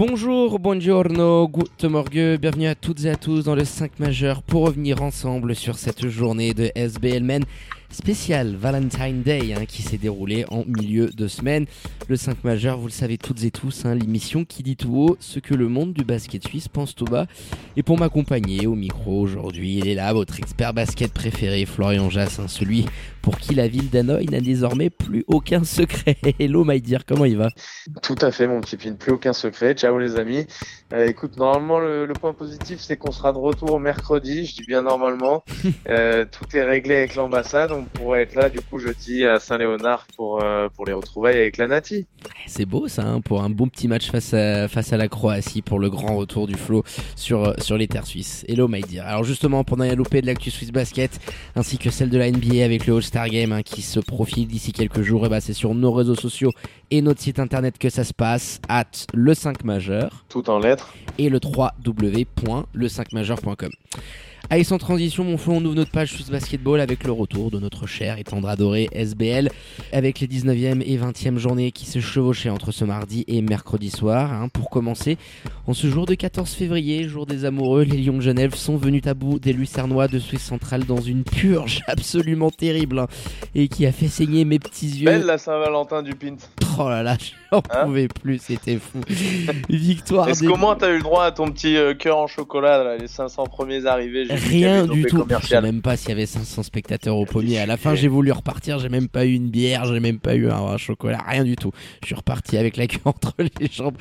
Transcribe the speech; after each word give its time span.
Bonjour, 0.00 0.58
buongiorno, 0.58 1.46
good 1.46 1.68
morgue, 1.90 2.38
bienvenue 2.40 2.68
à 2.68 2.74
toutes 2.74 3.04
et 3.04 3.10
à 3.10 3.16
tous 3.16 3.44
dans 3.44 3.54
le 3.54 3.66
5 3.66 4.00
majeur 4.00 4.42
pour 4.42 4.64
revenir 4.64 5.02
ensemble 5.02 5.54
sur 5.54 5.76
cette 5.76 6.08
journée 6.08 6.54
de 6.54 6.72
SBL 6.74 7.22
Men 7.22 7.44
spécial 7.90 8.56
Valentine 8.56 9.22
Day 9.22 9.52
hein, 9.52 9.66
qui 9.66 9.82
s'est 9.82 9.98
déroulé 9.98 10.46
en 10.50 10.64
milieu 10.64 11.10
de 11.10 11.28
semaine. 11.28 11.66
Le 12.08 12.16
5 12.16 12.44
majeur, 12.44 12.78
vous 12.78 12.86
le 12.86 12.92
savez 12.92 13.18
toutes 13.18 13.44
et 13.44 13.50
tous, 13.50 13.84
hein, 13.84 13.94
l'émission 13.94 14.46
qui 14.46 14.62
dit 14.62 14.76
tout 14.76 14.96
haut 14.96 15.16
ce 15.20 15.38
que 15.38 15.54
le 15.54 15.68
monde 15.68 15.92
du 15.92 16.04
basket 16.04 16.46
suisse 16.46 16.68
pense 16.68 16.94
tout 16.94 17.04
bas. 17.04 17.26
Et 17.76 17.82
pour 17.82 17.98
m'accompagner 17.98 18.66
au 18.66 18.74
micro 18.74 19.20
aujourd'hui, 19.20 19.78
il 19.78 19.88
est 19.88 19.94
là, 19.94 20.12
votre 20.14 20.38
expert 20.38 20.72
basket 20.72 21.12
préféré, 21.12 21.66
Florian 21.66 22.08
Jass, 22.08 22.40
celui 22.46 22.86
pour 23.22 23.38
qui 23.38 23.54
la 23.54 23.68
ville 23.68 23.90
d'Hanoï 23.90 24.26
n'a 24.26 24.40
désormais 24.40 24.90
plus 24.90 25.24
aucun 25.26 25.64
secret. 25.64 26.16
Hello 26.38 26.64
my 26.64 26.80
dear, 26.80 27.04
comment 27.04 27.24
il 27.24 27.36
va 27.36 27.50
Tout 28.02 28.16
à 28.20 28.30
fait 28.30 28.46
mon 28.46 28.60
petit 28.60 28.76
pin, 28.76 28.94
plus 28.94 29.12
aucun 29.12 29.32
secret. 29.32 29.74
Ciao 29.74 29.98
les 29.98 30.16
amis. 30.16 30.46
Euh, 30.92 31.06
écoute, 31.06 31.36
normalement 31.36 31.78
le, 31.78 32.06
le 32.06 32.12
point 32.14 32.32
positif 32.32 32.80
c'est 32.80 32.96
qu'on 32.96 33.12
sera 33.12 33.32
de 33.32 33.38
retour 33.38 33.78
mercredi, 33.78 34.46
je 34.46 34.56
dis 34.56 34.64
bien 34.66 34.82
normalement. 34.82 35.44
euh, 35.88 36.24
tout 36.30 36.56
est 36.56 36.64
réglé 36.64 36.96
avec 36.96 37.14
l'ambassade, 37.14 37.72
on 37.72 37.84
pourrait 37.84 38.22
être 38.22 38.34
là 38.34 38.48
du 38.48 38.60
coup 38.60 38.78
jeudi 38.78 39.24
à 39.24 39.38
Saint-Léonard 39.38 40.06
pour, 40.16 40.42
euh, 40.42 40.68
pour 40.74 40.86
les 40.86 40.92
retrouvailles 40.92 41.36
avec 41.36 41.56
la 41.58 41.68
Nati. 41.68 42.06
C'est 42.46 42.66
beau 42.66 42.88
ça, 42.88 43.02
hein, 43.02 43.20
pour 43.20 43.42
un 43.42 43.50
bon 43.50 43.68
petit 43.68 43.86
match 43.86 44.10
face 44.10 44.34
à, 44.34 44.66
face 44.68 44.92
à 44.92 44.96
la 44.96 45.08
Croatie 45.08 45.62
pour 45.62 45.78
le 45.78 45.90
grand 45.90 46.16
retour 46.16 46.46
du 46.46 46.54
flow 46.54 46.82
sur, 47.16 47.54
sur 47.60 47.76
les 47.76 47.86
terres 47.86 48.06
suisses. 48.06 48.44
Hello 48.48 48.66
my 48.66 48.80
dear. 48.80 49.06
Alors 49.06 49.24
justement, 49.24 49.62
pendant 49.64 49.84
la 49.84 49.94
loupé 49.94 50.20
de 50.20 50.26
l'actu 50.26 50.50
Swiss 50.50 50.72
Basket, 50.72 51.20
ainsi 51.54 51.78
que 51.78 51.90
celle 51.90 52.10
de 52.10 52.18
la 52.18 52.30
NBA 52.30 52.64
avec 52.64 52.86
le 52.86 52.96
All-Star 52.96 53.09
Game 53.10 53.52
hein, 53.52 53.62
qui 53.62 53.82
se 53.82 54.00
profile 54.00 54.46
d'ici 54.46 54.72
quelques 54.72 55.02
jours, 55.02 55.26
et 55.26 55.28
bah 55.28 55.40
c'est 55.40 55.52
sur 55.52 55.74
nos 55.74 55.92
réseaux 55.92 56.14
sociaux 56.14 56.52
et 56.90 57.02
notre 57.02 57.20
site 57.20 57.38
internet 57.38 57.78
que 57.78 57.90
ça 57.90 58.04
se 58.04 58.12
passe, 58.12 58.60
at 58.68 58.84
le 59.14 59.34
5 59.34 59.64
majeur. 59.64 60.24
Tout 60.28 60.50
en 60.50 60.58
lettres. 60.58 60.94
Et 61.18 61.28
le 61.28 61.38
3w.le5majeur.com. 61.38 63.70
Allez, 64.52 64.64
sans 64.64 64.78
transition, 64.78 65.22
mon 65.22 65.38
fond, 65.38 65.58
on 65.58 65.64
ouvre 65.64 65.76
notre 65.76 65.92
page 65.92 66.12
Swiss 66.12 66.28
Basketball 66.28 66.80
avec 66.80 67.04
le 67.04 67.12
retour 67.12 67.52
de 67.52 67.60
notre 67.60 67.86
cher 67.86 68.18
et 68.18 68.24
tendre 68.24 68.48
adoré 68.48 68.88
SBL, 68.90 69.48
avec 69.92 70.18
les 70.18 70.26
19e 70.26 70.82
et 70.84 70.98
20e 70.98 71.38
journées 71.38 71.70
qui 71.70 71.86
se 71.86 72.00
chevauchaient 72.00 72.50
entre 72.50 72.72
ce 72.72 72.84
mardi 72.84 73.24
et 73.28 73.42
mercredi 73.42 73.90
soir. 73.90 74.32
Hein. 74.32 74.48
Pour 74.48 74.68
commencer, 74.68 75.18
en 75.68 75.72
ce 75.72 75.86
jour 75.86 76.04
de 76.04 76.16
14 76.16 76.50
février, 76.50 77.06
jour 77.06 77.26
des 77.26 77.44
amoureux, 77.44 77.82
les 77.82 77.98
Lions 77.98 78.16
de 78.16 78.22
Genève 78.22 78.56
sont 78.56 78.76
venus 78.76 79.06
à 79.06 79.14
bout 79.14 79.38
des 79.38 79.52
Lucernois 79.52 80.08
de 80.08 80.18
Suisse 80.18 80.42
centrale 80.42 80.84
dans 80.84 81.00
une 81.00 81.22
purge 81.22 81.82
absolument 81.86 82.50
terrible 82.50 82.98
hein, 82.98 83.06
et 83.54 83.68
qui 83.68 83.86
a 83.86 83.92
fait 83.92 84.08
saigner 84.08 84.44
mes 84.44 84.58
petits 84.58 84.88
yeux. 84.88 85.04
Belle 85.04 85.26
la 85.26 85.38
Saint-Valentin 85.38 86.02
du 86.02 86.16
Pint. 86.16 86.38
Oh 86.82 86.88
là 86.88 87.02
là, 87.02 87.16
j'en 87.52 87.58
Hein 87.70 87.84
pouvais 87.84 88.08
plus, 88.08 88.38
c'était 88.38 88.78
fou. 88.78 89.00
Victoire 89.68 90.30
Est-ce 90.30 90.42
comment 90.42 90.74
t'as 90.74 90.90
eu 90.90 90.96
le 90.96 91.02
droit 91.02 91.24
à 91.24 91.30
ton 91.30 91.50
petit 91.50 91.76
euh, 91.76 91.92
cœur 91.92 92.16
en 92.16 92.26
chocolat 92.26 92.82
là, 92.82 92.96
les 92.96 93.06
500 93.06 93.44
premiers 93.44 93.84
arrivés 93.84 94.26
Rien 94.30 94.86
du 94.86 95.04
tout. 95.04 95.26
Je 95.28 95.46
sais 95.46 95.60
même 95.60 95.82
pas 95.82 95.98
s'il 95.98 96.08
y 96.08 96.12
avait 96.12 96.24
500 96.24 96.62
spectateurs 96.62 97.16
au 97.16 97.26
pommier. 97.26 97.58
À 97.58 97.66
la 97.66 97.76
fin, 97.76 97.94
j'ai 97.94 98.08
voulu 98.08 98.32
repartir. 98.32 98.78
J'ai 98.78 98.88
même 98.88 99.08
pas 99.08 99.26
eu 99.26 99.34
une 99.34 99.50
bière. 99.50 99.84
J'ai 99.84 100.00
même 100.00 100.20
pas 100.20 100.34
eu 100.36 100.48
un, 100.48 100.56
un 100.56 100.78
chocolat. 100.78 101.18
Rien 101.26 101.44
du 101.44 101.56
tout. 101.56 101.72
Je 102.00 102.06
suis 102.06 102.14
reparti 102.14 102.56
avec 102.56 102.78
la 102.78 102.86
queue 102.86 103.00
entre 103.04 103.34
les 103.38 103.68
jambes. 103.70 103.96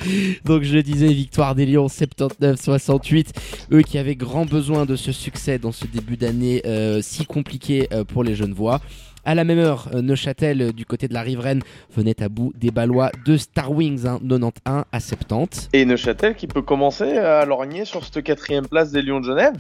Donc, 0.46 0.64
je 0.64 0.78
disais 0.80 1.08
victoire 1.08 1.56
des 1.56 1.66
Lions 1.66 1.88
79-68. 1.88 3.28
Eux 3.74 3.82
qui 3.82 3.98
avaient 3.98 4.16
grand 4.16 4.46
besoin 4.46 4.86
de 4.86 4.96
ce 4.96 5.12
succès 5.12 5.60
dans 5.60 5.74
ce 5.74 5.86
début 5.86 6.16
d'année 6.16 6.62
euh, 6.66 7.02
si 7.02 7.26
compliqué 7.26 7.90
euh, 7.92 8.06
pour 8.06 8.24
les 8.24 8.36
jeunes 8.36 8.54
voix. 8.54 8.80
À 9.26 9.36
la 9.36 9.44
même 9.44 9.60
heure, 9.60 9.90
euh, 9.94 10.02
Neuchâtel, 10.02 10.62
euh, 10.62 10.72
du 10.72 10.86
côté 10.86 11.08
de 11.08 11.14
la 11.14 11.22
riveraine, 11.22 11.62
venait 11.96 12.22
à 12.24 12.30
bout 12.30 12.52
des 12.56 12.72
Ballois 12.72 13.12
de 13.26 13.38
Star 13.38 13.72
Wings, 13.72 14.06
hein, 14.08 14.20
91 14.28 14.84
à 14.92 15.00
70. 15.00 15.70
Et 15.74 15.86
Neuchâtel 15.86 16.36
qui 16.36 16.48
peut 16.48 16.62
commencer 16.62 17.18
à 17.18 17.46
lorgner 17.46 17.86
sur 17.86 18.04
cette 18.06 18.24
quatrième 18.24 18.68
place 18.68 18.92
des 18.92 19.02
Lions 19.02 19.20
de 19.20 19.26
Genève. 19.26 19.54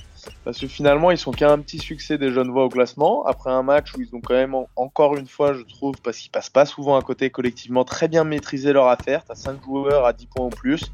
Parce 0.45 0.57
que 0.59 0.67
finalement, 0.67 1.11
ils 1.11 1.17
sont 1.17 1.31
qu'à 1.31 1.51
un 1.51 1.59
petit 1.59 1.79
succès 1.79 2.17
des 2.17 2.31
jeunes 2.31 2.49
voix 2.49 2.65
au 2.65 2.69
classement. 2.69 3.25
Après 3.25 3.51
un 3.51 3.63
match 3.63 3.93
où 3.97 4.01
ils 4.01 4.09
ont 4.15 4.21
quand 4.21 4.33
même, 4.35 4.55
en- 4.55 4.67
encore 4.75 5.15
une 5.17 5.27
fois, 5.27 5.53
je 5.53 5.61
trouve, 5.63 5.95
parce 6.03 6.17
qu'ils 6.17 6.31
passent 6.31 6.49
pas 6.49 6.65
souvent 6.65 6.97
à 6.97 7.01
côté 7.01 7.29
collectivement, 7.29 7.83
très 7.83 8.07
bien 8.07 8.23
maîtrisé 8.23 8.73
leur 8.73 8.87
affaire. 8.87 9.23
T'as 9.27 9.35
5 9.35 9.63
joueurs 9.63 10.05
à 10.05 10.13
10 10.13 10.27
points 10.27 10.45
ou 10.45 10.49
plus. 10.49 10.91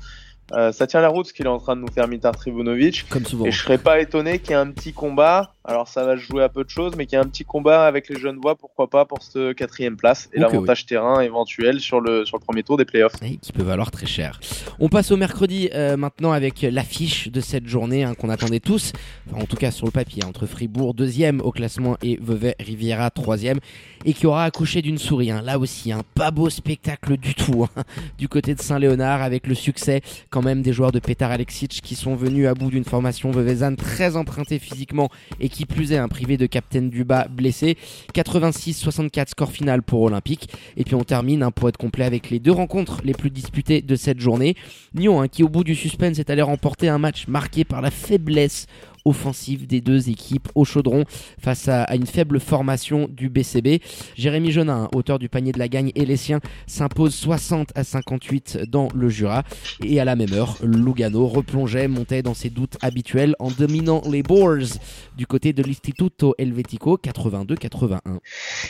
Euh, 0.51 0.71
ça 0.71 0.85
tient 0.85 1.01
la 1.01 1.07
route 1.07 1.25
ce 1.25 1.33
qu'il 1.33 1.45
est 1.47 1.49
en 1.49 1.57
train 1.57 1.75
de 1.75 1.81
nous 1.81 1.91
faire 1.91 2.07
Mitar 2.07 2.35
Trivunovic. 2.35 3.05
Comme 3.09 3.25
souvent. 3.25 3.45
Et 3.45 3.51
je 3.51 3.59
serais 3.63 3.79
pas 3.79 3.99
étonné 3.99 4.37
qu'il 4.37 4.51
y 4.51 4.53
ait 4.53 4.57
un 4.57 4.69
petit 4.69 4.93
combat. 4.93 5.54
Alors 5.67 5.87
ça 5.87 6.05
va 6.05 6.15
se 6.15 6.21
jouer 6.21 6.43
à 6.43 6.49
peu 6.49 6.63
de 6.63 6.69
choses, 6.69 6.93
mais 6.95 7.05
qu'il 7.05 7.17
y 7.17 7.21
ait 7.21 7.25
un 7.25 7.27
petit 7.27 7.43
combat 7.43 7.85
avec 7.87 8.07
les 8.09 8.19
jeunes 8.19 8.37
voix, 8.37 8.55
pourquoi 8.55 8.87
pas, 8.87 9.05
pour 9.05 9.23
cette 9.23 9.55
quatrième 9.55 9.97
place. 9.97 10.29
Et 10.33 10.37
Ok, 10.37 10.51
l'avantage 10.51 10.85
terrain 10.85 11.21
éventuel 11.21 11.79
sur 11.79 11.99
le, 11.99 12.23
sur 12.25 12.37
le 12.37 12.43
premier 12.43 12.61
tour 12.61 12.77
des 12.77 12.85
playoffs. 12.85 13.13
Et 13.23 13.37
qui 13.37 13.51
peut 13.51 13.63
valoir 13.63 13.89
très 13.89 14.05
cher. 14.05 14.39
On 14.79 14.89
passe 14.89 15.11
au 15.11 15.17
mercredi 15.17 15.69
euh, 15.73 15.97
maintenant 15.97 16.31
avec 16.33 16.61
l'affiche 16.61 17.29
de 17.31 17.41
cette 17.41 17.67
journée 17.67 18.03
hein, 18.03 18.13
qu'on 18.13 18.29
attendait 18.29 18.59
tous, 18.59 18.93
enfin, 19.31 19.41
en 19.41 19.45
tout 19.45 19.55
cas 19.57 19.71
sur 19.71 19.85
le 19.87 19.91
papier, 19.91 20.23
entre 20.23 20.45
Fribourg 20.45 20.93
deuxième 20.93 21.41
au 21.41 21.51
classement 21.51 21.97
et 22.03 22.19
Vevey 22.21 22.55
Riviera 22.59 23.09
troisième, 23.09 23.59
et 24.05 24.13
qui 24.13 24.27
aura 24.27 24.43
accouché 24.43 24.83
d'une 24.83 24.99
souris. 24.99 25.31
hein. 25.31 25.41
Là 25.43 25.57
aussi, 25.57 25.91
un 25.91 26.03
pas 26.13 26.29
beau 26.29 26.49
spectacle 26.49 27.17
du 27.17 27.33
tout 27.33 27.63
hein, 27.75 27.83
du 28.19 28.27
côté 28.29 28.53
de 28.53 28.61
Saint-Léonard 28.61 29.23
avec 29.23 29.47
le 29.47 29.55
succès 29.55 30.01
quand 30.29 30.43
même 30.43 30.61
des 30.61 30.73
joueurs 30.73 30.91
de 30.91 30.99
Petar 30.99 31.31
Alexic 31.31 31.81
qui 31.81 31.95
sont 31.95 32.15
venus 32.15 32.47
à 32.47 32.53
bout 32.53 32.69
d'une 32.69 32.83
formation 32.85 33.31
vevezane 33.31 33.75
très 33.75 34.15
empruntée 34.15 34.59
physiquement 34.59 35.09
et 35.39 35.49
qui 35.49 35.54
plus 35.63 35.93
est 35.93 35.97
un 35.97 36.09
privé 36.09 36.35
de 36.35 36.45
Captain 36.45 36.81
Duba 36.81 37.29
blessé. 37.29 37.77
86-64 38.13 39.29
score 39.29 39.51
final 39.51 39.81
pour 39.81 40.01
Olympique. 40.01 40.49
Et 40.75 40.83
puis 40.83 40.95
on 40.95 41.05
termine 41.05 41.43
hein, 41.43 41.51
pour 41.51 41.69
être 41.69 41.77
complet 41.77 42.03
avec 42.03 42.29
les 42.29 42.39
deux 42.39 42.51
rencontres 42.51 42.99
les 43.05 43.13
plus 43.13 43.29
disputées 43.29 43.81
de 43.81 43.95
cette 43.95 44.19
journée. 44.19 44.55
Nyon 44.93 45.21
hein, 45.21 45.29
qui 45.29 45.43
au 45.43 45.49
bout 45.49 45.63
du 45.63 45.75
suspense 45.75 46.19
est 46.19 46.29
allé 46.29 46.41
remporter 46.41 46.89
un 46.89 46.97
match 46.97 47.27
marqué 47.29 47.63
par 47.63 47.81
la 47.81 47.91
faiblesse 47.91 48.67
offensive 49.05 49.67
des 49.67 49.81
deux 49.81 50.09
équipes 50.09 50.49
au 50.55 50.65
chaudron 50.65 51.05
face 51.39 51.67
à, 51.67 51.93
une 51.95 52.05
faible 52.05 52.39
formation 52.39 53.07
du 53.09 53.29
BCB. 53.29 53.81
Jérémy 54.15 54.51
Jonin, 54.51 54.89
auteur 54.93 55.19
du 55.19 55.29
panier 55.29 55.51
de 55.51 55.59
la 55.59 55.67
gagne 55.67 55.91
et 55.95 56.05
les 56.05 56.17
siens, 56.17 56.39
s'impose 56.67 57.15
60 57.15 57.69
à 57.75 57.83
58 57.83 58.59
dans 58.67 58.89
le 58.93 59.09
Jura. 59.09 59.43
Et 59.83 59.99
à 59.99 60.05
la 60.05 60.15
même 60.15 60.33
heure, 60.33 60.57
Lugano 60.63 61.27
replongeait, 61.27 61.87
montait 61.87 62.21
dans 62.21 62.33
ses 62.33 62.49
doutes 62.49 62.77
habituels 62.81 63.35
en 63.39 63.49
dominant 63.51 64.01
les 64.09 64.23
Boars 64.23 64.79
du 65.17 65.25
côté 65.25 65.53
de 65.53 65.63
l'Istituto 65.63 66.35
Helvetico 66.37 66.97
82-81. 66.97 67.99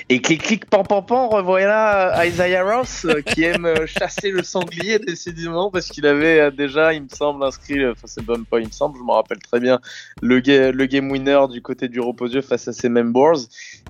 Et 0.10 0.22
clic 0.22 0.44
clic 0.44 0.66
pan 0.66 0.84
pan 0.84 1.02
pan, 1.02 1.30
revoilà 1.30 2.26
Isaiah 2.26 2.64
Ross 2.64 3.06
euh, 3.06 3.22
qui 3.22 3.44
aime 3.44 3.66
euh, 3.66 3.86
chasser 3.88 4.30
le 4.30 4.44
sanglier 4.44 5.00
décidément 5.00 5.72
parce 5.72 5.88
qu'il 5.88 6.06
avait 6.06 6.40
euh, 6.40 6.52
déjà, 6.52 6.94
il 6.94 7.04
me 7.04 7.10
semble, 7.10 7.44
inscrit, 7.44 7.80
euh, 7.80 7.92
enfin 7.92 8.06
c'est 8.06 8.28
même 8.28 8.46
pas 8.46 8.60
il 8.60 8.68
me 8.68 8.72
semble, 8.72 8.98
je 8.98 9.04
me 9.04 9.12
rappelle 9.12 9.40
très 9.40 9.60
bien, 9.60 9.80
le, 10.26 10.40
ga- 10.40 10.72
le 10.72 10.86
game 10.86 11.10
winner 11.12 11.40
du 11.52 11.62
côté 11.62 11.88
du 11.88 12.00
Reposieux 12.00 12.42
face 12.42 12.68
à 12.68 12.74
ses 12.74 12.90
members 12.90 13.38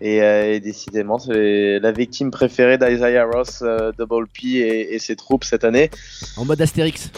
et, 0.02 0.22
euh, 0.22 0.54
et 0.54 0.60
décidément 0.60 1.18
c'est 1.20 1.80
la 1.80 1.92
victime 1.92 2.32
préférée 2.32 2.78
d'Isaiah 2.78 3.26
Ross, 3.26 3.60
euh, 3.62 3.92
Double 3.98 4.28
P 4.28 4.48
et, 4.58 4.94
et 4.96 5.00
ses 5.00 5.16
troupes 5.16 5.44
cette 5.44 5.64
année. 5.64 5.90
En 6.38 6.46
mode 6.46 6.62
Astérix. 6.62 7.12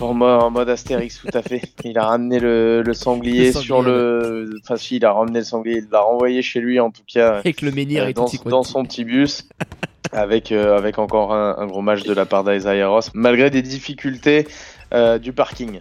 En 0.00 0.14
mode, 0.14 0.42
en 0.42 0.50
mode 0.50 0.68
Astérix, 0.68 1.20
tout 1.20 1.36
à 1.36 1.42
fait. 1.42 1.62
Il 1.84 1.98
a 1.98 2.06
ramené 2.06 2.38
le, 2.38 2.82
le 2.82 2.94
sanglier 2.94 3.46
Le 3.46 3.52
sanglier, 3.52 3.64
sur 3.66 3.82
le. 3.82 4.50
Enfin, 4.62 4.76
si, 4.76 4.96
il 4.96 5.04
a 5.04 5.12
ramené 5.12 5.40
le 5.40 5.44
sanglier, 5.44 5.78
il 5.78 5.88
l'a 5.90 6.00
renvoyé 6.00 6.40
chez 6.42 6.60
lui 6.60 6.78
en 6.80 6.90
tout 6.90 7.02
cas. 7.12 7.34
Avec 7.38 7.60
le 7.62 7.70
menhir 7.72 8.04
Euh, 8.04 8.08
et 8.08 8.12
dans, 8.14 8.26
tout 8.28 8.48
dans 8.48 8.62
son 8.62 8.84
petit 8.84 9.04
bus 9.04 9.48
avec, 10.12 10.52
euh, 10.52 10.76
avec 10.78 10.98
encore 10.98 11.34
un, 11.34 11.56
un 11.58 11.66
gros 11.66 11.82
match 11.82 12.02
de 12.04 12.12
la 12.14 12.24
part 12.26 12.44
d'Isaiah 12.44 12.88
Ross, 12.88 13.10
malgré 13.14 13.50
des 13.50 13.62
difficultés 13.62 14.46
euh, 14.92 15.18
du 15.18 15.32
parking. 15.32 15.80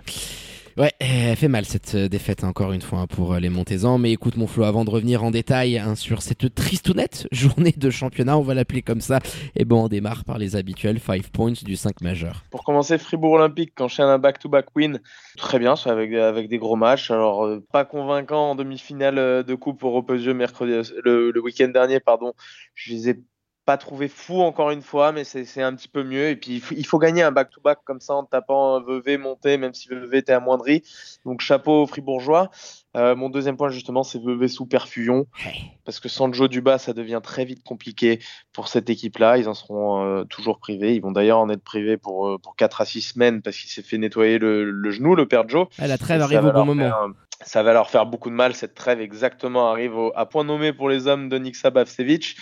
Ouais, 0.75 0.91
elle 0.99 1.35
fait 1.35 1.47
mal 1.47 1.65
cette 1.65 1.93
euh, 1.93 2.09
défaite 2.09 2.43
encore 2.43 2.71
une 2.71 2.81
fois 2.81 3.01
hein, 3.01 3.07
pour 3.07 3.33
euh, 3.33 3.39
les 3.39 3.49
Montezans. 3.49 3.99
Mais 3.99 4.11
écoute 4.11 4.37
mon 4.37 4.47
Flo, 4.47 4.63
avant 4.63 4.85
de 4.85 4.89
revenir 4.89 5.23
en 5.23 5.29
détail 5.29 5.77
hein, 5.77 5.93
sur 5.93 6.23
cette 6.23 6.55
tristounette 6.55 7.27
journée 7.31 7.75
de 7.77 7.89
championnat, 7.91 8.39
on 8.39 8.41
va 8.41 8.55
l'appeler 8.55 8.81
comme 8.81 8.99
ça. 8.99 9.19
Et 9.55 9.65
bon, 9.65 9.83
on 9.83 9.87
démarre 9.87 10.23
par 10.25 10.39
les 10.39 10.55
habituels 10.55 10.99
5 10.99 11.29
points 11.29 11.51
du 11.51 11.75
5 11.75 12.01
majeur. 12.01 12.43
Pour 12.49 12.63
commencer, 12.63 12.97
Fribourg 12.97 13.33
Olympique 13.33 13.79
enchaîne 13.79 14.07
un 14.07 14.17
back-to-back 14.17 14.75
win. 14.75 14.99
Très 15.37 15.59
bien, 15.59 15.75
ça 15.75 15.91
avec, 15.91 16.11
avec 16.11 16.49
des 16.49 16.57
gros 16.57 16.75
matchs. 16.75 17.11
Alors, 17.11 17.45
euh, 17.45 17.63
pas 17.71 17.85
convaincant 17.85 18.51
en 18.51 18.55
demi-finale 18.55 19.43
de 19.43 19.55
coupe 19.55 19.83
Reposieux 19.83 20.33
mercredi, 20.33 20.89
le, 21.03 21.29
le 21.29 21.41
week-end 21.41 21.67
dernier, 21.67 21.99
pardon. 21.99 22.33
Je 22.73 22.93
les 22.93 23.09
ai 23.09 23.19
pas 23.65 23.77
trouvé 23.77 24.09
fou 24.09 24.41
encore 24.41 24.71
une 24.71 24.81
fois, 24.81 25.11
mais 25.11 25.23
c'est 25.23 25.61
un 25.61 25.73
petit 25.73 25.87
peu 25.87 26.03
mieux. 26.03 26.29
Et 26.29 26.35
puis 26.35 26.61
il 26.71 26.85
faut, 26.85 26.99
gagner 26.99 27.23
un 27.23 27.31
back-to-back 27.31 27.79
comme 27.85 28.01
ça 28.01 28.13
en 28.13 28.23
tapant 28.23 28.81
Vevey 28.81 29.17
monté, 29.17 29.57
même 29.57 29.73
si 29.73 29.87
Vevey 29.87 30.19
était 30.19 30.33
amoindri. 30.33 30.83
Donc 31.25 31.41
chapeau 31.41 31.83
aux 31.83 31.87
fribourgeois. 31.87 32.49
Euh, 32.95 33.15
mon 33.15 33.29
deuxième 33.29 33.57
point 33.57 33.69
justement, 33.69 34.03
c'est 34.03 34.21
Vevey 34.21 34.47
sous 34.47 34.65
perfusion. 34.65 35.27
Parce 35.85 35.99
que 35.99 36.09
sans 36.09 36.31
Joe 36.33 36.49
Duba, 36.49 36.77
ça 36.77 36.93
devient 36.93 37.21
très 37.23 37.45
vite 37.45 37.63
compliqué 37.63 38.19
pour 38.51 38.67
cette 38.67 38.89
équipe-là. 38.89 39.37
Ils 39.37 39.47
en 39.47 39.53
seront 39.53 40.03
euh, 40.03 40.23
toujours 40.25 40.59
privés. 40.59 40.95
Ils 40.95 41.01
vont 41.01 41.11
d'ailleurs 41.11 41.39
en 41.39 41.49
être 41.49 41.63
privés 41.63 41.97
pour, 41.97 42.27
euh, 42.27 42.37
pour 42.37 42.55
4 42.55 42.81
à 42.81 42.85
6 42.85 43.01
semaines 43.01 43.41
parce 43.41 43.57
qu'il 43.57 43.69
s'est 43.69 43.81
fait 43.81 43.97
nettoyer 43.97 44.39
le, 44.39 44.91
genou, 44.91 45.15
le 45.15 45.25
père 45.25 45.47
Joe. 45.47 45.67
Ah, 45.79 45.87
la 45.87 45.97
trêve 45.97 46.21
arrive 46.21 46.45
au 46.45 46.51
bon 46.51 46.65
moment. 46.65 46.91
ça 47.41 47.63
va 47.63 47.73
leur 47.73 47.89
faire 47.89 48.05
beaucoup 48.05 48.29
de 48.29 48.35
mal. 48.35 48.55
Cette 48.55 48.75
trêve 48.75 48.99
exactement 48.99 49.71
arrive 49.71 49.93
à 50.15 50.25
point 50.25 50.43
nommé 50.43 50.73
pour 50.73 50.89
les 50.89 51.07
hommes 51.07 51.29
de 51.29 51.37
Niksa 51.37 51.69
Bavsevic. 51.69 52.35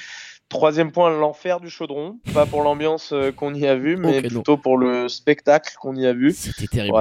Troisième 0.52 0.92
point, 0.92 1.10
l'enfer 1.10 1.62
du 1.62 1.70
chaudron. 1.70 2.20
Pas 2.34 2.46
pour 2.46 2.62
l'ambiance 2.62 3.14
euh, 3.14 3.32
qu'on 3.32 3.54
y 3.54 3.66
a 3.66 3.76
vu, 3.76 3.96
mais 3.96 4.22
plutôt 4.22 4.58
pour 4.58 4.78
le 4.78 5.08
spectacle 5.08 5.74
qu'on 5.80 5.96
y 5.96 6.06
a 6.06 6.12
vu. 6.12 6.34
C'était 6.34 6.68
terrible. 6.68 6.98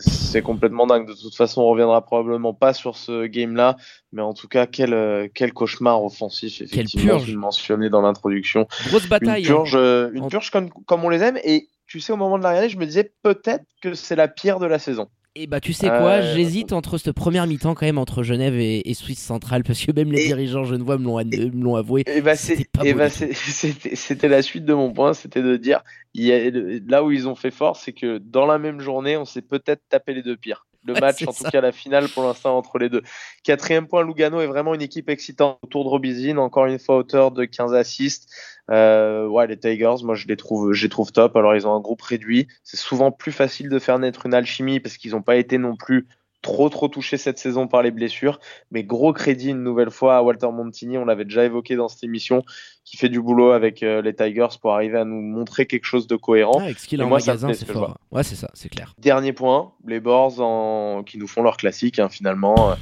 c'est 0.00 0.40
complètement 0.40 0.86
dingue. 0.86 1.06
De 1.06 1.12
toute 1.12 1.34
façon, 1.36 1.60
on 1.60 1.66
reviendra 1.66 2.00
probablement 2.06 2.54
pas 2.54 2.72
sur 2.72 2.96
ce 2.96 3.26
game-là. 3.26 3.76
Mais 4.12 4.22
en 4.22 4.32
tout 4.32 4.48
cas, 4.48 4.64
quel, 4.66 4.94
euh, 4.94 5.28
quel 5.34 5.52
cauchemar 5.52 6.02
offensif, 6.02 6.62
effectivement, 6.62 7.18
je 7.18 7.36
mentionné 7.36 7.90
dans 7.90 8.00
l'introduction. 8.00 8.66
Grosse 8.86 9.10
bataille. 9.10 9.42
Une 9.42 9.46
purge, 9.46 9.76
euh, 9.76 10.10
une 10.14 10.28
purge 10.28 10.50
comme, 10.50 10.70
comme 10.70 11.04
on 11.04 11.10
les 11.10 11.22
aime. 11.22 11.38
Et 11.44 11.68
tu 11.86 12.00
sais, 12.00 12.14
au 12.14 12.16
moment 12.16 12.38
de 12.38 12.44
la 12.44 12.48
regarder, 12.48 12.70
je 12.70 12.78
me 12.78 12.86
disais 12.86 13.12
peut-être 13.22 13.66
que 13.82 13.92
c'est 13.92 14.16
la 14.16 14.26
pire 14.26 14.58
de 14.58 14.64
la 14.64 14.78
saison. 14.78 15.10
Et 15.38 15.46
bah 15.46 15.60
tu 15.60 15.74
sais 15.74 15.88
quoi, 15.88 16.12
euh, 16.12 16.34
j'hésite 16.34 16.72
entre 16.72 16.96
cette 16.96 17.12
première 17.12 17.46
mi-temps 17.46 17.74
quand 17.74 17.84
même 17.84 17.98
entre 17.98 18.22
Genève 18.22 18.58
et, 18.58 18.94
Suisse 18.94 19.18
centrale 19.18 19.64
parce 19.64 19.84
que 19.84 19.92
même 19.92 20.10
les 20.10 20.24
dirigeants 20.24 20.64
genevois 20.64 20.96
me 20.96 21.04
l'ont 21.04 21.76
avoué. 21.76 22.04
Et 22.06 22.22
bah 22.22 22.36
c'était 22.36 24.28
la 24.28 24.42
suite 24.42 24.64
de 24.64 24.72
mon 24.72 24.92
point, 24.94 25.12
c'était 25.12 25.42
de 25.42 25.58
dire 25.58 25.82
là 26.14 27.04
où 27.04 27.10
ils 27.10 27.28
ont 27.28 27.34
fait 27.34 27.50
fort, 27.50 27.76
c'est 27.76 27.92
que 27.92 28.16
dans 28.16 28.46
la 28.46 28.58
même 28.58 28.80
journée, 28.80 29.18
on 29.18 29.26
s'est 29.26 29.42
peut-être 29.42 29.82
tapé 29.90 30.14
les 30.14 30.22
deux 30.22 30.38
pires 30.38 30.65
le 30.86 30.94
match, 31.00 31.26
en 31.26 31.32
tout 31.32 31.44
cas 31.44 31.60
la 31.60 31.72
finale 31.72 32.08
pour 32.08 32.24
l'instant 32.24 32.56
entre 32.56 32.78
les 32.78 32.88
deux. 32.88 33.02
Quatrième 33.42 33.86
point, 33.86 34.04
Lugano 34.04 34.40
est 34.40 34.46
vraiment 34.46 34.74
une 34.74 34.82
équipe 34.82 35.08
excitante 35.08 35.58
autour 35.62 35.84
de 35.84 35.88
Robizine, 35.88 36.38
encore 36.38 36.66
une 36.66 36.78
fois 36.78 36.96
auteur 36.96 37.30
de 37.30 37.44
15 37.44 37.74
assists. 37.74 38.28
Euh, 38.70 39.26
ouais, 39.26 39.46
les 39.46 39.58
Tigers, 39.58 39.96
moi 40.02 40.14
je 40.14 40.26
les 40.26 40.36
trouve, 40.36 40.72
je 40.72 40.82
les 40.82 40.88
trouve 40.88 41.12
top. 41.12 41.36
Alors 41.36 41.54
ils 41.54 41.66
ont 41.66 41.74
un 41.74 41.80
groupe 41.80 42.02
réduit, 42.02 42.48
c'est 42.62 42.76
souvent 42.76 43.12
plus 43.12 43.32
facile 43.32 43.68
de 43.68 43.78
faire 43.78 43.98
naître 43.98 44.26
une 44.26 44.34
alchimie 44.34 44.80
parce 44.80 44.96
qu'ils 44.96 45.12
n'ont 45.12 45.22
pas 45.22 45.36
été 45.36 45.58
non 45.58 45.76
plus 45.76 46.06
trop 46.46 46.68
trop 46.68 46.86
touché 46.86 47.16
cette 47.16 47.38
saison 47.38 47.66
par 47.66 47.82
les 47.82 47.90
blessures. 47.90 48.38
Mais 48.70 48.84
gros 48.84 49.12
crédit 49.12 49.50
une 49.50 49.64
nouvelle 49.64 49.90
fois 49.90 50.16
à 50.16 50.22
Walter 50.22 50.48
Montini, 50.52 50.96
on 50.96 51.04
l'avait 51.04 51.24
déjà 51.24 51.44
évoqué 51.44 51.74
dans 51.74 51.88
cette 51.88 52.04
émission, 52.04 52.44
qui 52.84 52.96
fait 52.96 53.08
du 53.08 53.20
boulot 53.20 53.50
avec 53.50 53.82
euh, 53.82 54.00
les 54.00 54.14
Tigers 54.14 54.56
pour 54.60 54.72
arriver 54.72 54.98
à 54.98 55.04
nous 55.04 55.20
montrer 55.20 55.66
quelque 55.66 55.84
chose 55.84 56.06
de 56.06 56.14
cohérent. 56.14 56.60
avec 56.60 56.78
ce 56.78 56.86
qu'il 56.86 57.02
a 57.02 57.06
en 57.06 57.10
magasin, 57.10 57.52
c'est 57.52 57.70
fort. 57.70 57.98
Ouais, 58.12 58.22
c'est 58.22 58.36
ça, 58.36 58.48
c'est 58.54 58.68
clair. 58.68 58.94
Dernier 58.98 59.32
point, 59.32 59.72
les 59.84 59.98
Boars 59.98 60.40
en... 60.40 61.02
qui 61.02 61.18
nous 61.18 61.26
font 61.26 61.42
leur 61.42 61.56
classique 61.56 61.98
hein, 61.98 62.08
finalement. 62.08 62.70
Euh, 62.70 62.74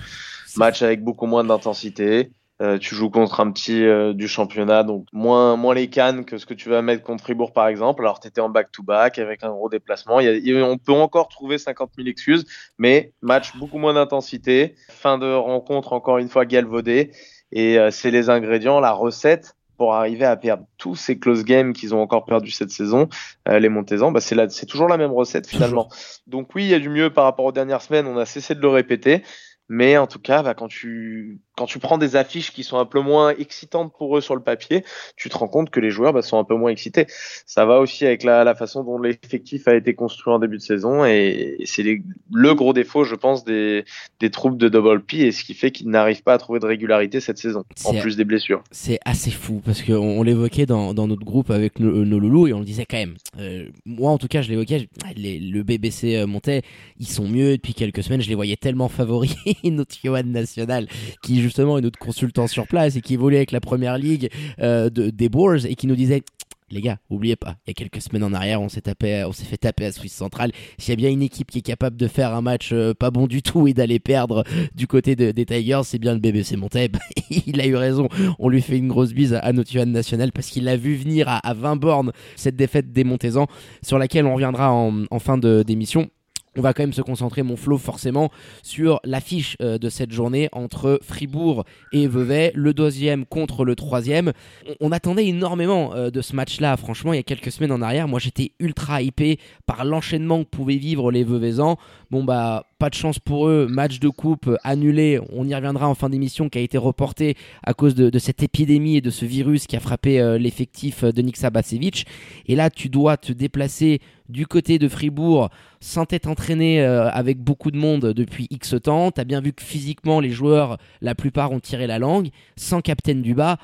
match 0.57 0.83
avec 0.83 1.03
beaucoup 1.03 1.27
moins 1.27 1.43
d'intensité. 1.43 2.31
Euh, 2.63 2.79
tu 2.79 2.95
joues 2.95 3.11
contre 3.11 3.41
un 3.41 3.51
petit 3.51 3.85
euh, 3.85 4.13
du 4.13 4.29
championnat, 4.29 4.85
donc 4.85 5.07
moins, 5.13 5.57
moins 5.57 5.75
les 5.75 5.91
cannes 5.91 6.25
que 6.25 6.39
ce 6.39 6.47
que 6.47 6.55
tu 6.55 6.69
vas 6.69 6.83
mettre 6.83 7.03
contre 7.03 7.25
Fribourg 7.25 7.53
par 7.53 7.67
exemple. 7.67 8.03
Alors 8.03 8.21
tu 8.21 8.29
étais 8.29 8.41
en 8.41 8.49
back-to-back 8.49 9.19
avec 9.19 9.43
un 9.43 9.51
gros 9.51 9.69
déplacement. 9.69 10.19
on 10.19 10.79
peut 10.79 10.93
encore 10.93 11.29
trouver 11.29 11.59
50 11.59 11.91
000 11.97 12.07
excuses, 12.07 12.47
mais 12.79 13.13
match 13.23 13.57
beaucoup 13.57 13.79
moins 13.79 13.95
d'intensité. 13.95 14.77
Fin 14.89 15.19
de 15.19 15.33
rencontre 15.33 15.93
encore 15.93 16.19
une 16.19 16.29
fois 16.29 16.45
galvaudée. 16.45 17.11
Et 17.51 17.77
euh, 17.77 17.91
c'est 17.91 18.13
les 18.13 18.31
ingrédients, 18.31 18.79
la 18.79 18.93
recette 18.93 19.57
pour 19.77 19.95
arriver 19.95 20.25
à 20.25 20.37
perdre 20.37 20.65
tous 20.79 20.95
ces 20.95 21.19
close 21.19 21.43
games 21.43 21.73
qu'ils 21.73 21.93
ont 21.97 22.01
encore 22.01 22.25
perdu 22.25 22.53
cette 22.53 22.71
saison, 22.71 23.09
les 23.51 23.69
Montezans, 23.69 24.13
bah 24.13 24.21
c'est, 24.21 24.37
c'est 24.53 24.67
toujours 24.67 24.87
la 24.87 24.97
même 24.97 25.11
recette 25.11 25.49
finalement. 25.49 25.89
Donc 26.29 26.55
oui, 26.55 26.63
il 26.63 26.69
y 26.69 26.75
a 26.75 26.79
du 26.79 26.89
mieux 26.89 27.11
par 27.11 27.25
rapport 27.25 27.47
aux 27.47 27.51
dernières 27.51 27.83
semaines, 27.83 28.07
on 28.07 28.17
a 28.17 28.25
cessé 28.25 28.55
de 28.55 28.61
le 28.61 28.69
répéter. 28.69 29.25
Mais 29.69 29.97
en 29.97 30.07
tout 30.07 30.19
cas, 30.19 30.43
bah, 30.43 30.55
quand, 30.55 30.69
tu, 30.69 31.41
quand 31.57 31.67
tu 31.67 31.79
prends 31.79 31.99
des 31.99 32.17
affiches 32.17 32.53
qui 32.53 32.65
sont 32.65 32.79
un 32.79 32.85
peu 32.85 33.01
moins 33.01 33.35
excitantes 33.37 33.93
pour 33.97 34.17
eux 34.17 34.21
sur 34.21 34.35
le 34.35 34.43
papier, 34.43 34.85
tu 35.17 35.29
te 35.29 35.37
rends 35.37 35.49
compte 35.49 35.71
que 35.71 35.81
les 35.81 35.91
joueurs 35.91 36.13
bah, 36.13 36.23
sont 36.23 36.39
un 36.39 36.45
peu 36.45 36.55
moins 36.55 36.71
excités. 36.71 37.07
Ça 37.47 37.65
va 37.67 37.79
aussi 37.79 38.07
avec 38.07 38.23
la, 38.23 38.45
la 38.45 38.55
façon 38.55 38.83
dont 38.83 38.99
l'effectif 38.99 39.69
a 39.69 39.75
été 39.75 39.95
construit 39.95 40.33
en 40.33 40.39
début 40.39 40.57
de 40.57 40.63
saison 40.63 41.05
et, 41.05 41.57
c'est 41.65 41.83
le 41.83 42.55
gros 42.55 42.73
défaut, 42.73 43.05
je 43.05 43.15
pense, 43.15 43.45
des, 43.45 43.85
des 44.21 44.31
troupes 44.31 44.59
de 44.59 44.69
Double 44.69 45.03
P 45.03 45.19
et 45.19 45.33
ce 45.33 45.45
qui 45.45 45.55
fait 45.55 45.71
qu'ils 45.71 45.89
n'arrivent 45.89 46.23
pas 46.23 46.35
à 46.35 46.39
trouver 46.39 46.61
de 46.61 46.67
régularité 46.67 47.21
cette 47.21 47.39
saison, 47.39 47.65
en 47.85 47.95
plus 47.95 48.17
des 48.17 48.25
blessures. 48.25 48.63
C'est 48.71 48.99
assez 49.05 49.31
fou 49.31 49.61
parce 49.65 49.83
qu'on 49.83 49.95
on, 49.95 50.23
l'évoquait 50.23 50.67
dans, 50.67 50.95
dans, 50.95 51.07
notre 51.07 51.25
groupe 51.25 51.51
avec 51.51 51.79
nos, 51.81 52.05
nos, 52.05 52.19
loulous 52.19 52.49
et 52.49 52.53
on 52.53 52.61
le 52.61 52.65
disait 52.65 52.87
quand 52.87 52.97
même. 52.97 53.17
Euh, 53.39 53.67
moi, 53.85 54.11
en 54.11 54.19
tout 54.19 54.29
cas, 54.29 54.43
je 54.43 54.51
l'évoquais, 54.51 54.89
le 55.17 55.63
BBC 55.63 56.17
euh, 56.17 56.27
montait, 56.27 56.63
ils 56.99 57.09
sont 57.09 57.29
mieux 57.29 57.57
depuis 57.57 57.75
quelques 57.75 58.03
semaines, 58.03 58.23
je 58.23 58.29
les 58.29 58.35
voyais 58.35 58.57
tellement 58.57 58.89
favoris. 58.89 59.35
notre 59.75 59.97
Johan 60.03 60.23
National, 60.25 60.87
qui 61.23 61.43
justement 61.45 61.79
est 61.79 61.83
notre 61.83 61.99
consultant 61.99 62.47
sur 62.47 62.67
place 62.67 62.97
et 62.97 63.01
qui 63.01 63.15
évolue 63.15 63.37
avec 63.37 63.53
la 63.53 63.61
première 63.61 63.99
ligue 63.99 64.31
euh, 64.61 64.89
de, 64.91 65.11
des 65.11 65.29
Boars 65.29 65.67
et 65.67 65.75
qui 65.75 65.87
nous 65.87 65.97
disait 65.97 66.23
les 66.71 66.81
gars, 66.81 66.99
oubliez 67.11 67.37
pas, 67.37 67.57
il 67.67 67.69
y 67.69 67.73
a 67.73 67.75
quelques 67.75 68.01
semaines 68.01 68.25
en 68.25 68.33
arrière, 68.33 68.61
on 68.61 68.69
s'est 68.69 68.81
tapé, 68.81 69.23
on 69.25 69.33
s'est 69.33 69.45
fait 69.45 69.59
taper 69.59 69.85
à 69.85 69.93
Suisse 69.93 70.15
Centrale. 70.15 70.51
S'il 70.79 70.91
y 70.91 70.93
a 70.95 70.97
bien 70.97 71.11
une 71.11 71.23
équipe 71.23 71.51
qui 71.51 71.59
est 71.59 71.63
capable 71.63 71.97
de 71.97 72.09
faire 72.09 72.35
un 72.35 72.41
match 72.41 72.71
euh, 72.73 72.95
pas 72.95 73.11
bon 73.11 73.27
du 73.27 73.43
tout 73.43 73.69
et 73.69 73.75
d'aller 73.75 74.01
perdre 74.01 74.45
du 74.75 74.87
côté 74.87 75.15
des 75.15 75.47
Tigers, 75.47 75.83
c'est 75.85 75.99
bien 75.99 76.15
le 76.15 76.21
BBC 76.21 76.57
Monteb. 76.57 76.97
il 77.47 77.61
a 77.61 77.67
eu 77.67 77.77
raison. 77.77 78.09
On 78.39 78.49
lui 78.49 78.63
fait 78.63 78.79
une 78.79 78.89
grosse 78.89 79.13
bise 79.13 79.35
à, 79.35 79.53
notre 79.53 79.71
Johan 79.71 79.87
National 79.87 80.33
parce 80.33 80.49
qu'il 80.49 80.67
a 80.69 80.77
vu 80.77 80.97
venir 80.97 81.27
à, 81.29 81.55
20 81.55 81.77
bornes 81.77 82.13
cette 82.35 82.57
défaite 82.57 82.93
des 82.93 83.05
Montezans 83.05 83.47
sur 83.83 83.99
laquelle 83.99 84.27
on 84.27 84.35
reviendra 84.35 84.73
en, 84.73 85.05
en 85.11 85.19
fin 85.19 85.39
d'émission 85.39 86.09
on 86.57 86.61
va 86.61 86.73
quand 86.73 86.83
même 86.83 86.93
se 86.93 87.03
concentrer, 87.03 87.43
mon 87.43 87.57
flow, 87.57 87.79
forcément, 87.79 88.31
sur 88.63 89.01
l'affiche 89.05 89.57
euh, 89.61 89.79
de 89.79 89.89
cette 89.89 90.13
journée 90.13 90.49
entre 90.53 90.99
Fribourg 91.03 91.65
et 91.93 92.07
Vevey, 92.07 92.53
le 92.55 92.75
deuxième 92.75 93.27
contre 93.27 93.65
le 93.65 93.75
troisième. 93.75 94.33
On, 94.81 94.93
attendait 94.93 95.27
énormément 95.27 95.95
euh, 95.95 96.11
de 96.11 96.21
ce 96.21 96.37
match-là, 96.37 96.77
franchement, 96.77 97.13
il 97.13 97.17
y 97.17 97.21
a 97.21 97.25
quelques 97.25 97.51
semaines 97.51 97.73
en 97.73 97.83
arrière. 97.83 98.07
Moi, 98.09 98.21
j'étais 98.21 98.53
ultra 98.61 99.03
hypé 99.03 99.39
par 99.67 99.85
l'enchaînement 99.85 100.45
que 100.45 100.49
pouvaient 100.49 100.77
vivre 100.77 101.11
les 101.11 101.25
Veveysans. 101.25 101.77
Bon, 102.11 102.23
bah, 102.23 102.67
pas 102.85 102.91
de 102.91 102.95
chance 102.95 103.19
pour 103.19 103.49
eux, 103.49 103.67
match 103.67 103.99
de 103.99 104.11
coupe 104.11 104.47
euh, 104.47 104.59
annulé, 104.63 105.19
on 105.33 105.49
y 105.49 105.55
reviendra 105.55 105.89
en 105.89 105.95
fin 105.95 106.11
d'émission, 106.11 106.51
qui 106.51 106.59
a 106.59 106.61
été 106.61 106.77
reporté 106.77 107.35
à 107.63 107.73
cause 107.73 107.95
de, 107.95 108.19
cette 108.19 108.43
épidémie 108.43 108.99
et 108.99 109.01
de 109.01 109.09
ce 109.09 109.25
virus 109.25 109.67
qui 109.67 109.75
a 109.75 109.81
frappé 109.81 110.37
l'effectif 110.39 111.03
de 111.03 111.23
Nick. 111.23 112.07
Et 112.45 112.55
là, 112.55 112.69
tu 112.69 112.91
dois 112.91 113.17
te 113.17 113.33
déplacer 113.33 114.03
du 114.29 114.47
côté 114.47 114.79
de 114.79 114.87
Fribourg 114.87 115.49
sans 115.81 116.05
t'être 116.05 116.27
entraîné 116.27 116.83
euh, 116.83 117.09
avec 117.11 117.39
beaucoup 117.39 117.71
de 117.71 117.79
monde 117.79 118.13
depuis 118.13 118.49
X 118.51 118.75
temps. 118.83 119.11
T'as 119.11 119.25
bien 119.25 119.41
vu 119.41 119.55
que 119.55 119.63
physiquement 119.63 120.21
les 120.21 120.31
joueurs, 120.31 120.77
la 121.01 121.15
plupart 121.15 121.53
ont 121.53 121.61
tiré 121.61 121.87
la 121.87 121.99
langue, 121.99 122.29
sans 122.57 122.83
capitaine 122.83 123.23
du 123.23 123.35
bas. 123.35 123.57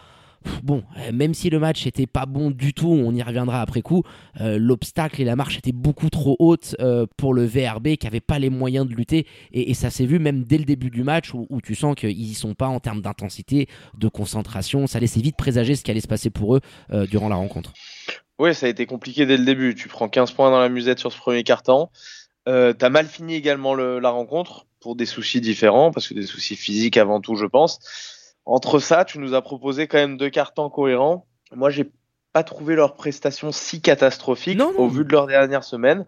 Bon, 0.63 0.83
euh, 0.99 1.13
même 1.13 1.35
si 1.35 1.51
le 1.51 1.59
match 1.59 1.87
était 1.87 2.07
pas 2.07 2.27
bon 2.27 2.51
du 2.51 2.73
tout, 2.73 2.89
on 2.89 3.15
y 3.15 3.23
reviendra 3.23 3.61
après 3.61 3.83
coup, 3.83 4.03
euh, 4.41 4.59
l'obstacle 4.59 5.21
et 5.21 5.25
la 5.25 5.37
marche 5.37 5.59
étaient 5.59 5.73
beaucoup 5.73 6.11
trop 6.11 6.37
hautes 6.39 6.77
pour 7.17 7.35
le 7.35 7.45
VRB 7.45 7.97
qui 7.97 8.07
avait 8.07 8.21
pas 8.21 8.39
les 8.39 8.51
moyens 8.51 8.87
de 8.87 8.95
lutter 8.95 9.27
et, 9.53 9.75
ça 9.75 9.91
s'est 9.91 10.05
vu 10.05 10.19
même 10.19 10.45
dès 10.45 10.59
le 10.59 10.65
début 10.65 10.91
du 10.91 11.03
match 11.03 11.33
où, 11.33 11.61
tu 11.63 11.75
sens 11.75 11.95
qu'ils 11.95 12.11
y 12.11 12.35
sont 12.35 12.55
pas 12.55 12.67
en 12.67 12.81
termes 12.81 13.01
d'intensité, 13.01 13.69
de 13.97 14.09
concentration, 14.09 14.87
ça 14.87 15.01
laissait 15.01 15.21
vite 15.21 15.37
présager 15.37 15.75
ce 15.75 15.83
qui 15.83 15.91
allait 15.91 16.01
se 16.01 16.09
passer 16.09 16.31
pour 16.31 16.57
eux 16.57 16.61
durant 17.07 17.29
la 17.29 17.37
rencontre. 17.37 17.73
Oui, 18.41 18.55
ça 18.55 18.65
a 18.65 18.69
été 18.71 18.87
compliqué 18.87 19.27
dès 19.27 19.37
le 19.37 19.45
début. 19.45 19.75
Tu 19.75 19.89
prends 19.89 20.09
15 20.09 20.33
points 20.33 20.51
dans 20.51 20.61
la 20.61 20.71
musette 20.71 20.99
sur 20.99 21.13
ce 21.13 21.19
premier 21.19 21.45
quart-temps. 21.45 21.91
Euh, 22.49 22.73
tu 22.73 22.83
as 22.83 22.89
mal 22.89 23.07
fini 23.07 23.35
également 23.35 23.75
la 23.75 24.09
rencontre 24.09 24.65
pour 24.81 24.97
des 24.97 25.05
soucis 25.05 25.43
différents, 25.43 25.91
parce 25.91 26.09
que 26.09 26.15
des 26.15 26.25
soucis 26.25 26.57
physiques 26.57 26.97
avant 26.97 27.21
tout, 27.21 27.37
je 27.37 27.45
pense. 27.45 27.79
Entre 28.47 28.79
ça, 28.79 29.05
tu 29.05 29.19
nous 29.19 29.35
as 29.35 29.43
proposé 29.43 29.87
quand 29.87 29.99
même 29.99 30.17
deux 30.17 30.31
cartons 30.31 30.71
cohérents. 30.71 31.27
Moi, 31.55 31.71
j'ai 31.71 31.91
pas 32.33 32.43
trouvé 32.43 32.75
leur 32.75 32.95
prestation 32.95 33.53
si 33.53 33.81
catastrophique 33.81 34.61
au 34.61 34.89
vu 34.89 35.05
de 35.05 35.13
leur 35.13 35.27
dernière 35.27 35.65
semaine 35.65 36.07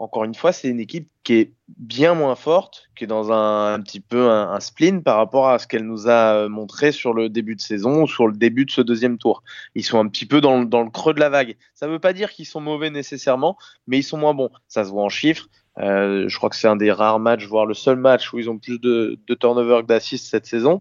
encore 0.00 0.24
une 0.24 0.34
fois, 0.34 0.52
c'est 0.52 0.68
une 0.68 0.80
équipe 0.80 1.10
qui 1.24 1.34
est 1.34 1.52
bien 1.68 2.14
moins 2.14 2.34
forte, 2.34 2.88
qui 2.96 3.04
est 3.04 3.06
dans 3.06 3.32
un, 3.32 3.78
petit 3.82 4.00
peu 4.00 4.30
un, 4.30 4.58
spleen 4.58 5.02
par 5.02 5.18
rapport 5.18 5.50
à 5.50 5.58
ce 5.58 5.66
qu'elle 5.66 5.84
nous 5.84 6.08
a 6.08 6.36
euh, 6.36 6.48
montré 6.48 6.90
sur 6.90 7.12
le 7.12 7.28
début 7.28 7.54
de 7.54 7.60
saison 7.60 8.04
ou 8.04 8.08
sur 8.08 8.26
le 8.26 8.34
début 8.34 8.64
de 8.64 8.70
ce 8.70 8.80
deuxième 8.80 9.18
tour. 9.18 9.42
Ils 9.74 9.84
sont 9.84 9.98
un 9.98 10.08
petit 10.08 10.24
peu 10.24 10.40
dans, 10.40 10.58
le 10.58 10.90
creux 10.90 11.12
de 11.12 11.20
la 11.20 11.28
vague. 11.28 11.54
Ça 11.74 11.86
ne 11.86 11.92
veut 11.92 11.98
pas 11.98 12.14
dire 12.14 12.30
qu'ils 12.32 12.46
sont 12.46 12.62
mauvais 12.62 12.88
nécessairement, 12.88 13.58
mais 13.86 13.98
ils 13.98 14.02
sont 14.02 14.16
moins 14.16 14.32
bons. 14.32 14.48
Ça 14.68 14.84
se 14.84 14.90
voit 14.90 15.04
en 15.04 15.10
chiffres. 15.10 15.48
Euh, 15.78 16.28
je 16.28 16.36
crois 16.36 16.50
que 16.50 16.56
c'est 16.56 16.68
un 16.68 16.76
des 16.76 16.90
rares 16.92 17.20
matchs, 17.20 17.46
voire 17.46 17.64
le 17.64 17.74
seul 17.74 17.96
match 17.96 18.32
où 18.32 18.38
ils 18.38 18.50
ont 18.50 18.58
plus 18.58 18.78
de, 18.78 19.18
de 19.26 19.34
turnover 19.34 19.82
que 19.82 19.86
d'assists 19.86 20.28
cette 20.28 20.46
saison. 20.46 20.80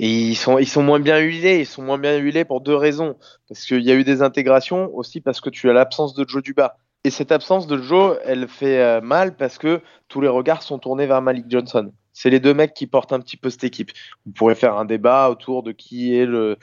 Ils 0.00 0.34
sont, 0.34 0.82
moins 0.82 0.98
bien 0.98 1.18
huilés. 1.18 1.60
Ils 1.60 1.66
sont 1.66 1.82
moins 1.82 1.98
bien 1.98 2.16
huilés 2.16 2.46
pour 2.46 2.62
deux 2.62 2.74
raisons. 2.74 3.16
Parce 3.48 3.66
qu'il 3.66 3.82
y 3.82 3.90
a 3.90 3.94
eu 3.94 4.04
des 4.04 4.22
intégrations, 4.22 4.90
aussi 4.94 5.20
parce 5.20 5.42
que 5.42 5.50
tu 5.50 5.68
as 5.68 5.74
l'absence 5.74 6.14
de 6.14 6.26
Joe 6.26 6.42
Duba. 6.42 6.78
Et 7.04 7.10
cette 7.10 7.32
absence 7.32 7.66
de 7.66 7.80
Joe, 7.80 8.18
elle 8.24 8.48
fait 8.48 8.78
euh, 8.78 9.00
mal 9.02 9.36
parce 9.36 9.58
que 9.58 9.80
tous 10.08 10.20
les 10.20 10.28
regards 10.28 10.62
sont 10.62 10.78
tournés 10.78 11.06
vers 11.06 11.20
Malik 11.20 11.46
Johnson. 11.48 11.92
C'est 12.12 12.30
les 12.30 12.40
deux 12.40 12.54
mecs 12.54 12.74
qui 12.74 12.86
portent 12.86 13.12
un 13.12 13.20
petit 13.20 13.36
peu 13.36 13.50
cette 13.50 13.64
équipe. 13.64 13.90
On 14.26 14.30
pourrait 14.30 14.54
faire 14.54 14.76
un 14.76 14.84
débat 14.86 15.28
autour 15.30 15.62
de 15.62 15.72
qui 15.72 16.16
est 16.16 16.26
le, 16.26 16.56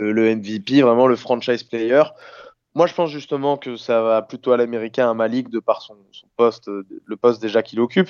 MVP, 0.00 0.80
vraiment 0.80 1.06
le 1.06 1.16
franchise 1.16 1.64
player. 1.64 2.02
Moi, 2.78 2.86
je 2.86 2.94
pense 2.94 3.10
justement 3.10 3.56
que 3.56 3.74
ça 3.74 4.02
va 4.02 4.22
plutôt 4.22 4.52
à 4.52 4.56
l'américain, 4.56 5.10
à 5.10 5.12
Malik, 5.12 5.48
de 5.48 5.58
par 5.58 5.82
son, 5.82 5.96
poste, 6.36 6.68
le 6.68 7.16
poste 7.16 7.42
déjà 7.42 7.60
qu'il 7.60 7.80
occupe. 7.80 8.08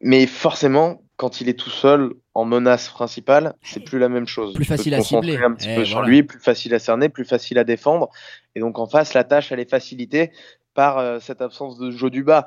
Mais 0.00 0.28
forcément, 0.28 1.02
quand 1.16 1.40
il 1.40 1.48
est 1.48 1.58
tout 1.58 1.70
seul 1.70 2.12
en 2.32 2.44
menace 2.44 2.88
principale, 2.88 3.56
c'est 3.62 3.80
plus 3.80 3.98
la 3.98 4.08
même 4.08 4.28
chose. 4.28 4.54
Plus 4.54 4.64
facile 4.64 4.94
à 4.94 5.00
cibler. 5.00 5.38
un 5.38 5.52
petit 5.54 5.74
peu 5.74 5.84
sur 5.84 6.02
lui, 6.02 6.22
plus 6.22 6.38
facile 6.38 6.72
à 6.76 6.78
cerner, 6.78 7.08
plus 7.08 7.24
facile 7.24 7.58
à 7.58 7.64
défendre. 7.64 8.10
Et 8.54 8.60
donc 8.60 8.78
en 8.78 8.86
face, 8.86 9.12
la 9.12 9.24
tâche, 9.24 9.50
elle 9.50 9.58
est 9.58 9.68
facilitée 9.68 10.30
par 10.74 10.98
euh, 10.98 11.18
cette 11.18 11.42
absence 11.42 11.76
de 11.76 11.90
jeu 11.90 12.08
du 12.08 12.22
bas. 12.22 12.46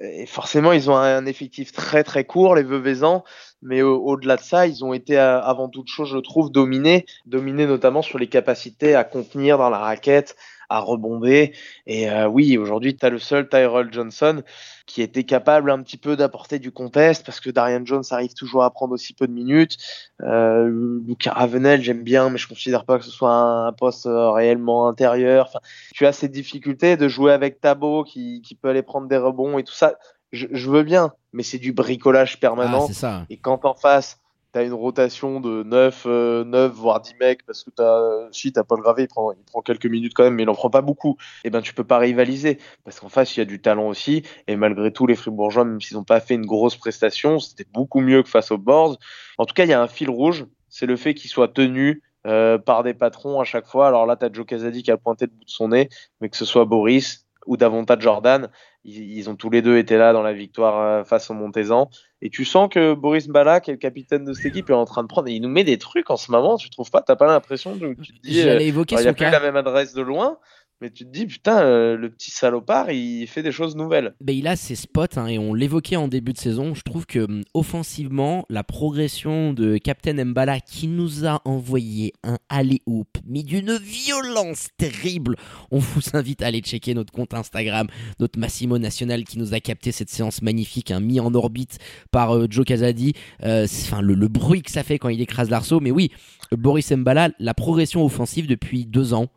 Et 0.00 0.26
forcément, 0.26 0.72
ils 0.72 0.90
ont 0.90 0.96
un, 0.96 1.24
effectif 1.24 1.72
très 1.72 2.04
très 2.04 2.24
court, 2.24 2.54
les 2.54 2.62
Veuvezans, 2.62 3.24
mais 3.62 3.80
au-delà 3.80 4.36
de 4.36 4.42
ça, 4.42 4.66
ils 4.66 4.84
ont 4.84 4.92
été 4.92 5.18
euh, 5.18 5.40
avant 5.40 5.70
toute 5.70 5.88
chose, 5.88 6.10
je 6.10 6.18
trouve, 6.18 6.52
dominés, 6.52 7.06
dominés 7.24 7.66
notamment 7.66 8.02
sur 8.02 8.18
les 8.18 8.28
capacités 8.28 8.94
à 8.94 9.04
contenir 9.04 9.56
dans 9.56 9.70
la 9.70 9.78
raquette, 9.78 10.36
à 10.68 10.80
rebonder. 10.80 11.52
Et 11.86 12.10
euh, 12.10 12.26
oui, 12.26 12.58
aujourd'hui, 12.58 12.96
tu 12.96 13.04
as 13.04 13.10
le 13.10 13.18
seul 13.18 13.48
Tyrell 13.48 13.88
Johnson 13.92 14.42
qui 14.86 15.02
était 15.02 15.24
capable 15.24 15.70
un 15.70 15.82
petit 15.82 15.96
peu 15.96 16.16
d'apporter 16.16 16.58
du 16.58 16.72
contest 16.72 17.24
parce 17.24 17.40
que 17.40 17.50
Darian 17.50 17.84
Jones 17.84 18.04
arrive 18.10 18.34
toujours 18.34 18.64
à 18.64 18.70
prendre 18.70 18.94
aussi 18.94 19.12
peu 19.12 19.26
de 19.26 19.32
minutes. 19.32 19.76
Euh, 20.22 21.00
Lucas 21.06 21.32
Ravenel, 21.32 21.82
j'aime 21.82 22.02
bien, 22.02 22.30
mais 22.30 22.38
je 22.38 22.48
considère 22.48 22.84
pas 22.84 22.98
que 22.98 23.04
ce 23.04 23.10
soit 23.10 23.32
un, 23.32 23.72
poste 23.72 24.06
euh, 24.06 24.30
réellement 24.30 24.88
intérieur. 24.88 25.46
Enfin, 25.48 25.60
tu 25.94 26.06
as 26.06 26.12
ces 26.12 26.28
difficultés 26.28 26.96
de 26.96 27.08
jouer 27.08 27.32
avec 27.32 27.60
Tabo 27.60 28.04
qui, 28.04 28.42
qui 28.42 28.54
peut 28.54 28.68
aller 28.68 28.82
prendre 28.82 29.08
des 29.08 29.18
rebonds 29.18 29.58
et 29.58 29.64
tout 29.64 29.74
ça. 29.74 29.94
Je, 30.32 30.46
je 30.50 30.70
veux 30.70 30.82
bien, 30.82 31.12
mais 31.32 31.42
c'est 31.42 31.58
du 31.58 31.72
bricolage 31.72 32.40
permanent. 32.40 32.86
Ah, 32.88 32.92
ça. 32.92 33.26
Et 33.30 33.38
quand 33.38 33.64
en 33.64 33.74
face, 33.74 34.18
tu 34.52 34.58
as 34.58 34.62
une 34.62 34.72
rotation 34.72 35.40
de 35.40 35.62
9, 35.62 36.04
9 36.04 36.06
euh, 36.06 36.68
voire 36.68 37.00
10 37.00 37.14
mecs 37.20 37.44
parce 37.44 37.64
que 37.64 37.70
as, 37.80 38.28
si 38.32 38.52
t'as 38.52 38.64
Paul 38.64 38.80
Gravé, 38.80 39.04
il 39.04 39.08
prend, 39.08 39.32
il 39.32 39.44
prend 39.44 39.62
quelques 39.62 39.86
minutes 39.86 40.12
quand 40.14 40.24
même, 40.24 40.34
mais 40.34 40.44
il 40.44 40.48
en 40.48 40.54
prend 40.54 40.70
pas 40.70 40.80
beaucoup. 40.80 41.16
Et 41.44 41.48
eh 41.48 41.50
ben 41.50 41.60
tu 41.60 41.74
peux 41.74 41.84
pas 41.84 41.98
rivaliser 41.98 42.58
parce 42.84 43.00
qu'en 43.00 43.08
face 43.08 43.36
il 43.36 43.40
y 43.40 43.42
a 43.42 43.46
du 43.46 43.60
talent 43.60 43.88
aussi. 43.88 44.22
Et 44.46 44.56
malgré 44.56 44.92
tout, 44.92 45.06
les 45.06 45.16
Fribourgeois, 45.16 45.64
même 45.64 45.80
s'ils 45.80 45.96
n'ont 45.96 46.04
pas 46.04 46.20
fait 46.20 46.34
une 46.34 46.46
grosse 46.46 46.76
prestation, 46.76 47.38
c'était 47.38 47.66
beaucoup 47.72 48.00
mieux 48.00 48.22
que 48.22 48.28
face 48.28 48.50
aux 48.50 48.58
Boards. 48.58 48.98
En 49.38 49.44
tout 49.44 49.54
cas, 49.54 49.64
il 49.64 49.70
y 49.70 49.74
a 49.74 49.82
un 49.82 49.88
fil 49.88 50.10
rouge, 50.10 50.46
c'est 50.68 50.86
le 50.86 50.96
fait 50.96 51.14
qu'ils 51.14 51.30
soient 51.30 51.48
tenus 51.48 52.00
euh, 52.26 52.58
par 52.58 52.82
des 52.82 52.94
patrons 52.94 53.40
à 53.40 53.44
chaque 53.44 53.66
fois. 53.66 53.88
Alors 53.88 54.06
là, 54.06 54.16
tu 54.16 54.24
as 54.24 54.32
Joe 54.32 54.44
Casadi 54.44 54.82
qui 54.82 54.90
a 54.90 54.96
pointé 54.96 55.26
le 55.26 55.30
bout 55.30 55.44
de 55.44 55.50
son 55.50 55.68
nez, 55.68 55.88
mais 56.20 56.28
que 56.28 56.36
ce 56.36 56.44
soit 56.44 56.64
Boris 56.64 57.26
ou 57.46 57.56
davantage 57.56 58.00
Jordan, 58.00 58.50
ils, 58.84 59.28
ont 59.28 59.36
tous 59.36 59.50
les 59.50 59.62
deux 59.62 59.76
été 59.76 59.96
là 59.96 60.12
dans 60.12 60.22
la 60.22 60.32
victoire 60.32 60.80
euh, 60.80 61.04
face 61.04 61.30
au 61.30 61.34
Montezan. 61.34 61.90
Et 62.22 62.30
tu 62.30 62.44
sens 62.44 62.68
que 62.70 62.94
Boris 62.94 63.28
Bala, 63.28 63.60
qui 63.60 63.70
est 63.70 63.74
le 63.74 63.78
capitaine 63.78 64.24
de 64.24 64.32
cette 64.32 64.46
équipe, 64.46 64.70
est 64.70 64.74
en 64.74 64.84
train 64.84 65.02
de 65.02 65.08
prendre. 65.08 65.28
il 65.28 65.40
nous 65.40 65.48
met 65.48 65.64
des 65.64 65.78
trucs 65.78 66.10
en 66.10 66.16
ce 66.16 66.30
moment, 66.30 66.56
tu 66.56 66.70
trouves 66.70 66.90
pas? 66.90 67.02
T'as 67.02 67.16
pas 67.16 67.26
l'impression 67.26 67.76
de. 67.76 67.94
Tu 68.02 68.12
te 68.12 68.20
dis, 68.22 68.40
euh, 68.40 68.58
évoquer 68.58 68.96
il 68.96 69.02
n'y 69.02 69.08
a 69.08 69.12
plus 69.12 69.30
la 69.30 69.40
même 69.40 69.56
adresse 69.56 69.94
de 69.94 70.02
loin, 70.02 70.38
mais 70.80 70.90
tu 70.90 71.04
te 71.04 71.10
dis, 71.10 71.26
putain, 71.26 71.60
euh, 71.60 71.96
le 71.96 72.08
petit 72.08 72.30
salopard, 72.30 72.90
il 72.92 73.26
fait 73.26 73.42
des 73.42 73.50
choses 73.50 73.74
nouvelles. 73.74 74.14
Ben, 74.20 74.36
il 74.36 74.46
a 74.46 74.54
ses 74.54 74.76
spots, 74.76 75.16
hein, 75.16 75.26
et 75.26 75.38
on 75.38 75.52
l'évoquait 75.52 75.96
en 75.96 76.06
début 76.06 76.32
de 76.32 76.38
saison. 76.38 76.74
Je 76.74 76.82
trouve 76.82 77.04
que 77.04 77.20
hum, 77.20 77.42
offensivement, 77.52 78.46
la 78.48 78.62
progression 78.62 79.52
de 79.52 79.76
Captain 79.78 80.24
Mbala, 80.24 80.60
qui 80.60 80.86
nous 80.86 81.26
a 81.26 81.42
envoyé 81.44 82.12
un 82.22 82.38
alley-oop, 82.48 83.08
mais 83.26 83.42
d'une 83.42 83.76
violence 83.76 84.68
terrible. 84.76 85.36
On 85.72 85.78
vous 85.78 86.02
invite 86.12 86.42
à 86.42 86.46
aller 86.46 86.60
checker 86.60 86.94
notre 86.94 87.12
compte 87.12 87.34
Instagram, 87.34 87.88
notre 88.20 88.38
Massimo 88.38 88.78
National 88.78 89.24
qui 89.24 89.38
nous 89.38 89.54
a 89.54 89.60
capté 89.60 89.90
cette 89.90 90.10
séance 90.10 90.42
magnifique, 90.42 90.92
hein, 90.92 91.00
mis 91.00 91.18
en 91.18 91.34
orbite 91.34 91.78
par 92.12 92.36
euh, 92.36 92.46
Joe 92.48 92.64
Casadi. 92.64 93.14
Euh, 93.42 93.64
enfin, 93.64 94.00
le, 94.00 94.14
le, 94.14 94.28
bruit 94.28 94.62
que 94.62 94.70
ça 94.70 94.84
fait 94.84 94.98
quand 94.98 95.08
il 95.08 95.20
écrase 95.20 95.50
l'arceau. 95.50 95.80
Mais 95.80 95.90
oui, 95.90 96.12
Boris 96.52 96.92
Mbala, 96.92 97.30
la 97.40 97.54
progression 97.54 98.04
offensive 98.04 98.46
depuis 98.46 98.86
deux 98.86 99.12
ans 99.12 99.28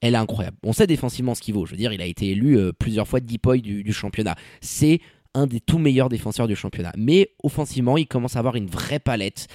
elle 0.00 0.14
est 0.14 0.18
incroyable. 0.18 0.56
On 0.62 0.72
sait 0.72 0.86
défensivement 0.86 1.34
ce 1.34 1.42
qu'il 1.42 1.54
vaut. 1.54 1.66
Je 1.66 1.72
veux 1.72 1.76
dire, 1.76 1.92
il 1.92 2.00
a 2.00 2.06
été 2.06 2.28
élu 2.28 2.58
euh, 2.58 2.72
plusieurs 2.72 3.06
fois 3.06 3.20
Deepoy 3.20 3.60
du, 3.60 3.82
du 3.82 3.92
championnat. 3.92 4.34
C'est 4.60 5.00
un 5.34 5.46
des 5.46 5.60
tout 5.60 5.78
meilleurs 5.78 6.08
défenseurs 6.08 6.48
du 6.48 6.56
championnat. 6.56 6.92
Mais 6.96 7.30
offensivement, 7.42 7.96
il 7.96 8.06
commence 8.06 8.36
à 8.36 8.40
avoir 8.40 8.56
une 8.56 8.66
vraie 8.66 8.98
palette. 8.98 9.46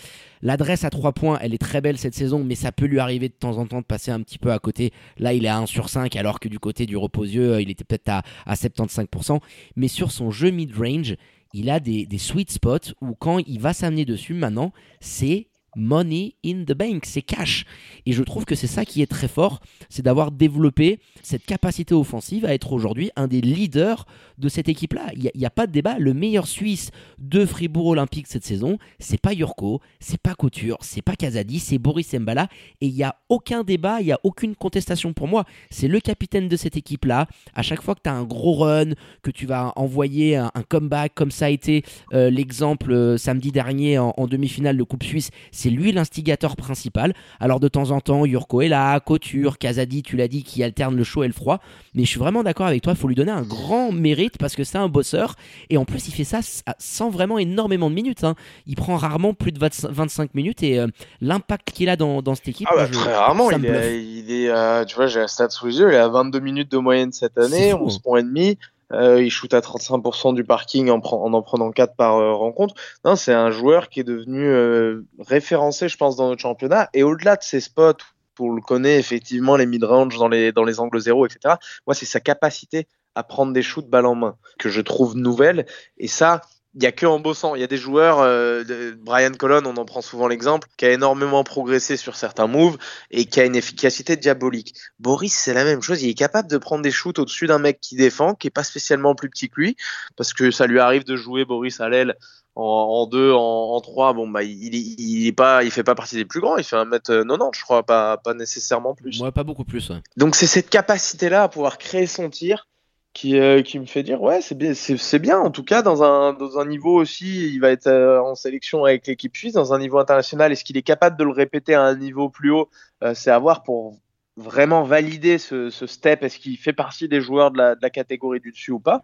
L'adresse 0.42 0.84
à 0.84 0.90
3 0.90 1.14
points, 1.14 1.38
elle 1.42 1.54
est 1.54 1.60
très 1.60 1.82
belle 1.82 1.98
cette 1.98 2.14
saison, 2.14 2.44
mais 2.44 2.56
ça 2.56 2.72
peut 2.72 2.86
lui 2.86 3.00
arriver 3.00 3.28
de 3.28 3.34
temps 3.34 3.58
en 3.58 3.66
temps 3.66 3.82
de 3.82 3.86
passer 3.86 4.12
un 4.12 4.22
petit 4.22 4.38
peu 4.38 4.52
à 4.52 4.60
côté. 4.60 4.94
Là, 5.18 5.34
il 5.34 5.46
est 5.46 5.50
à 5.50 5.58
1 5.58 5.66
sur 5.66 5.90
5, 5.90 6.16
alors 6.16 6.40
que 6.40 6.48
du 6.48 6.60
côté 6.60 6.86
du 6.86 6.96
reposieux, 6.96 7.54
euh, 7.54 7.62
il 7.62 7.70
était 7.70 7.84
peut-être 7.84 8.10
à, 8.10 8.22
à 8.46 8.54
75%. 8.56 9.40
Mais 9.76 9.88
sur 9.88 10.12
son 10.12 10.32
jeu 10.32 10.50
mid-range, 10.50 11.16
il 11.54 11.70
a 11.70 11.80
des 11.80 12.18
sweet 12.18 12.52
spots 12.52 12.94
où 13.02 13.16
quand 13.16 13.40
il 13.40 13.60
va 13.60 13.74
s'amener 13.74 14.04
dessus 14.04 14.34
maintenant, 14.34 14.74
c'est 15.00 15.48
money 15.76 16.36
in 16.46 16.64
the 16.66 16.74
bank, 16.74 17.06
c'est 17.06 17.22
cash. 17.22 17.66
Et 18.06 18.12
je 18.12 18.24
trouve 18.24 18.46
que 18.46 18.56
c'est 18.56 18.68
ça 18.68 18.86
qui 18.86 19.02
est 19.02 19.08
très 19.08 19.28
fort, 19.28 19.62
c'est 19.90 20.02
d'avoir 20.02 20.32
développé 20.32 21.00
cette 21.22 21.46
capacité 21.46 21.94
offensive 21.94 22.46
à 22.46 22.54
être 22.54 22.72
aujourd'hui 22.74 23.12
un 23.16 23.28
des 23.28 23.42
leaders 23.42 24.06
de 24.38 24.50
cette 24.50 24.70
équipe-là. 24.70 25.12
Il 25.16 25.32
n'y 25.36 25.46
a, 25.46 25.50
pas 25.50 25.68
de 25.68 25.72
débat. 25.72 25.98
Le 26.00 26.14
meilleur 26.14 26.48
Suisse 26.48 26.92
de 27.18 27.46
Fribourg 27.46 27.88
Olympique 27.88 28.28
cette 28.28 28.46
saison, 28.46 28.78
c'est 29.00 29.20
pas 29.20 29.34
Yurko, 29.34 29.82
c'est 30.00 30.20
pas 30.20 30.36
Couture, 30.36 30.78
c'est 30.82 31.02
pas 31.02 31.16
Kazadi, 31.16 31.60
c'est 31.60 31.78
Boris 31.78 32.14
Mbala. 32.14 32.48
Et 32.82 32.88
il 32.88 32.94
n'y 32.94 33.04
a 33.04 33.16
aucun 33.30 33.64
débat, 33.64 34.02
il 34.02 34.08
n'y 34.08 34.12
a 34.12 34.20
aucune 34.24 34.56
contestation 34.56 35.14
pour 35.14 35.28
moi. 35.28 35.46
C'est 35.70 35.88
le 35.88 36.00
capitaine 36.00 36.48
de 36.48 36.56
cette 36.56 36.78
équipe-là. 36.78 37.28
À 37.54 37.62
chaque 37.62 37.82
fois 37.82 37.96
que 37.96 38.02
tu 38.04 38.10
as 38.10 38.14
un 38.14 38.24
gros 38.24 38.56
run, 38.56 38.92
que 39.22 39.32
tu 39.32 39.46
vas 39.46 39.74
envoyer 39.76 40.36
un, 40.36 40.52
comeback, 40.68 41.14
comme 41.16 41.32
ça 41.32 41.46
a 41.46 41.50
été 41.50 41.84
euh, 42.14 42.30
l'exemple 42.30 42.92
euh, 42.92 43.18
samedi 43.18 43.52
dernier 43.52 43.98
en, 43.98 44.14
en 44.18 44.28
demi-finale 44.28 44.78
de 44.78 44.84
Coupe 44.84 45.04
Suisse, 45.04 45.30
c'est 45.66 45.72
lui 45.72 45.92
l'instigateur 45.92 46.56
principal. 46.56 47.16
Alors 47.40 47.60
de 47.60 47.68
temps 47.68 47.90
en 47.90 48.00
temps, 48.00 48.24
Yurko 48.24 48.62
est 48.62 48.68
là, 48.68 49.00
Couture, 49.00 49.58
Kazadi, 49.58 50.04
tu 50.04 50.16
l'as 50.16 50.28
dit, 50.28 50.44
qui 50.44 50.64
alterne 50.64 50.96
le 50.96 51.04
chaud 51.04 51.24
et 51.24 51.28
le 51.28 51.34
froid. 51.34 51.60
Mais 51.96 52.04
je 52.04 52.10
suis 52.10 52.20
vraiment 52.20 52.44
d'accord 52.44 52.68
avec 52.68 52.84
toi, 52.84 52.94
il 52.94 53.00
faut 53.00 53.08
lui 53.08 53.16
donner 53.16 53.32
un 53.32 53.42
grand 53.42 53.92
mérite 53.92 54.38
parce 54.38 54.56
que 54.56 54.64
c'est 54.64 54.78
un 54.78 54.90
bosseur. 54.90 55.36
Et 55.72 55.78
en 55.78 55.86
plus, 55.86 56.08
il 56.08 56.14
fait 56.14 56.24
ça 56.24 56.42
sans 56.78 57.10
vraiment 57.10 57.40
énormément 57.40 57.90
de 57.90 57.96
minutes. 57.96 58.24
Hein. 58.24 58.36
Il 58.68 58.76
prend 58.76 58.96
rarement 58.96 59.34
plus 59.34 59.52
de 59.52 59.60
25 59.60 60.36
minutes 60.36 60.62
et 60.62 60.78
euh, 60.78 60.86
l'impact 61.20 61.72
qu'il 61.72 61.90
a 61.90 61.96
dans, 61.96 62.22
cette 62.36 62.48
équipe. 62.48 62.68
Ah 62.72 62.76
bah, 62.76 62.88
très 62.88 63.16
rarement, 63.16 63.50
il 63.50 63.66
est, 63.66 64.50
euh, 64.50 64.86
tu 64.86 64.96
vois, 64.96 65.08
j'ai 65.08 65.22
un 65.22 65.28
stat 65.28 65.50
sous 65.50 65.66
les 65.66 65.80
yeux, 65.80 65.90
il 65.90 65.96
est 65.96 65.98
à 65.98 66.10
22 66.10 66.40
minutes 66.42 66.72
de 66.72 66.78
moyenne 66.78 67.12
cette 67.12 67.40
année, 67.40 67.74
11 67.74 67.96
hein. 67.96 68.00
points 68.04 68.20
et 68.20 68.24
demi. 68.24 68.58
Euh, 68.94 69.22
il 69.22 69.32
shoot 69.32 69.54
à 69.54 69.60
35% 69.60 70.36
du 70.36 70.44
parking 70.44 70.90
en, 70.90 71.02
en, 71.04 71.34
en 71.34 71.42
prenant 71.42 71.72
4 71.72 71.96
par 71.96 72.18
euh, 72.18 72.34
rencontre. 72.34 72.76
Non, 73.04 73.16
c'est 73.16 73.34
un 73.34 73.50
joueur 73.50 73.90
qui 73.90 74.02
est 74.02 74.04
devenu 74.04 74.46
euh, 74.46 75.04
référencé, 75.20 75.90
je 75.90 75.98
pense, 75.98 76.16
dans 76.16 76.30
notre 76.30 76.42
championnat. 76.42 76.90
Et 76.94 77.04
au-delà 77.04 77.36
de 77.36 77.44
ses 77.44 77.60
spots, 77.60 77.94
pour 78.36 78.52
le 78.52 78.62
connaître 78.62 79.00
effectivement 79.00 79.56
les 79.56 79.66
mid-range 79.66 80.18
dans 80.18 80.28
les, 80.28 80.52
dans 80.52 80.64
les 80.64 80.80
angles 80.80 81.00
zéro, 81.00 81.26
etc. 81.26 81.56
Moi, 81.88 81.96
c'est 81.96 82.06
sa 82.06 82.20
capacité 82.20 82.88
à 83.16 83.24
prendre 83.24 83.54
des 83.54 83.62
shoots 83.62 83.88
balle 83.88 84.06
en 84.06 84.16
main 84.16 84.36
que 84.60 84.70
je 84.70 84.82
trouve 84.82 85.16
nouvelle. 85.16 85.66
Et 85.98 86.08
ça, 86.08 86.42
il 86.76 86.84
y 86.84 86.86
a 86.86 86.92
que 86.92 87.06
en 87.06 87.20
bossant. 87.20 87.56
Il 87.56 87.62
y 87.62 87.64
a 87.64 87.68
des 87.68 87.78
joueurs, 87.78 88.20
euh, 88.20 88.64
Brian 88.98 89.32
Colon, 89.32 89.64
on 89.66 89.78
en 89.78 89.86
prend 89.86 90.02
souvent 90.02 90.28
l'exemple, 90.28 90.68
qui 90.78 90.86
a 90.86 90.92
énormément 90.92 91.44
progressé 91.44 91.96
sur 91.96 92.16
certains 92.16 92.48
moves 92.48 92.78
et 93.12 93.26
qui 93.26 93.40
a 93.40 93.46
une 93.46 93.56
efficacité 93.56 94.18
diabolique. 94.18 94.76
Boris, 95.00 95.34
c'est 95.34 95.54
la 95.54 95.64
même 95.64 95.82
chose. 95.82 96.04
Il 96.04 96.10
est 96.10 96.16
capable 96.16 96.50
de 96.50 96.58
prendre 96.58 96.82
des 96.82 96.92
shoots 96.92 97.18
au-dessus 97.18 97.48
d'un 97.48 97.60
mec 97.60 97.80
qui 97.80 97.96
défend, 97.96 98.36
qui 98.36 98.48
est 98.48 98.52
pas 98.52 98.64
spécialement 98.64 99.16
plus 99.16 99.30
petit 99.30 99.50
que 99.50 99.62
lui, 99.62 99.78
parce 100.18 100.34
que 100.34 100.52
ça 100.52 100.68
lui 100.68 100.80
arrive 100.80 101.06
de 101.06 101.16
jouer 101.16 101.46
Boris 101.46 101.80
à 101.80 101.88
l'aile 101.88 102.16
en, 102.56 103.06
deux, 103.08 103.32
en, 103.32 103.80
trois. 103.82 104.14
Bon, 104.14 104.28
bah, 104.28 104.44
il, 104.44 104.76
il, 104.76 105.28
est 105.28 105.34
pas, 105.34 105.64
il 105.64 105.72
fait 105.72 105.84
pas 105.84 105.96
partie 105.96 106.16
des 106.16 106.26
plus 106.26 106.42
grands. 106.42 106.58
Il 106.58 106.64
fait 106.64 106.76
un 106.76 106.86
mètre 106.86 107.14
90, 107.14 107.58
je 107.58 107.64
crois, 107.64 107.84
pas, 107.84 108.18
pas 108.18 108.34
nécessairement 108.34 108.96
plus. 108.96 109.20
Moi, 109.20 109.32
pas 109.32 109.44
beaucoup 109.44 109.66
plus. 109.66 109.92
Donc, 110.18 110.36
c'est 110.36 110.48
cette 110.48 110.70
capacité-là 110.70 111.44
à 111.44 111.50
pouvoir 111.50 111.78
créer 111.78 112.08
son 112.08 112.30
tir 112.30 112.68
qui, 113.16 113.40
euh, 113.40 113.62
qui 113.64 113.80
me 113.80 113.86
fait 113.86 114.04
dire 114.04 114.22
ouais 114.22 114.42
c'est 114.42 114.56
bien 114.56 114.74
c'est 114.76 115.20
bien. 115.20 115.40
En 115.40 115.50
tout 115.50 115.64
cas 115.64 115.82
dans 115.82 116.04
un 116.04 116.34
dans 116.34 116.60
un 116.60 116.66
niveau 116.66 116.94
aussi 116.94 117.48
il 117.54 117.60
va 117.60 117.72
être 117.72 117.88
euh, 117.88 118.22
en 118.22 118.36
sélection 118.36 118.84
avec 118.84 119.08
l'équipe 119.08 119.36
suisse. 119.36 119.54
Dans 119.54 119.74
un 119.74 119.80
niveau 119.80 119.98
international 120.00 120.52
est-ce 120.52 120.64
qu'il 120.66 120.78
est 120.78 120.84
capable 120.84 121.18
de 121.18 121.24
le 121.24 121.32
répéter 121.32 121.74
à 121.74 121.82
un 121.82 121.96
niveau 121.96 122.30
plus 122.30 122.52
haut? 122.52 122.70
Euh, 123.04 123.14
c'est 123.16 123.32
à 123.32 123.40
voir 123.40 123.64
pour 123.64 123.98
vraiment 124.38 124.84
valider 124.84 125.38
ce, 125.38 125.70
step? 125.70 126.24
Est-ce 126.24 126.40
qu'il 126.40 126.58
fait 126.58 126.74
partie 126.74 127.08
des 127.08 127.22
joueurs 127.22 127.52
de 127.52 127.58
la, 127.58 127.90
catégorie 127.90 128.40
du 128.40 128.52
dessus 128.52 128.72
ou 128.72 128.80
pas? 128.80 129.02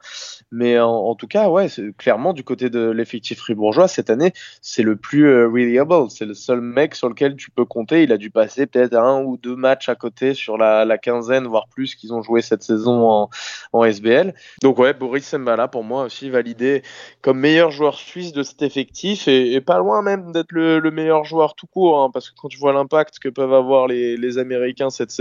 Mais 0.52 0.80
en, 0.80 1.16
tout 1.16 1.28
cas, 1.28 1.50
ouais, 1.50 1.68
clairement 1.98 2.34
du 2.34 2.44
côté 2.44 2.70
de 2.70 2.90
l'effectif 2.90 3.40
fribourgeois 3.40 3.88
cette 3.88 4.10
année, 4.10 4.34
c'est 4.62 4.84
le 4.84 4.96
plus 4.96 5.28
euh, 5.28 5.48
reliable. 5.48 6.10
C'est 6.10 6.26
le 6.26 6.34
seul 6.34 6.62
mec 6.62 6.96
sur 6.96 7.10
lequel 7.10 7.36
tu 7.36 7.52
peux 7.52 7.66
compter. 7.66 8.04
Il 8.04 8.12
a 8.12 8.18
dû 8.18 8.30
passer 8.30 8.66
peut-être 8.66 8.96
un 8.96 9.22
ou 9.24 9.38
deux 9.38 9.56
matchs 9.56 9.90
à 9.90 9.96
côté 9.96 10.34
sur 10.34 10.58
la, 10.58 10.98
quinzaine, 10.98 11.48
voire 11.48 11.68
plus, 11.68 11.96
qu'ils 11.96 12.14
ont 12.14 12.22
joué 12.22 12.42
cette 12.42 12.64
saison 12.64 13.30
en, 13.74 13.84
SBL. 13.84 14.36
Donc 14.62 14.78
ouais, 14.78 14.94
Boris 14.94 15.34
Mbala 15.34 15.68
pour 15.68 15.84
moi 15.84 16.04
aussi 16.04 16.30
validé 16.30 16.84
comme 17.22 17.40
meilleur 17.40 17.72
joueur 17.72 17.96
suisse 17.96 18.32
de 18.32 18.44
cet 18.44 18.62
effectif 18.62 19.28
et, 19.28 19.60
pas 19.62 19.80
loin 19.80 20.02
même 20.02 20.32
d'être 20.32 20.52
le, 20.52 20.80
le, 20.80 20.92
meilleur 20.92 21.24
joueur 21.24 21.56
tout 21.56 21.68
court, 21.68 22.02
hein, 22.02 22.10
parce 22.14 22.30
que 22.30 22.36
quand 22.36 22.48
tu 22.48 22.58
vois 22.58 22.74
l'impact 22.74 23.20
que 23.20 23.30
peuvent 23.30 23.54
avoir 23.54 23.88
les, 23.88 24.18
les 24.18 24.38
Américains 24.38 24.90
cette 24.90 25.12
saison 25.12 25.21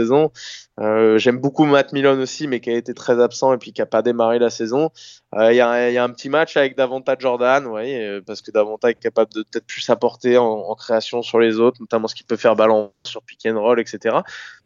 Euh, 0.80 1.18
j'aime 1.18 1.38
beaucoup 1.38 1.64
Matt 1.64 1.92
Milon 1.92 2.18
aussi, 2.20 2.46
mais 2.48 2.60
qui 2.60 2.70
a 2.70 2.76
été 2.76 2.94
très 2.94 3.20
absent 3.20 3.52
et 3.52 3.58
puis 3.58 3.72
qui 3.72 3.82
a 3.82 3.86
pas 3.86 4.02
démarré 4.02 4.38
la 4.38 4.50
saison. 4.50 4.90
Il 5.36 5.54
y, 5.54 5.60
a 5.60 6.02
un 6.02 6.10
petit 6.10 6.28
match 6.28 6.56
avec 6.56 6.76
Davanta 6.76 7.14
Jordan, 7.16 7.64
ouais, 7.66 8.20
parce 8.26 8.42
que 8.42 8.50
Davanta 8.50 8.90
est 8.90 8.94
capable 8.94 9.32
de 9.32 9.42
peut-être 9.42 9.66
plus 9.66 9.88
apporter 9.88 10.38
en, 10.38 10.74
création 10.74 11.22
sur 11.22 11.38
les 11.38 11.60
autres, 11.60 11.76
notamment 11.80 12.08
ce 12.08 12.16
qu'il 12.16 12.26
peut 12.26 12.36
faire 12.36 12.56
ballon 12.56 12.90
sur 13.04 13.22
pick 13.22 13.46
and 13.46 13.60
roll, 13.60 13.78
etc. 13.78 14.16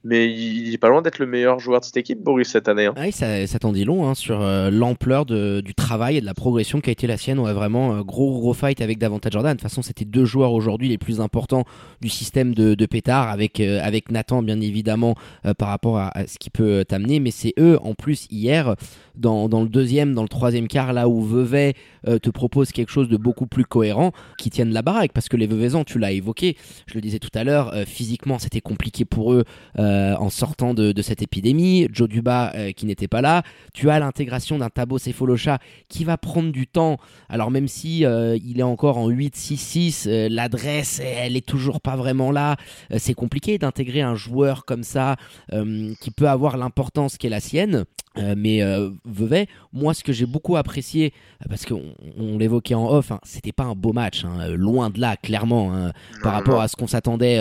Mais 0.05 0.26
il, 0.26 0.73
est 0.73 0.79
pas 0.79 0.88
loin 0.88 1.03
d'être 1.03 1.19
le 1.19 1.26
meilleur 1.26 1.59
joueur 1.59 1.81
de 1.81 1.85
cette 1.85 1.99
équipe, 1.99 2.23
Boris, 2.23 2.49
cette 2.49 2.69
année. 2.69 2.87
Hein. 2.87 2.95
Ah 2.97 3.11
ça, 3.11 3.47
ça 3.47 3.59
t'en 3.59 3.73
dit 3.73 3.85
long 3.85 4.09
hein, 4.09 4.14
sur 4.14 4.38
l'ampleur 4.38 5.26
du 5.26 5.75
travail 5.75 6.17
et 6.17 6.21
de 6.23 6.26
la 6.26 6.35
progression 6.35 6.81
qui 6.81 6.88
a 6.88 6.93
été 6.93 7.07
la 7.07 7.19
sienne. 7.19 7.38
Ouais, 7.41 7.53
vraiment 7.53 8.00
gros 8.00 8.33
gros 8.33 8.55
fight 8.55 8.81
avec 8.81 8.99
Davanta 8.99 9.29
Jordan. 9.29 9.53
De 9.53 9.61
toute 9.61 9.69
façon, 9.69 9.83
c'était 9.83 10.07
deux 10.07 10.25
joueurs 10.25 10.53
aujourd'hui 10.55 10.88
les 10.88 10.99
plus 10.99 11.21
importants 11.21 11.64
du 12.00 12.09
système 12.09 12.55
de, 12.55 12.75
de 12.75 12.87
avec 13.11 14.11
Nathan 14.11 14.43
bien 14.43 14.61
évidemment 14.61 15.14
par 15.59 15.69
rapport 15.69 15.99
à 15.99 16.12
ce 16.26 16.38
qui 16.38 16.50
peut 16.50 16.75
euh, 16.75 16.85
t'amener, 16.85 17.21
mais 17.21 17.31
c'est 17.31 17.54
eux 17.59 17.78
en 17.83 17.95
plus 17.95 18.26
hier 18.31 18.75
dans, 19.16 19.47
le 19.47 19.69
deuxième, 19.69 20.12
dans 20.12 20.23
le 20.23 20.28
troisième 20.28 20.66
quart, 20.66 20.93
là 20.93 21.09
où 21.09 21.23
Vevey 21.23 21.75
euh, 22.09 22.19
te 22.19 22.31
propose 22.31 22.73
quelque 22.73 22.90
chose 22.90 23.09
de 23.09 23.16
beaucoup 23.16 23.47
plus 23.47 23.64
cohérent, 23.64 24.12
qui 24.38 24.50
tiennent 24.50 24.73
la 24.73 24.83
baraque, 24.83 25.12
parce 25.12 25.28
que 25.28 25.37
les 25.37 25.47
Veveysans, 25.47 25.85
tu 25.85 26.00
l'as 26.00 26.11
évoqué, 26.11 26.57
je 26.87 26.95
le 26.95 27.00
disais 27.00 27.21
tout 27.21 27.31
à 27.35 27.45
l'heure, 27.45 27.73
euh, 27.75 27.85
physiquement 27.85 28.40
c'était 28.40 28.61
compliqué 28.61 29.04
pour 29.04 29.33
eux 29.33 29.45
en 29.76 30.31
sortant 30.31 30.75
de, 30.75 31.02
cette 31.02 31.23
épidémie, 31.23 31.88
Joe 31.93 32.09
Duba 32.09 32.52
qui 32.76 32.87
n'était 32.87 33.09
pas 33.09 33.21
là, 33.21 33.43
tu 33.73 33.90
as 33.90 33.99
l'intégration 33.99 34.59
d'un 34.59 34.71
Tabo 34.71 34.99
Céphalocha 34.99 35.59
qui 35.88 36.04
va 36.04 36.16
prendre 36.16 36.50
du 36.50 36.66
temps, 36.66 36.99
alors 37.28 37.50
même 37.50 37.69
si 37.69 38.00
il 38.00 38.59
est 38.59 38.62
encore 38.62 38.99
en 38.99 39.11
8-6-6, 39.11 40.28
l'adresse 40.28 41.00
elle 41.00 41.37
est 41.37 41.47
toujours 41.47 41.81
pas 41.81 41.97
vraiment 41.97 42.31
là, 42.31 42.57
c'est 42.97 43.14
compliqué 43.14 43.59
d'intégrer 43.59 44.00
un 44.00 44.14
joueur 44.14 44.64
comme 44.64 44.83
ça 44.83 45.13
qui 45.50 46.11
peut 46.11 46.28
avoir 46.28 46.56
l'importance 46.56 47.16
qu'est 47.18 47.28
la 47.28 47.40
sienne. 47.40 47.85
Euh, 48.16 48.35
mais 48.37 48.62
euh, 48.62 48.90
Vevey, 49.04 49.49
moi 49.73 49.92
ce 49.92 50.04
que 50.04 50.12
j'ai 50.12 50.26
beaucoup 50.26 50.56
apprécié, 50.56 51.12
euh, 51.42 51.47
parce 51.49 51.66
qu'on 51.66 51.83
on, 52.16 52.38
l'évoquait 52.38 52.75
en 52.75 52.88
off, 52.88 53.11
hein, 53.11 53.18
c'était 53.25 53.50
pas 53.50 53.64
un 53.64 53.75
beau 53.75 53.92
match, 53.92 54.25
hein, 54.25 54.49
loin 54.50 54.90
de 54.90 55.00
là, 55.00 55.16
clairement, 55.16 55.75
hein, 55.75 55.92
par 56.23 56.33
rapport 56.33 56.61
à 56.61 56.68
ce 56.68 56.76
qu'on 56.76 56.87
s'attendait 56.87 57.38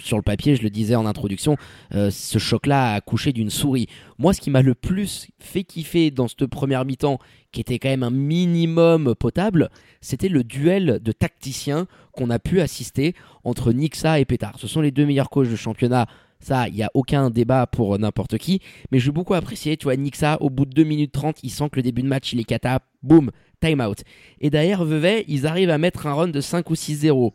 sur 0.00 0.16
le 0.16 0.22
papier, 0.22 0.54
je 0.54 0.62
le 0.62 0.70
disais 0.70 0.94
en 0.94 1.06
introduction, 1.06 1.56
ce 1.90 2.38
choc-là 2.38 2.92
a 2.92 2.94
accouché 2.94 3.32
d'une 3.32 3.50
souris. 3.50 3.88
Moi 4.18 4.32
ce 4.32 4.40
qui 4.40 4.50
m'a 4.50 4.62
le 4.62 4.74
plus 4.74 5.28
fait 5.38 5.64
kiffer 5.64 6.10
dans 6.10 6.28
cette 6.28 6.46
première 6.46 6.84
mi-temps, 6.84 7.18
qui 7.50 7.60
était 7.60 7.78
quand 7.78 7.88
même 7.88 8.02
un 8.02 8.10
minimum 8.10 9.14
potable, 9.14 9.70
c'était 10.00 10.28
le 10.28 10.44
duel 10.44 11.00
de 11.02 11.12
tacticiens 11.12 11.86
qu'on 12.12 12.30
a 12.30 12.38
pu 12.38 12.60
assister 12.60 13.14
entre 13.42 13.72
Nixa 13.72 14.20
et 14.20 14.24
Pétard. 14.24 14.58
Ce 14.58 14.66
sont 14.66 14.80
les 14.80 14.90
deux 14.90 15.06
meilleurs 15.06 15.30
coachs 15.30 15.50
de 15.50 15.56
championnat 15.56 16.06
ça, 16.44 16.68
il 16.68 16.74
n'y 16.74 16.82
a 16.82 16.90
aucun 16.94 17.30
débat 17.30 17.66
pour 17.66 17.98
n'importe 17.98 18.38
qui. 18.38 18.60
Mais 18.90 18.98
je 18.98 19.06
vais 19.06 19.12
beaucoup 19.12 19.34
apprécier, 19.34 19.76
tu 19.76 19.84
vois, 19.84 19.96
Nixa, 19.96 20.36
au 20.40 20.50
bout 20.50 20.66
de 20.66 20.74
2 20.74 20.84
minutes 20.84 21.12
30, 21.12 21.38
il 21.42 21.50
sent 21.50 21.68
que 21.70 21.76
le 21.76 21.82
début 21.82 22.02
de 22.02 22.08
match, 22.08 22.32
il 22.32 22.40
est 22.40 22.44
cata. 22.44 22.80
Boum, 23.02 23.30
time 23.60 23.80
out. 23.80 23.98
Et 24.40 24.50
derrière 24.50 24.84
Vevey, 24.84 25.24
ils 25.28 25.46
arrivent 25.46 25.70
à 25.70 25.78
mettre 25.78 26.06
un 26.06 26.14
run 26.14 26.28
de 26.28 26.40
5 26.40 26.70
ou 26.70 26.74
6-0. 26.74 27.32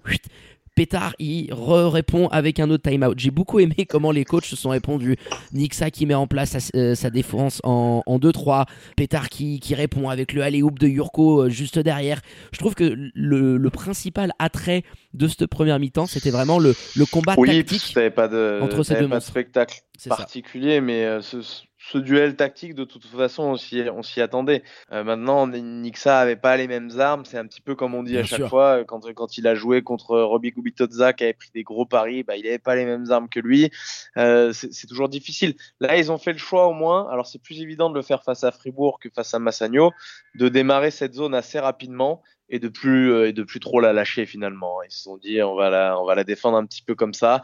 Pétard, 0.80 1.14
il 1.20 1.54
répond 1.54 2.30
avec 2.30 2.58
un 2.62 2.70
autre 2.70 2.90
timeout. 2.90 3.14
J'ai 3.18 3.32
beaucoup 3.32 3.60
aimé 3.60 3.86
comment 3.90 4.14
les 4.14 4.24
coachs 4.24 4.46
se 4.46 4.56
sont 4.56 4.70
répondus. 4.70 5.18
Nixa 5.52 5.92
qui 5.92 6.06
met 6.06 6.14
en 6.14 6.26
place 6.26 6.58
sa, 6.58 6.78
euh, 6.78 7.10
défense 7.10 7.60
en, 7.66 8.02
2-3. 8.08 8.64
Pétard 8.96 9.28
qui, 9.28 9.60
répond 9.74 10.08
avec 10.08 10.32
le 10.32 10.42
alley-oop 10.42 10.80
de 10.80 10.88
Yurko 10.88 11.42
euh, 11.42 11.50
juste 11.50 11.80
derrière. 11.80 12.22
Je 12.54 12.60
trouve 12.60 12.76
que 12.76 12.96
le, 13.14 13.70
principal 13.70 14.32
attrait 14.40 14.84
de 15.14 15.28
cette 15.28 15.48
première 15.48 15.80
mi-temps, 15.80 16.06
c'était 16.06 16.32
vraiment 16.32 16.60
le, 16.60 16.74
combat 17.12 17.36
tactique 17.36 18.00
pas 18.16 18.30
de, 18.30 18.62
entre 18.62 18.84
ces 18.84 18.96
deux 19.02 19.10
pas 19.10 19.20
de 19.20 19.24
spectacle 19.24 19.82
particulier, 20.08 20.80
mais 20.80 21.04
euh, 21.04 21.22
ce, 21.22 21.40
ce 21.82 21.98
duel 21.98 22.36
tactique, 22.36 22.76
de 22.76 22.84
toute 22.84 23.06
façon, 23.06 23.44
on 23.44 24.04
s'y, 24.04 24.22
attendait. 24.22 24.64
Euh, 24.92 25.06
maintenant, 25.06 25.48
Nixa 25.48 26.20
avait 26.20 26.36
pas 26.36 26.58
les 26.58 26.68
mêmes 26.68 26.92
armes. 27.00 27.24
C'est 27.24 27.38
un 27.38 27.48
petit 27.48 27.62
peu 27.62 27.74
comme 27.74 27.96
on 27.96 28.04
dit 28.04 28.18
à 28.18 28.26
chaque 28.26 28.48
fois, 28.48 28.84
quand, 28.84 29.12
quand 29.14 29.38
il 29.38 29.48
a 29.48 29.56
joué 29.56 29.82
contre 29.82 30.20
Robbie 30.20 30.52
Kubitodza, 30.52 31.14
qui 31.14 31.24
avait 31.24 31.34
pris 31.34 31.50
des 31.54 31.64
gros 31.64 31.86
paris, 31.86 32.24
bah, 32.24 32.36
il 32.36 32.44
n'avait 32.44 32.60
pas 32.60 32.76
les 32.76 32.84
mêmes 32.84 33.10
armes 33.10 33.30
que 33.30 33.40
lui. 33.40 33.72
Euh, 34.18 34.52
c'est, 34.52 34.88
toujours 34.88 35.08
difficile. 35.08 35.56
Là, 35.80 35.98
ils 35.98 36.12
ont 36.12 36.18
fait 36.18 36.34
le 36.34 36.38
choix 36.38 36.68
au 36.68 36.74
moins. 36.74 37.10
Alors, 37.10 37.28
c'est 37.28 37.42
plus 37.42 37.62
évident 37.62 37.90
de 37.90 37.96
le 37.96 38.02
faire 38.02 38.24
face 38.24 38.44
à 38.44 38.52
Fribourg 38.52 39.00
que 39.00 39.10
face 39.10 39.34
à 39.34 39.40
Massagno, 39.40 39.92
de 40.36 40.50
démarrer 40.50 40.92
cette 40.92 41.14
zone 41.14 41.34
assez 41.34 41.60
rapidement 41.60 42.22
et 42.50 42.60
de 42.60 42.68
plus 42.68 43.12
euh, 43.12 43.28
et 43.30 43.34
de 43.34 43.44
plus 43.44 43.62
trop 43.62 43.80
la 43.80 43.94
lâcher 43.94 44.26
finalement. 44.26 44.84
Ils 44.84 44.92
se 44.92 45.04
sont 45.04 45.18
dit 45.18 45.42
on 45.44 45.56
va 45.56 45.70
la 45.70 46.00
on 46.00 46.06
va 46.06 46.16
la 46.16 46.24
défendre 46.24 46.58
un 46.58 46.66
petit 46.66 46.82
peu 46.82 46.96
comme 46.96 47.14
ça 47.14 47.44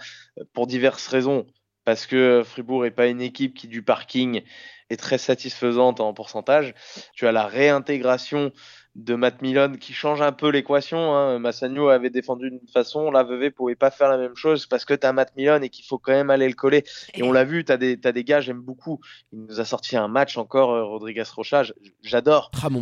pour 0.53 0.65
diverses 0.65 1.07
raisons 1.07 1.45
parce 1.85 2.07
que 2.07 2.43
Fribourg 2.43 2.83
n'est 2.83 2.91
pas 2.91 3.07
une 3.07 3.21
équipe 3.21 3.53
qui 3.53 3.67
du 3.67 3.81
parking 3.81 4.41
est 4.89 4.97
très 4.97 5.17
satisfaisante 5.17 5.99
en 5.99 6.13
pourcentage. 6.13 6.73
Tu 7.13 7.27
as 7.27 7.31
la 7.31 7.45
réintégration 7.45 8.51
de 8.95 9.15
Matt 9.15 9.41
Milon 9.41 9.73
qui 9.73 9.93
change 9.93 10.21
un 10.21 10.31
peu 10.31 10.49
l'équation. 10.49 11.13
Hein. 11.13 11.37
Massagno 11.37 11.89
avait 11.89 12.09
défendu 12.09 12.49
d'une 12.49 12.67
façon, 12.67 13.11
la 13.11 13.23
Vevey 13.23 13.51
pouvait 13.51 13.75
pas 13.75 13.91
faire 13.91 14.09
la 14.09 14.17
même 14.17 14.35
chose 14.35 14.65
parce 14.65 14.85
que 14.85 14.93
tu 14.93 15.05
as 15.05 15.11
Matt 15.11 15.35
Milon 15.35 15.61
et 15.61 15.69
qu'il 15.69 15.85
faut 15.85 15.97
quand 15.97 16.13
même 16.13 16.29
aller 16.29 16.47
le 16.47 16.53
coller. 16.53 16.85
Et 17.13 17.21
on 17.21 17.33
l'a 17.33 17.43
vu, 17.43 17.65
tu 17.65 17.71
as 17.73 17.77
des, 17.77 17.97
des 17.97 18.23
gars, 18.23 18.39
j'aime 18.39 18.61
beaucoup. 18.61 19.01
Il 19.33 19.41
nous 19.41 19.59
a 19.59 19.65
sorti 19.65 19.97
un 19.97 20.07
match 20.07 20.37
encore, 20.37 20.71
euh, 20.71 20.85
Rodriguez 20.85 21.23
Rochage, 21.35 21.73
j'adore. 22.01 22.51
Ah, 22.63 22.69
mon 22.69 22.81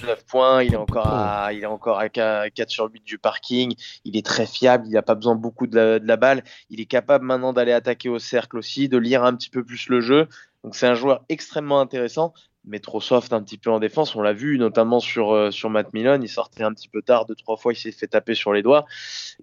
Il 0.00 0.06
a 0.06 0.06
19 0.16 0.26
points, 0.26 0.62
il 0.62 0.74
est 0.74 0.76
encore 0.76 1.08
à, 1.08 1.52
il 1.52 1.62
est 1.62 1.66
encore 1.66 1.98
à 1.98 2.08
4 2.08 2.70
sur 2.70 2.88
8 2.88 3.02
du 3.04 3.18
parking, 3.18 3.74
il 4.04 4.16
est 4.16 4.24
très 4.24 4.46
fiable, 4.46 4.84
il 4.86 4.92
n'a 4.92 5.02
pas 5.02 5.16
besoin 5.16 5.34
beaucoup 5.34 5.66
de 5.66 5.76
la, 5.76 5.98
de 5.98 6.06
la 6.06 6.16
balle, 6.16 6.44
il 6.70 6.80
est 6.80 6.86
capable 6.86 7.24
maintenant 7.24 7.52
d'aller 7.52 7.72
attaquer 7.72 8.08
au 8.08 8.20
cercle 8.20 8.58
aussi, 8.58 8.88
de 8.88 8.96
lire 8.96 9.24
un 9.24 9.34
petit 9.34 9.50
peu 9.50 9.64
plus 9.64 9.88
le 9.88 10.00
jeu. 10.00 10.28
Donc 10.64 10.76
c'est 10.76 10.86
un 10.86 10.94
joueur 10.94 11.24
extrêmement 11.28 11.80
intéressant 11.80 12.32
mais 12.68 12.80
trop 12.80 13.00
soft 13.00 13.32
un 13.32 13.42
petit 13.42 13.58
peu 13.58 13.70
en 13.70 13.78
défense. 13.80 14.14
On 14.14 14.22
l'a 14.22 14.32
vu 14.32 14.58
notamment 14.58 15.00
sur, 15.00 15.32
euh, 15.32 15.50
sur 15.50 15.70
Matt 15.70 15.92
Milon, 15.92 16.20
il 16.22 16.28
sortait 16.28 16.62
un 16.62 16.72
petit 16.72 16.88
peu 16.88 17.02
tard, 17.02 17.26
deux, 17.26 17.34
trois 17.34 17.56
fois, 17.56 17.72
il 17.72 17.76
s'est 17.76 17.92
fait 17.92 18.06
taper 18.06 18.34
sur 18.34 18.52
les 18.52 18.62
doigts. 18.62 18.84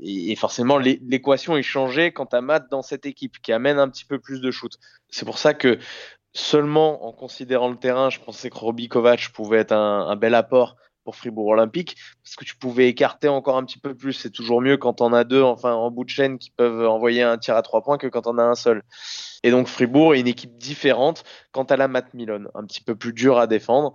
Et, 0.01 0.35
forcément, 0.35 0.77
l'équation 0.77 1.57
est 1.57 1.63
changée 1.63 2.11
quant 2.11 2.25
à 2.25 2.41
Matt 2.41 2.69
dans 2.69 2.81
cette 2.81 3.05
équipe 3.05 3.41
qui 3.41 3.51
amène 3.51 3.79
un 3.79 3.89
petit 3.89 4.05
peu 4.05 4.19
plus 4.19 4.41
de 4.41 4.51
shoot. 4.51 4.73
C'est 5.09 5.25
pour 5.25 5.38
ça 5.38 5.53
que 5.53 5.79
seulement 6.33 7.07
en 7.07 7.11
considérant 7.11 7.69
le 7.69 7.77
terrain, 7.77 8.09
je 8.09 8.19
pensais 8.19 8.49
que 8.49 8.57
Robbie 8.57 8.89
Kovac 8.89 9.29
pouvait 9.33 9.59
être 9.59 9.71
un 9.71 10.15
bel 10.15 10.35
apport 10.35 10.75
pour 11.06 11.15
Fribourg 11.15 11.48
Olympique, 11.48 11.96
parce 12.22 12.36
que 12.36 12.44
tu 12.44 12.58
pouvais 12.58 12.89
écarter 12.89 13.30
encore 13.30 13.56
un 13.56 13.63
petit 13.63 13.80
peu 13.80 13.96
plus. 13.96 14.12
C'est 14.12 14.32
toujours 14.32 14.62
mieux 14.62 14.76
quand 14.76 15.00
on 15.00 15.13
a 15.13 15.24
deux, 15.24 15.41
enfin 15.41 15.74
en 15.74 15.89
bout 15.89 16.04
de 16.04 16.10
chaîne, 16.10 16.38
qui 16.38 16.50
peuvent 16.50 16.86
envoyer 16.86 17.22
un 17.22 17.38
tir 17.38 17.56
à 17.56 17.62
trois 17.62 17.82
points 17.82 17.98
que 17.98 18.08
quand 18.08 18.28
on 18.28 18.38
a 18.38 18.44
un 18.44 18.56
seul. 18.56 18.84
Et 19.44 19.52
donc 19.52 19.68
Fribourg 19.68 20.15
est 20.15 20.20
une 20.20 20.28
équipe 20.28 20.58
différente 20.58 21.24
quant 21.54 21.63
à 21.63 21.78
la 21.78 21.88
Matt 21.88 22.13
Milon, 22.13 22.46
un 22.56 22.65
petit 22.65 22.82
peu 22.82 22.96
plus 22.96 23.13
dur 23.13 23.38
à 23.38 23.48
défendre. 23.48 23.94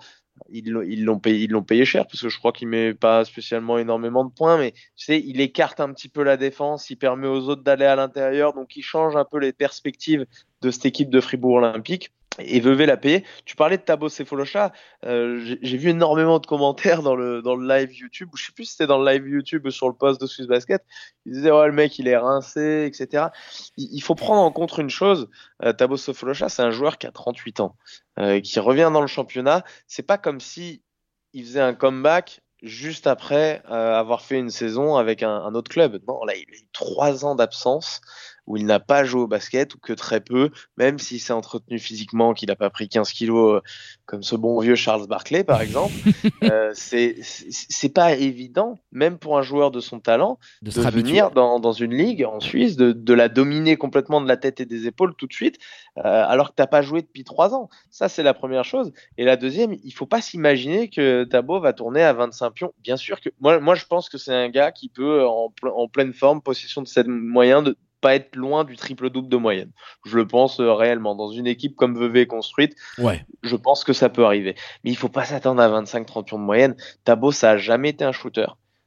Ils 0.49 0.71
l'ont 1.05 1.19
payé, 1.19 1.85
cher 1.85 2.07
parce 2.07 2.23
que 2.23 2.31
je 2.31 2.39
crois 2.39 2.53
qu'il 2.53 2.69
met 2.69 2.95
pas 2.95 3.27
spécialement 3.27 3.77
énormément 3.77 4.25
de 4.25 4.31
points, 4.31 4.57
mais 4.57 4.73
tu 4.73 5.05
sais, 5.05 5.21
il 5.21 5.39
écarte 5.41 5.81
un 5.81 5.93
petit 5.93 6.09
peu 6.09 6.23
la 6.23 6.39
défense, 6.39 6.89
il 6.89 6.97
permet 6.97 7.27
aux 7.27 7.49
autres 7.49 7.63
d'aller 7.63 7.85
à 7.85 7.95
l'intérieur, 7.95 8.55
donc 8.55 8.75
il 8.75 8.83
change 8.83 9.17
un 9.17 9.27
peu 9.27 9.39
les 9.39 9.53
perspectives 9.53 10.25
de 10.63 10.71
cette 10.71 10.87
équipe 10.87 11.11
de 11.11 11.21
Fribourg 11.21 11.57
Olympique 11.57 12.11
et 12.39 12.61
Vevey 12.61 12.87
l'a 12.87 12.97
payé. 12.97 13.25
Tu 13.45 13.57
parlais 13.57 13.77
de 13.77 13.83
Tabo 13.83 14.09
Cefolocha, 14.09 14.73
euh, 15.05 15.57
j'ai 15.63 15.77
vu 15.77 15.91
énormément 15.91 16.39
de 16.39 16.47
commentaires 16.47 17.03
dans 17.03 17.17
le, 17.17 17.43
dans 17.43 17.57
le 17.57 17.67
live 17.67 17.95
YouTube, 17.95 18.31
je 18.35 18.47
sais 18.47 18.53
plus 18.53 18.65
si 18.65 18.73
c'était 18.73 18.87
dans 18.87 18.99
le 18.99 19.11
live 19.11 19.29
YouTube 19.29 19.67
ou 19.67 19.71
sur 19.71 19.89
le 19.89 19.95
post 19.95 20.21
de 20.21 20.27
Swiss 20.27 20.47
Basket, 20.47 20.83
ils 21.27 21.33
disaient 21.33 21.51
ouais 21.51 21.67
le 21.67 21.73
mec 21.73 21.99
il 21.99 22.09
est 22.09 22.17
rincé, 22.17 22.85
etc. 22.87 23.27
Il, 23.77 24.01
faut 24.01 24.15
prendre 24.15 24.43
en 24.43 24.53
compte 24.53 24.77
une 24.79 24.91
chose, 24.91 25.29
euh, 25.65 25.73
Tabo 25.73 25.97
Cefolocha 25.97 26.49
c'est 26.49 26.63
un 26.63 26.71
joueur 26.71 26.99
qui 26.99 27.07
a 27.07 27.13
38 27.13 27.61
ans, 27.61 27.77
euh, 28.19 28.41
qui 28.41 28.59
revient 28.61 28.91
dans 28.93 29.03
le 29.03 29.07
championnat, 29.07 29.65
c'est 29.87 30.03
pas 30.03 30.19
comme 30.19 30.41
si 30.41 30.83
il 31.33 31.45
faisait 31.45 31.61
un 31.61 31.75
comeback 31.75 32.41
juste 32.63 33.07
après 33.07 33.63
euh, 33.71 33.95
avoir 33.95 34.21
fait 34.21 34.39
une 34.39 34.51
saison 34.51 34.97
avec 34.97 35.23
un, 35.23 35.35
un, 35.35 35.55
autre 35.55 35.71
club. 35.71 35.99
Non, 36.07 36.25
là 36.25 36.35
il 36.35 36.41
a 36.41 36.57
eu 36.57 36.69
trois 36.73 37.25
ans 37.25 37.35
d'absence 37.35 38.03
où 38.51 38.57
il 38.57 38.67
n'a 38.67 38.81
pas 38.81 39.05
joué 39.05 39.23
au 39.23 39.27
basket 39.29 39.77
ou 39.77 39.79
que 39.79 39.93
très 39.93 40.21
peu, 40.21 40.51
même 40.77 40.99
s'il 40.99 41.21
s'est 41.21 41.33
entretenu 41.33 41.79
physiquement, 41.79 42.35
qu'il 42.35 42.49
n'a 42.49 42.57
pas 42.57 42.69
pris 42.69 42.89
15 42.89 43.13
kilos 43.13 43.55
euh, 43.55 43.61
comme 44.07 44.25
ce 44.25 44.35
bon 44.35 44.59
vieux 44.59 44.75
Charles 44.75 45.07
Barkley 45.07 45.45
par 45.45 45.63
exemple. 45.63 45.93
euh, 46.43 46.73
c'est 46.75 47.95
pas 47.95 48.15
évident, 48.17 48.77
même 48.91 49.19
pour 49.19 49.39
un 49.39 49.43
joueur 49.43 49.71
de 49.71 49.79
son 49.79 50.01
talent, 50.01 50.41
de, 50.63 50.73
venir 50.73 51.31
dans, 51.31 51.61
dans, 51.61 51.73
une 51.73 51.95
ligue 51.95 52.25
en 52.25 52.41
Suisse, 52.41 52.77
de, 52.77 52.91
de, 52.91 53.15
la 53.15 53.29
dominer 53.29 53.77
complètement 53.77 54.21
de 54.21 54.27
la 54.27 54.37
tête 54.37 54.61
et 54.61 54.67
des 54.67 54.89
épaules 54.89 55.15
tout 55.15 55.29
de 55.29 55.33
suite, 55.33 55.59
euh, 55.99 56.03
alors 56.03 56.49
que 56.49 56.55
t'as 56.57 56.67
pas 56.67 56.83
joué 56.83 57.03
depuis 57.03 57.23
trois 57.23 57.55
ans. 57.55 57.69
Ça 57.91 58.09
c'est 58.09 58.25
la 58.25 58.35
première 58.35 58.65
chose. 58.65 58.93
Et 59.17 59.25
la 59.25 59.37
deuxième, 59.37 59.77
il 59.85 59.93
faut 59.93 60.07
pas 60.07 60.21
s'imaginer 60.21 60.91
que 60.91 61.23
Tabo 61.23 61.61
va 61.61 61.73
tourner 61.73 62.03
à 62.03 62.13
25 62.13 62.51
pions. 62.51 62.73
Bien 62.83 62.97
sûr 62.97 63.21
que 63.21 63.29
moi, 63.39 63.61
moi 63.61 63.77
je 63.77 63.87
pense 63.87 64.09
que 64.09 64.19
c'est 64.19 64.35
un 64.35 64.49
gars 64.49 64.73
qui 64.73 64.89
peut 64.89 65.25
en, 65.25 65.53
en 65.63 65.87
pleine 65.87 66.13
forme, 66.13 66.43
possession 66.43 66.83
de 66.83 66.89
ses 66.89 67.05
moyens 67.05 67.63
de 67.63 67.77
pas 68.01 68.15
être 68.15 68.37
loin 68.37 68.65
du 68.65 68.77
triple-double 68.77 69.29
de 69.29 69.37
moyenne. 69.37 69.71
Je 70.05 70.17
le 70.17 70.27
pense 70.27 70.61
euh, 70.61 70.73
réellement. 70.73 71.15
Dans 71.15 71.31
une 71.31 71.47
équipe 71.47 71.77
comme 71.77 71.99
Vevey 71.99 72.27
construite, 72.27 72.77
ouais. 72.99 73.25
je 73.43 73.57
pense 73.57 73.85
que 73.85 73.93
ça 73.93 74.09
peut 74.09 74.25
arriver. 74.25 74.55
Mais 74.85 74.91
il 74.91 74.97
faut 74.97 75.09
pas 75.09 75.25
s'attendre 75.25 75.63
à 75.63 75.83
25-30 75.83 76.25
pions 76.25 76.39
de 76.39 76.45
moyenne. 76.45 76.77
Tabo, 77.05 77.33
ça 77.33 77.51
a 77.51 77.57
jamais 77.57 77.91
été 77.91 78.05
un 78.05 78.13
shooter. 78.13 78.47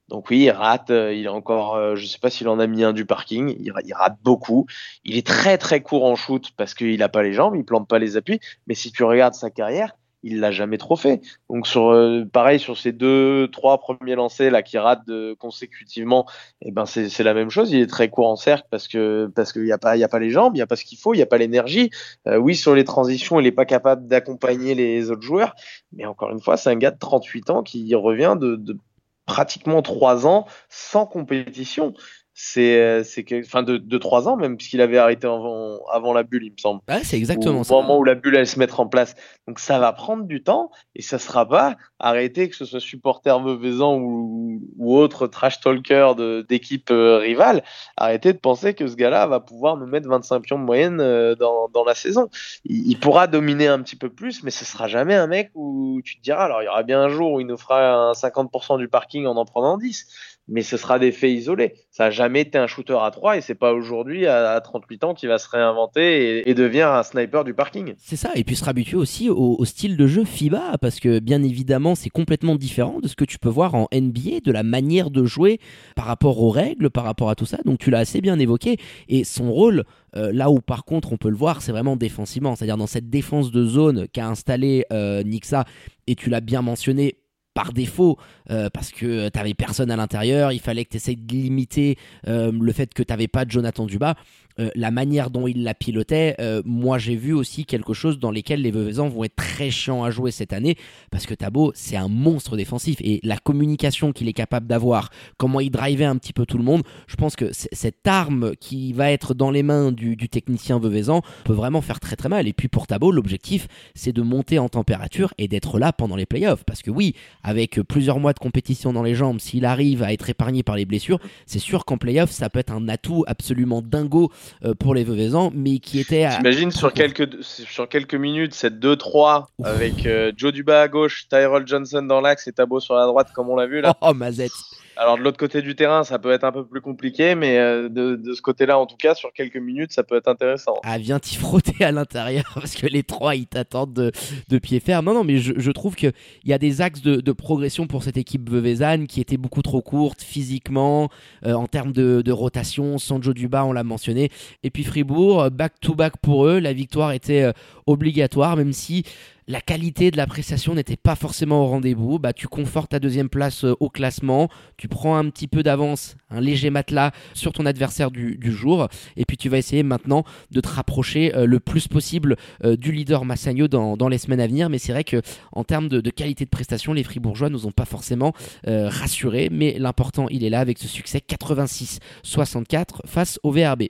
Donc 0.10 0.30
oui, 0.30 0.40
il 0.44 0.52
rate, 0.52 0.90
euh, 0.90 1.14
il 1.14 1.26
est 1.26 1.30
encore, 1.30 1.76
euh, 1.76 1.96
je 1.96 2.06
sais 2.06 2.20
pas 2.20 2.30
s'il 2.30 2.48
en 2.50 2.60
a 2.60 2.68
mis 2.68 2.84
un 2.84 2.94
du 2.94 3.06
parking, 3.06 3.56
il, 3.58 3.74
il, 3.86 3.94
rate 3.94 4.18
beaucoup. 4.22 4.68
Il 5.06 5.18
est 5.18 5.26
très 5.26 5.58
très 5.58 5.82
court 5.82 6.06
en 6.06 6.16
shoot 6.16 6.52
parce 6.58 6.74
qu'il 6.74 7.00
n'a 7.00 7.10
pas 7.10 7.24
les 7.24 7.34
jambes, 7.34 7.56
il 7.56 7.64
plante 7.64 7.88
pas 7.88 8.00
les 8.00 8.18
appuis. 8.18 8.40
Mais 8.68 8.76
si 8.76 8.92
tu 8.92 9.04
regardes 9.04 9.34
sa 9.34 9.50
carrière, 9.50 9.96
il 10.24 10.40
l'a 10.40 10.52
jamais 10.52 10.78
trop 10.78 10.96
fait. 10.96 11.22
Donc 11.50 11.68
euh, 11.76 12.26
pareil 12.26 12.60
sur 12.60 12.78
ces 12.78 12.92
deux 12.92 13.48
trois 13.52 13.80
premiers 13.80 14.16
lancers 14.16 14.52
là 14.52 14.64
qui 14.64 14.78
ratent 14.78 15.06
de, 15.06 15.36
consécutivement, 15.40 16.26
eh 16.62 16.72
ben 16.72 16.86
c'est 16.86 17.24
la 17.24 17.34
même 17.34 17.50
chose. 17.50 17.72
Il 17.72 17.82
est 17.82 17.88
très 17.88 18.10
court 18.10 18.28
en 18.28 18.36
cercle 18.36 18.68
parce 18.72 18.88
que 18.88 19.32
parce 19.36 19.54
qu'il 19.54 19.68
y 19.68 19.72
a 19.72 19.78
pas 19.78 19.96
il 19.98 20.00
y 20.00 20.04
a 20.04 20.08
pas 20.08 20.20
les 20.20 20.30
jambes, 20.30 20.56
il 20.56 20.60
y 20.60 20.62
a 20.62 20.68
pas 20.68 20.76
ce 20.76 20.86
qu'il 20.86 20.98
faut, 20.98 21.14
il 21.14 21.18
y 21.18 21.22
a 21.22 21.28
pas 21.28 21.38
l'énergie. 21.38 21.92
Euh, 22.28 22.38
oui 22.38 22.56
sur 22.56 22.74
les 22.74 22.86
transitions, 22.86 23.40
il 23.40 23.46
est 23.46 23.52
pas 23.52 23.66
capable 23.66 24.08
d'accompagner 24.08 24.76
les 24.76 25.12
autres 25.12 25.22
joueurs, 25.22 25.56
mais 25.92 26.06
encore 26.06 26.32
une 26.32 26.40
fois 26.40 26.58
c'est 26.58 26.70
un 26.70 26.76
gars 26.76 26.92
de 26.92 27.00
38 27.00 27.50
ans 27.50 27.64
qui 27.64 27.94
revient 27.96 28.38
de, 28.40 28.56
de 28.56 28.78
pratiquement 29.26 29.82
trois 29.82 30.28
ans 30.28 30.46
sans 30.70 31.06
compétition 31.06 31.94
c'est 32.36 32.80
euh, 32.80 33.04
c'est 33.04 33.24
que 33.24 33.40
enfin 33.46 33.62
de, 33.62 33.78
de 33.78 33.98
3 33.98 34.28
ans 34.28 34.38
même 34.38 34.58
puisqu'il 34.58 34.82
avait 34.82 34.98
arrêté 34.98 35.28
avant, 35.28 35.78
avant 35.92 36.14
la 36.14 36.24
bulle 36.24 36.44
il 36.44 36.52
me 36.52 36.58
semble. 36.58 36.82
Ouais, 36.90 37.04
c'est 37.04 37.18
exactement 37.18 37.60
au 37.60 37.64
ça. 37.64 37.76
au 37.76 37.82
moment 37.82 37.98
où 38.00 38.04
la 38.04 38.16
bulle 38.16 38.36
allait 38.36 38.46
se 38.46 38.58
mettre 38.58 38.80
en 38.80 38.88
place. 38.88 39.16
Donc 39.48 39.60
ça 39.60 39.78
va 39.78 39.94
prendre 39.94 40.24
du 40.24 40.42
temps 40.42 40.72
et 40.96 41.04
ça 41.04 41.20
sera 41.20 41.48
pas 41.48 41.78
arrêté 42.00 42.50
que 42.50 42.56
ce 42.56 42.66
soit 42.66 42.80
supporter 42.80 43.40
mauvaisan 43.40 43.98
ou, 43.98 44.62
ou 44.78 44.98
autre 44.98 45.28
trash 45.28 45.60
talker 45.60 46.14
d'équipe 46.50 46.90
euh, 46.90 47.18
rivale. 47.18 47.64
Arrêtez 47.98 48.34
de 48.34 48.40
penser 48.40 48.74
que 48.74 48.88
ce 48.88 48.96
gars-là 48.96 49.28
va 49.28 49.40
pouvoir 49.40 49.78
nous 49.78 49.86
mettre 49.86 50.10
25 50.10 50.40
pions 50.42 50.58
de 50.58 50.64
moyenne 50.64 51.00
euh, 51.02 51.36
dans, 51.36 51.70
dans 51.70 51.84
la 51.84 51.94
saison. 51.94 52.30
Il, 52.66 52.90
il, 52.90 53.00
pourra 53.00 53.28
dominer 53.28 53.68
un 53.68 53.82
petit 53.82 53.96
peu 53.96 54.10
plus 54.10 54.44
mais 54.44 54.52
ce 54.52 54.66
sera 54.66 54.88
jamais 54.88 55.16
un 55.16 55.28
mec 55.28 55.52
où 55.54 56.02
tu 56.04 56.18
te 56.18 56.24
diras 56.24 56.46
alors 56.46 56.62
il 56.62 56.66
y 56.66 56.68
aura 56.68 56.84
bien 56.84 57.02
un 57.02 57.10
jour 57.10 57.34
où 57.34 57.40
il 57.40 57.48
nous 57.48 57.58
fera 57.58 58.10
un 58.10 58.14
50% 58.14 58.80
du 58.80 58.88
parking 58.88 59.26
en 59.28 59.36
en 59.36 59.46
prenant 59.46 59.78
10 59.78 60.08
mais 60.48 60.62
ce 60.62 60.76
sera 60.76 61.00
des 61.00 61.12
faits 61.12 61.32
isolés. 61.32 61.76
Ça 61.90 62.06
n'a 62.06 62.12
jamais 62.12 62.42
été 62.42 62.58
un 62.58 62.68
shooter 62.68 62.98
à 63.02 63.12
3 63.12 63.38
et 63.38 63.42
c'est 63.42 63.56
pas 63.56 63.74
aujourd'hui 63.74 64.28
à 64.28 64.60
38 64.60 65.04
ans 65.06 65.14
qu'il 65.14 65.30
va 65.30 65.38
se 65.38 65.48
réinventer 65.48 66.40
et, 66.40 66.50
et, 66.50 66.54
devenir 66.54 66.92
un 66.92 67.04
sniper 67.04 67.44
du 67.44 67.54
parking. 67.54 67.94
C'est 67.98 68.16
ça, 68.16 68.32
et 68.36 68.44
puis 68.44 68.56
se 68.56 68.64
habituer 68.74 68.98
aussi 68.98 69.30
au, 69.30 69.64
style 69.66 69.98
de 69.98 70.08
jeu 70.08 70.26
FIBA 70.26 70.78
parce 70.82 71.00
que 71.00 71.20
bien 71.20 71.44
évidemment 71.44 71.96
c'est 71.96 72.10
complètement 72.10 72.56
différent 72.56 73.00
de 73.02 73.08
ce 73.08 73.16
que 73.16 73.26
tu 73.26 73.40
peux 73.40 73.50
voir 73.50 73.76
en 73.76 73.88
NBA, 73.94 74.42
de 74.44 74.52
la 74.52 74.64
manière 74.64 75.10
de 75.10 75.24
jouer 75.26 75.60
par 75.96 76.06
rapport 76.06 76.42
aux 76.42 76.50
règles, 76.50 76.90
par 76.90 77.04
rapport 77.04 77.30
à 77.30 77.36
tout 77.36 77.46
ça. 77.46 77.58
Donc 77.66 77.80
tu 77.80 77.92
l'as 77.92 78.00
assez 78.00 78.22
bien 78.22 78.40
évoqué 78.40 78.78
et 79.08 79.24
son 79.24 79.52
rôle. 79.52 79.84
Euh, 80.16 80.32
là 80.32 80.52
où 80.52 80.60
par 80.60 80.86
contre 80.86 81.12
on 81.12 81.18
peut 81.18 81.30
le 81.30 81.36
voir, 81.36 81.62
c'est 81.62 81.72
vraiment 81.72 81.96
défensivement, 81.96 82.56
c'est-à-dire 82.56 82.78
dans 82.78 82.88
cette 82.88 83.10
défense 83.10 83.52
de 83.52 83.66
zone 83.66 84.08
qu'a 84.10 84.28
installé 84.28 84.86
euh, 84.94 85.24
Nixa, 85.24 85.66
et 86.06 86.16
tu 86.16 86.30
l'as 86.30 86.42
bien 86.42 86.62
mentionné, 86.62 87.16
par 87.54 87.74
défaut 87.74 88.18
euh, 88.50 88.70
parce 88.70 88.92
que 88.92 89.30
tu 89.30 89.40
avais 89.40 89.54
personne 89.54 89.92
à 89.92 89.96
l'intérieur, 89.96 90.52
il 90.52 90.60
fallait 90.60 90.86
que 90.86 90.98
tu 90.98 91.16
de 91.16 91.32
limiter 91.32 91.98
euh, 92.28 92.52
le 92.52 92.72
fait 92.72 92.94
que 92.94 93.04
tu 93.04 93.12
n'avais 93.12 93.28
pas 93.28 93.46
Jonathan 93.48 93.86
Dubas. 93.86 94.16
Euh, 94.60 94.70
la 94.76 94.92
manière 94.92 95.32
dont 95.32 95.48
il 95.48 95.64
la 95.64 95.74
pilotait, 95.74 96.36
euh, 96.40 96.62
moi 96.64 97.00
j'ai 97.00 97.16
vu 97.16 97.34
aussi 97.34 97.66
quelque 97.66 97.94
chose 97.94 98.20
dans 98.20 98.30
lesquels 98.30 98.62
les 98.62 98.70
Veuvezans 98.70 99.10
vont 99.10 99.24
être 99.24 99.36
très 99.36 99.72
chiants 99.72 100.04
à 100.04 100.12
jouer 100.12 100.30
cette 100.30 100.54
année 100.54 100.78
parce 101.10 101.26
que 101.26 101.34
Tabo 101.34 101.72
c'est 101.74 101.96
un 101.96 102.08
monstre 102.08 102.56
défensif 102.56 102.98
et 103.02 103.20
la 103.24 103.38
communication 103.38 104.12
qu'il 104.12 104.28
est 104.28 104.34
capable 104.34 104.68
d'avoir, 104.68 105.10
comment 105.38 105.60
il 105.60 105.72
drivait 105.72 106.06
un 106.06 106.18
petit 106.18 106.34
peu 106.34 106.46
tout 106.46 106.60
le 106.60 106.64
monde, 106.64 106.84
je 107.08 107.16
pense 107.16 107.36
que 107.36 107.50
cette 107.52 108.08
arme 108.08 108.56
qui 108.60 108.94
va 108.94 109.12
être 109.12 109.34
dans 109.34 109.50
les 109.50 109.64
mains 109.64 109.92
du, 109.92 110.18
technicien 110.30 110.80
Veuvezan 110.80 111.22
peut 111.44 111.54
vraiment 111.54 111.82
faire 111.82 112.00
très 112.00 112.16
très 112.16 112.30
mal. 112.30 112.48
Et 112.48 112.54
puis 112.54 112.68
pour 112.68 112.86
Tabo, 112.88 113.12
l'objectif 113.12 113.68
c'est 113.96 114.14
de 114.14 114.22
monter 114.22 114.60
en 114.60 114.70
température 114.70 115.34
et 115.40 115.48
d'être 115.48 115.80
là 115.80 115.94
pendant 115.94 116.16
les 116.16 116.26
playoffs 116.28 116.64
parce 116.64 116.84
que 116.84 116.92
oui, 116.92 117.16
avec 117.42 117.82
plusieurs 117.82 118.20
mois 118.20 118.34
de 118.34 118.40
compétition 118.40 118.94
dans 118.94 119.04
les 119.04 119.16
jambes, 119.16 119.40
s'il 119.40 119.66
arrive 119.66 120.04
à 120.04 120.14
être 120.14 120.30
épargné 120.30 120.62
par 120.62 120.76
les 120.76 120.86
blessures, 120.86 121.20
c'est 121.48 121.60
sûr 121.60 121.86
qu'en 121.86 121.98
playoffs 121.98 122.32
ça 122.32 122.52
peut 122.52 122.60
être 122.60 122.72
un 122.72 122.88
atout 122.88 123.24
absolument 123.28 123.82
dingo 123.82 124.32
pour 124.80 124.96
les 124.96 125.04
Veuvezans, 125.04 125.52
mais 125.54 125.80
qui 125.80 126.00
était. 126.00 126.28
T'imagines 126.38 126.72
sur 126.72 126.94
quelques, 126.94 127.44
sur 127.44 127.88
quelques 127.88 128.16
minutes, 128.16 128.54
cette 128.54 128.80
2-3 128.80 129.46
avec 129.64 130.06
euh, 130.06 130.32
Joe 130.36 130.52
Duba 130.52 130.82
à 130.82 130.88
gauche, 130.88 131.28
Tyrell 131.30 131.68
Johnson 131.68 132.02
dans 132.04 132.22
l'axe 132.22 132.48
et 132.48 132.52
Tabo 132.52 132.80
sur 132.80 132.96
la 132.96 133.06
droite, 133.06 133.30
comme 133.34 133.50
on 133.50 133.56
l'a 133.56 133.68
vu 133.68 133.82
là. 133.82 133.96
Oh, 134.02 134.14
Mazette 134.14 134.52
alors 134.96 135.18
de 135.18 135.24
l'autre 135.24 135.38
côté 135.38 135.62
du 135.62 135.76
terrain, 135.76 136.04
ça 136.04 136.20
peut 136.20 136.32
être 136.32 136.44
un 136.44 136.52
peu 136.52 136.66
plus 136.66 136.82
compliqué, 136.82 137.36
mais 137.36 137.58
euh, 137.58 137.90
de, 137.90 138.34
ce 138.34 138.42
côté-là, 138.42 138.78
en 138.78 138.86
tout 138.86 138.96
cas, 138.96 139.16
sur 139.16 139.34
quelques 139.34 139.58
minutes, 139.58 139.92
ça 139.92 140.04
peut 140.04 140.16
être 140.16 140.28
intéressant. 140.28 140.76
Ah, 140.84 140.98
viens 140.98 141.20
t'y 141.20 141.36
frotter 141.36 141.84
à 141.84 141.92
l'intérieur, 141.92 142.46
parce 142.54 142.76
que 142.76 142.88
les 142.88 143.04
trois, 143.04 143.36
ils 143.36 143.48
t'attendent 143.48 143.94
de, 143.94 144.60
pied 144.60 144.80
ferme. 144.80 145.06
Non, 145.06 145.14
non, 145.14 145.24
mais 145.24 145.38
je, 145.38 145.54
je 145.58 145.72
trouve 145.72 145.96
qu'il 145.96 146.14
y 146.46 146.54
a 146.54 146.58
des 146.58 146.82
axes 146.82 147.02
de, 147.02 147.32
progression 147.34 147.88
pour 147.88 148.04
cette 148.04 148.18
équipe 148.18 148.50
Vevezan 148.50 149.06
qui 149.08 149.20
étaient 149.20 149.38
beaucoup 149.38 149.64
trop 149.64 149.82
courtes 149.82 150.22
physiquement, 150.22 151.10
euh, 151.46 151.54
en 151.54 151.68
termes 151.68 151.92
de, 151.92 152.22
de 152.22 152.32
rotation. 152.32 152.98
Sanjo 153.00 153.34
Duba, 153.34 153.66
on 153.66 153.74
l'a 153.74 153.84
mentionné. 153.84 154.30
Et 154.62 154.70
puis 154.70 154.84
Fribourg, 154.84 155.50
back-to-back 155.50 156.18
pour 156.22 156.46
eux. 156.46 156.60
La 156.60 156.74
victoire 156.74 157.12
était 157.12 157.42
euh, 157.42 157.52
obligatoire, 157.88 158.56
même 158.56 158.72
si 158.72 159.04
la 159.48 159.62
qualité 159.62 160.12
de 160.12 160.18
la 160.18 160.28
prestation 160.28 160.76
n'était 160.76 160.98
pas 160.98 161.16
forcément 161.16 161.64
au 161.64 161.68
rendez-vous, 161.68 162.20
bah, 162.20 162.34
tu 162.34 162.48
confortes 162.48 162.92
ta 162.92 163.00
deuxième 163.00 163.30
place 163.30 163.66
euh, 163.66 163.76
au 163.80 163.90
classement, 163.90 164.50
tu 164.78 164.88
prends 164.88 165.18
un 165.18 165.30
petit 165.30 165.48
peu 165.48 165.64
d'avance, 165.64 166.16
un 166.30 166.40
léger 166.40 166.70
matelas 166.70 167.12
sur 167.34 167.52
ton 167.52 167.66
adversaire 167.66 168.12
du, 168.12 168.40
jour, 168.52 168.88
et 169.18 169.26
puis 169.26 169.38
tu 169.38 169.50
vas 169.50 169.58
essayer 169.58 169.84
maintenant 169.84 170.24
de 170.52 170.62
te 170.62 170.68
rapprocher 170.68 171.36
euh, 171.36 171.46
le 171.46 171.60
plus 171.60 171.88
possible 171.88 172.38
euh, 172.64 172.76
du 172.76 172.92
leader 172.92 173.26
Massagno 173.26 173.68
dans, 173.68 174.08
les 174.08 174.18
semaines 174.18 174.40
à 174.40 174.48
venir. 174.48 174.70
Mais 174.70 174.78
c'est 174.78 174.92
vrai 174.92 175.04
que 175.04 175.22
en 175.52 175.64
termes 175.64 175.90
de, 175.90 176.10
qualité 176.10 176.46
de 176.46 176.50
prestation, 176.50 176.94
les 176.94 177.04
Fribourgeois 177.04 177.50
nous 177.50 177.66
ont 177.66 177.72
pas 177.72 177.86
forcément 177.86 178.34
rassurés, 178.66 179.50
mais 179.52 179.78
l'important 179.80 180.28
il 180.30 180.44
est 180.44 180.50
là 180.50 180.60
avec 180.60 180.78
ce 180.78 180.88
succès 180.88 181.22
86-64 181.28 183.00
face 183.06 183.40
au 183.44 183.52
VRB. 183.52 183.84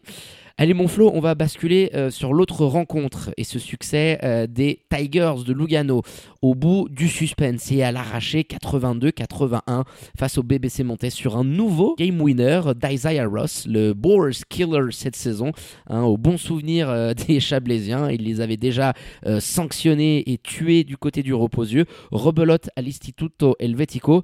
Allez 0.59 0.75
mon 0.75 0.87
Flo, 0.87 1.09
on 1.15 1.19
va 1.19 1.33
basculer 1.33 1.89
euh, 1.95 2.11
sur 2.11 2.31
l'autre 2.31 2.63
rencontre 2.63 3.31
et 3.37 3.43
ce 3.43 3.57
succès 3.57 4.19
euh, 4.21 4.45
des 4.45 4.81
Tigers 4.87 5.43
de 5.43 5.51
Lugano. 5.51 6.03
Au 6.43 6.53
bout 6.53 6.87
du 6.91 7.07
suspense 7.07 7.71
et 7.71 7.81
à 7.81 7.91
l'arraché 7.91 8.43
82-81 8.43 9.83
face 10.15 10.37
au 10.37 10.43
BBC 10.43 10.83
Montais 10.83 11.09
sur 11.09 11.37
un 11.37 11.43
nouveau 11.43 11.95
game 11.97 12.21
winner 12.21 12.61
d'Isaiah 12.75 13.25
Ross, 13.25 13.65
le 13.67 13.93
Boers 13.93 14.45
Killer 14.47 14.91
cette 14.91 15.15
saison, 15.15 15.53
hein, 15.87 16.03
au 16.03 16.17
bon 16.17 16.37
souvenir 16.37 16.87
euh, 16.87 17.13
des 17.27 17.39
Chablaisiens, 17.39 18.11
il 18.11 18.23
les 18.23 18.39
avait 18.39 18.55
déjà 18.55 18.93
sanctionnés 19.39 20.31
et 20.31 20.37
tués 20.37 20.83
du 20.83 20.97
côté 20.97 21.23
du 21.23 21.33
reposieux, 21.33 21.85
rebelote 22.11 22.69
à 22.75 22.83
l'Istituto 22.83 23.55
Helvetico 23.57 24.21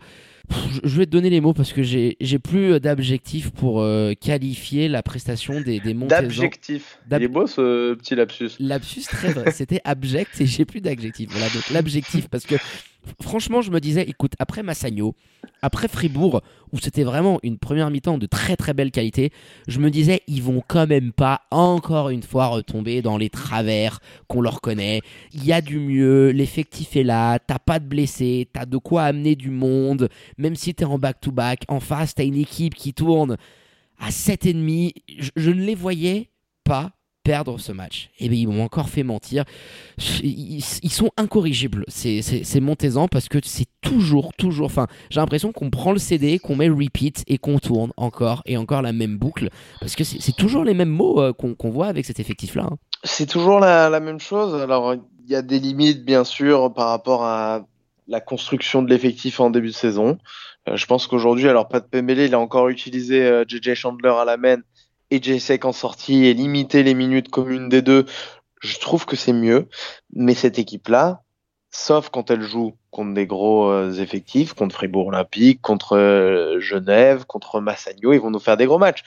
je 0.84 0.98
vais 0.98 1.06
te 1.06 1.12
donner 1.12 1.30
les 1.30 1.42
mots 1.42 1.54
parce 1.54 1.74
que 1.74 1.84
j'ai 1.84 2.16
plus 2.44 2.80
d'adjectifs 2.80 3.52
pour 3.52 3.82
euh, 3.82 4.14
qualifier 4.20 4.88
la 4.88 5.04
prestation 5.04 5.62
des, 5.62 5.80
des 5.80 5.94
Montezans. 5.94 6.22
D'adjectifs. 6.22 7.00
Il 7.12 7.24
est 7.24 7.28
beau 7.28 7.48
ce 7.48 7.94
petit 7.96 8.16
lapsus. 8.16 8.52
Lapsus, 8.60 9.02
très 9.04 9.32
vrai. 9.34 9.52
C'était 9.52 9.82
abject 9.84 10.40
et 10.42 10.46
j'ai 10.46 10.66
plus 10.66 10.82
d'adjectifs. 10.82 11.30
Voilà, 11.32 11.48
donc 11.50 11.70
l'abjectif 11.72 12.28
parce 12.28 12.46
que 12.46 12.56
franchement, 13.22 13.62
je 13.62 13.72
me 13.72 13.80
disais, 13.80 14.04
écoute, 14.04 14.34
après 14.40 14.64
Massagno, 14.64 15.16
après 15.62 15.88
Fribourg, 15.88 16.42
où 16.72 16.80
c'était 16.80 17.04
vraiment 17.04 17.40
une 17.44 17.58
première 17.58 17.90
mi-temps 17.90 18.18
de 18.18 18.26
très 18.26 18.56
très 18.56 18.74
belle 18.74 18.92
qualité, 18.92 19.32
je 19.68 19.80
me 19.80 19.90
disais, 19.90 20.22
ils 20.28 20.42
vont 20.42 20.64
quand 20.68 20.88
même 20.88 21.12
pas 21.12 21.42
encore 21.52 22.10
une 22.10 22.24
fois 22.24 22.48
retomber 22.48 23.02
dans 23.02 23.18
les 23.18 23.30
travers 23.30 24.00
qu'on 24.28 24.42
leur 24.42 24.62
connaît. 24.62 25.02
Il 25.34 25.46
y 25.46 25.54
a 25.54 25.62
du 25.62 25.80
mieux, 25.80 26.30
l'effectif 26.30 26.96
est 26.96 27.04
là, 27.04 27.40
t'as 27.40 27.60
pas 27.60 27.80
de 27.80 27.86
blessés, 27.86 28.50
t'as 28.54 28.66
de 28.66 28.78
quoi 28.78 29.04
amener 29.04 29.36
du 29.36 29.50
monde, 29.50 30.10
même 30.38 30.56
si 30.56 30.74
t'es 30.74 30.86
en 30.86 30.98
back-to-back, 30.98 31.64
en 31.68 31.80
face, 31.80 32.16
t'as 32.16 32.26
une 32.26 32.38
équipe 32.38 32.76
qui 32.76 32.94
tourne 32.94 33.38
à 34.00 34.10
7,5. 34.10 34.94
Je, 35.18 35.30
je 35.36 35.52
ne 35.52 35.62
les 35.62 35.76
voyais 35.76 36.30
pas 36.64 36.92
perdre 37.24 37.60
ce 37.60 37.72
match. 37.72 38.10
Et 38.20 38.30
bien 38.30 38.40
ils 38.40 38.48
m'ont 38.48 38.64
encore 38.64 38.90
fait 38.90 39.04
mentir. 39.04 39.44
Ils, 40.24 40.62
sont 40.62 41.12
incorrigibles, 41.18 41.86
ces, 41.88 42.22
ces, 42.22 42.44
ces 42.44 42.60
Montezans, 42.60 43.08
parce 43.08 43.30
que 43.30 43.38
c'est 43.44 43.68
toujours, 43.82 44.34
toujours. 44.34 44.66
Enfin, 44.66 44.88
j'ai 45.10 45.20
l'impression 45.20 45.52
qu'on 45.52 45.70
prend 45.70 45.92
le 45.92 46.00
CD, 46.00 46.40
qu'on 46.40 46.56
met 46.56 46.70
repeat 46.70 47.24
et 47.28 47.38
qu'on 47.38 47.60
tourne 47.60 47.92
encore 47.98 48.42
et 48.46 48.58
encore 48.58 48.82
la 48.82 48.94
même 48.94 49.18
boucle. 49.18 49.50
Parce 49.80 49.96
que 49.96 50.04
c'est 50.04 50.36
toujours 50.36 50.64
les 50.64 50.74
mêmes 50.74 50.90
mots 50.90 51.22
euh, 51.22 51.34
qu'on 51.34 51.56
qu 51.56 51.70
voit 51.70 51.88
avec 51.88 52.06
cet 52.06 52.20
effectif-là. 52.20 52.68
Hein. 52.72 52.78
C'est 53.04 53.28
toujours 53.28 53.60
la, 53.60 54.00
même 54.00 54.20
chose. 54.20 54.62
Alors, 54.62 54.94
il 54.94 55.32
y 55.32 55.36
a 55.36 55.42
des 55.42 55.60
limites, 55.60 56.04
bien 56.04 56.24
sûr, 56.24 56.74
par 56.74 56.90
rapport 56.90 57.24
à 57.24 57.66
la 58.08 58.20
construction 58.20 58.82
de 58.82 58.90
l'effectif 58.90 59.40
en 59.40 59.50
début 59.50 59.68
de 59.68 59.74
saison. 59.74 60.18
Euh, 60.68 60.76
je 60.76 60.86
pense 60.86 61.08
qu'aujourd'hui, 61.08 61.48
alors 61.48 61.68
Pat 61.68 61.88
Pembele, 61.88 62.20
il 62.20 62.34
a 62.34 62.40
encore 62.40 62.70
utilisé 62.70 63.26
euh, 63.26 63.46
JJ 63.48 63.76
Chandler 63.76 64.14
à 64.20 64.26
la 64.26 64.38
main 64.38 64.58
et 65.12 65.22
J-Sec 65.22 65.66
en 65.66 65.72
sortie 65.72 66.26
et 66.26 66.34
limiter 66.34 66.84
les 66.84 66.94
minutes 66.94 67.30
communes 67.30 67.70
des 67.70 67.82
deux, 67.82 68.06
je 68.62 68.78
trouve 68.80 69.06
que 69.06 69.16
c'est 69.16 69.34
mieux. 69.34 69.68
Mais 70.14 70.34
cette 70.34 70.60
équipe-là, 70.60 71.24
sauf 71.72 72.10
quand 72.10 72.32
elle 72.32 72.42
joue 72.42 72.76
contre 72.92 73.14
des 73.14 73.28
gros 73.28 73.70
euh, 73.70 73.92
effectifs, 73.94 74.54
contre 74.54 74.76
Fribourg 74.76 75.08
Olympique, 75.08 75.62
contre 75.62 75.98
euh, 75.98 76.60
Genève, 76.60 77.26
contre 77.26 77.62
Massagno, 77.62 78.14
ils 78.14 78.20
vont 78.20 78.32
nous 78.32 78.40
faire 78.40 78.58
des 78.58 78.66
gros 78.66 78.80
matchs. 78.80 79.04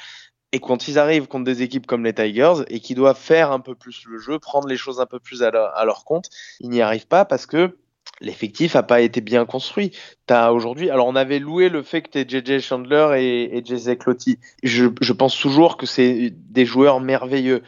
Et 0.53 0.61
quand 0.61 0.87
ils 0.87 0.99
arrivent 0.99 1.29
contre 1.29 1.45
des 1.45 1.63
équipes 1.63 1.87
comme 1.87 2.05
les 2.05 2.13
Tigers 2.13 2.65
et 2.69 2.81
qui 2.81 2.95
doivent 2.95 3.19
faire 3.19 3.53
un 3.53 3.61
peu 3.61 3.75
plus 3.75 4.05
le 4.07 4.19
jeu, 4.19 4.39
prendre 4.39 4.69
les 4.69 4.77
choses 4.77 5.01
un 5.01 5.07
peu 5.07 5.19
plus 5.19 5.43
à 5.43 5.51
leur 5.51 6.05
compte, 6.05 6.29
ils 6.61 6.69
n'y 6.69 6.83
arrivent 6.83 7.07
pas 7.07 7.25
parce 7.25 7.47
que 7.47 7.79
l'effectif 8.23 8.77
a 8.77 8.83
pas 8.83 9.01
été 9.01 9.21
bien 9.21 9.45
construit. 9.45 9.93
T'as 10.27 10.51
aujourd'hui, 10.53 10.89
alors 10.89 11.07
on 11.07 11.17
avait 11.17 11.39
loué 11.39 11.69
le 11.69 11.83
fait 11.83 12.03
que 12.03 12.23
tu 12.23 12.39
JJ 12.39 12.61
Chandler 12.61 13.17
et, 13.19 13.59
et 13.59 13.65
Jesse 13.65 13.99
Clotti. 13.99 14.39
Je, 14.63 14.87
je 15.01 15.13
pense 15.13 15.37
toujours 15.39 15.77
que 15.77 15.87
c'est 15.87 16.33
des 16.33 16.65
joueurs 16.65 17.01
merveilleux. 17.01 17.63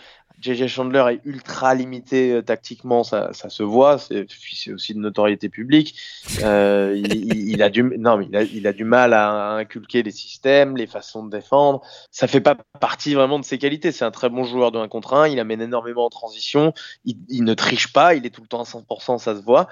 JJ 0.44 0.66
Chandler 0.66 1.04
est 1.10 1.20
ultra 1.24 1.74
limité 1.74 2.32
euh, 2.32 2.42
tactiquement, 2.42 3.02
ça, 3.02 3.32
ça, 3.32 3.48
se 3.48 3.62
voit, 3.62 3.98
c'est 3.98 4.26
aussi 4.72 4.92
de 4.92 4.98
notoriété 4.98 5.48
publique. 5.48 5.98
Euh, 6.42 6.94
il, 6.96 7.48
il, 7.48 7.62
a 7.62 7.70
du, 7.70 7.82
non, 7.82 8.18
mais 8.18 8.26
il, 8.28 8.36
a, 8.36 8.42
il 8.42 8.66
a 8.66 8.74
du 8.74 8.84
mal 8.84 9.14
à, 9.14 9.52
inculquer 9.52 10.02
les 10.02 10.10
systèmes, 10.10 10.76
les 10.76 10.86
façons 10.86 11.24
de 11.24 11.30
défendre. 11.30 11.80
Ça 12.10 12.26
fait 12.26 12.42
pas 12.42 12.56
partie 12.78 13.14
vraiment 13.14 13.38
de 13.38 13.44
ses 13.44 13.56
qualités. 13.56 13.90
C'est 13.90 14.04
un 14.04 14.10
très 14.10 14.28
bon 14.28 14.44
joueur 14.44 14.70
de 14.70 14.78
1 14.78 14.88
contre 14.88 15.14
1, 15.14 15.28
il 15.28 15.40
amène 15.40 15.62
énormément 15.62 16.04
en 16.04 16.10
transition, 16.10 16.74
il, 17.06 17.16
il 17.30 17.44
ne 17.44 17.54
triche 17.54 17.92
pas, 17.92 18.14
il 18.14 18.26
est 18.26 18.30
tout 18.30 18.42
le 18.42 18.48
temps 18.48 18.60
à 18.60 18.64
100%, 18.64 19.18
ça 19.18 19.36
se 19.36 19.40
voit. 19.42 19.68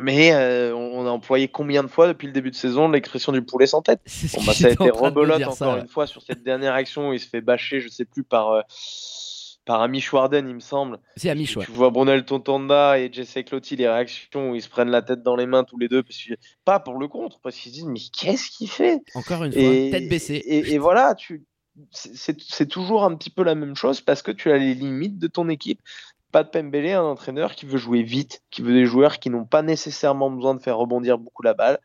Mais 0.00 0.32
euh, 0.32 0.74
on 0.74 1.06
a 1.06 1.10
employé 1.10 1.48
combien 1.48 1.82
de 1.82 1.88
fois 1.88 2.06
depuis 2.08 2.26
le 2.26 2.32
début 2.32 2.50
de 2.50 2.56
saison 2.56 2.88
l'expression 2.88 3.32
du 3.32 3.42
poulet 3.42 3.66
sans 3.66 3.82
tête? 3.82 4.00
Bon, 4.34 4.44
bah, 4.44 4.52
Ça 4.52 4.68
a 4.68 4.70
été 4.70 4.90
rebelote 4.90 5.42
encore 5.42 5.76
une 5.76 5.88
fois 5.88 6.06
sur 6.06 6.22
cette 6.22 6.42
dernière 6.42 6.74
action 6.74 7.10
où 7.10 7.12
il 7.12 7.20
se 7.20 7.28
fait 7.28 7.40
bâcher, 7.40 7.80
je 7.80 7.88
sais 7.88 8.04
plus, 8.04 8.24
par, 8.24 8.50
euh, 8.52 8.62
par 9.64 9.82
Amish 9.82 10.12
Warden, 10.12 10.48
il 10.48 10.54
me 10.54 10.60
semble. 10.60 10.98
C'est. 11.16 11.34
Tu 11.34 11.70
vois 11.70 11.90
Brunel 11.90 12.24
Tontonda 12.24 12.98
et 12.98 13.10
Jesse 13.12 13.44
Clotti, 13.46 13.76
les 13.76 13.88
réactions 13.88 14.50
où 14.50 14.54
ils 14.54 14.62
se 14.62 14.68
prennent 14.68 14.90
la 14.90 15.02
tête 15.02 15.22
dans 15.22 15.36
les 15.36 15.46
mains 15.46 15.64
tous 15.64 15.78
les 15.78 15.88
deux, 15.88 16.02
parce 16.02 16.16
que, 16.16 16.34
pas 16.64 16.80
pour 16.80 16.98
le 16.98 17.08
contre, 17.08 17.40
parce 17.40 17.56
qu'ils 17.56 17.72
se 17.72 17.76
disent 17.76 17.86
mais 17.86 18.00
qu'est-ce 18.12 18.50
qu'il 18.50 18.70
fait? 18.70 19.00
Encore 19.14 19.44
une 19.44 19.52
fois, 19.52 19.62
et, 19.62 19.90
tête 19.90 20.08
baissée. 20.08 20.36
Et, 20.36 20.72
et 20.72 20.78
voilà, 20.78 21.14
tu, 21.14 21.44
c'est 21.92 22.68
toujours 22.68 23.04
un 23.04 23.14
petit 23.14 23.30
peu 23.30 23.42
la 23.42 23.54
même 23.54 23.76
chose 23.76 24.00
parce 24.00 24.22
que 24.22 24.30
tu 24.30 24.50
as 24.50 24.58
les 24.58 24.74
limites 24.74 25.18
de 25.18 25.26
ton 25.26 25.48
équipe. 25.48 25.80
Pas 26.32 26.44
de 26.44 26.50
Pembele, 26.50 26.92
un 26.92 27.02
entraîneur 27.02 27.54
qui 27.54 27.66
veut 27.66 27.78
jouer 27.78 28.02
vite, 28.02 28.42
qui 28.50 28.62
veut 28.62 28.74
des 28.74 28.84
joueurs 28.84 29.18
qui 29.18 29.30
n'ont 29.30 29.46
pas 29.46 29.62
nécessairement 29.62 30.30
besoin 30.30 30.54
de 30.54 30.60
faire 30.60 30.76
rebondir 30.76 31.18
beaucoup 31.18 31.42
la 31.42 31.54
balle. 31.54 31.78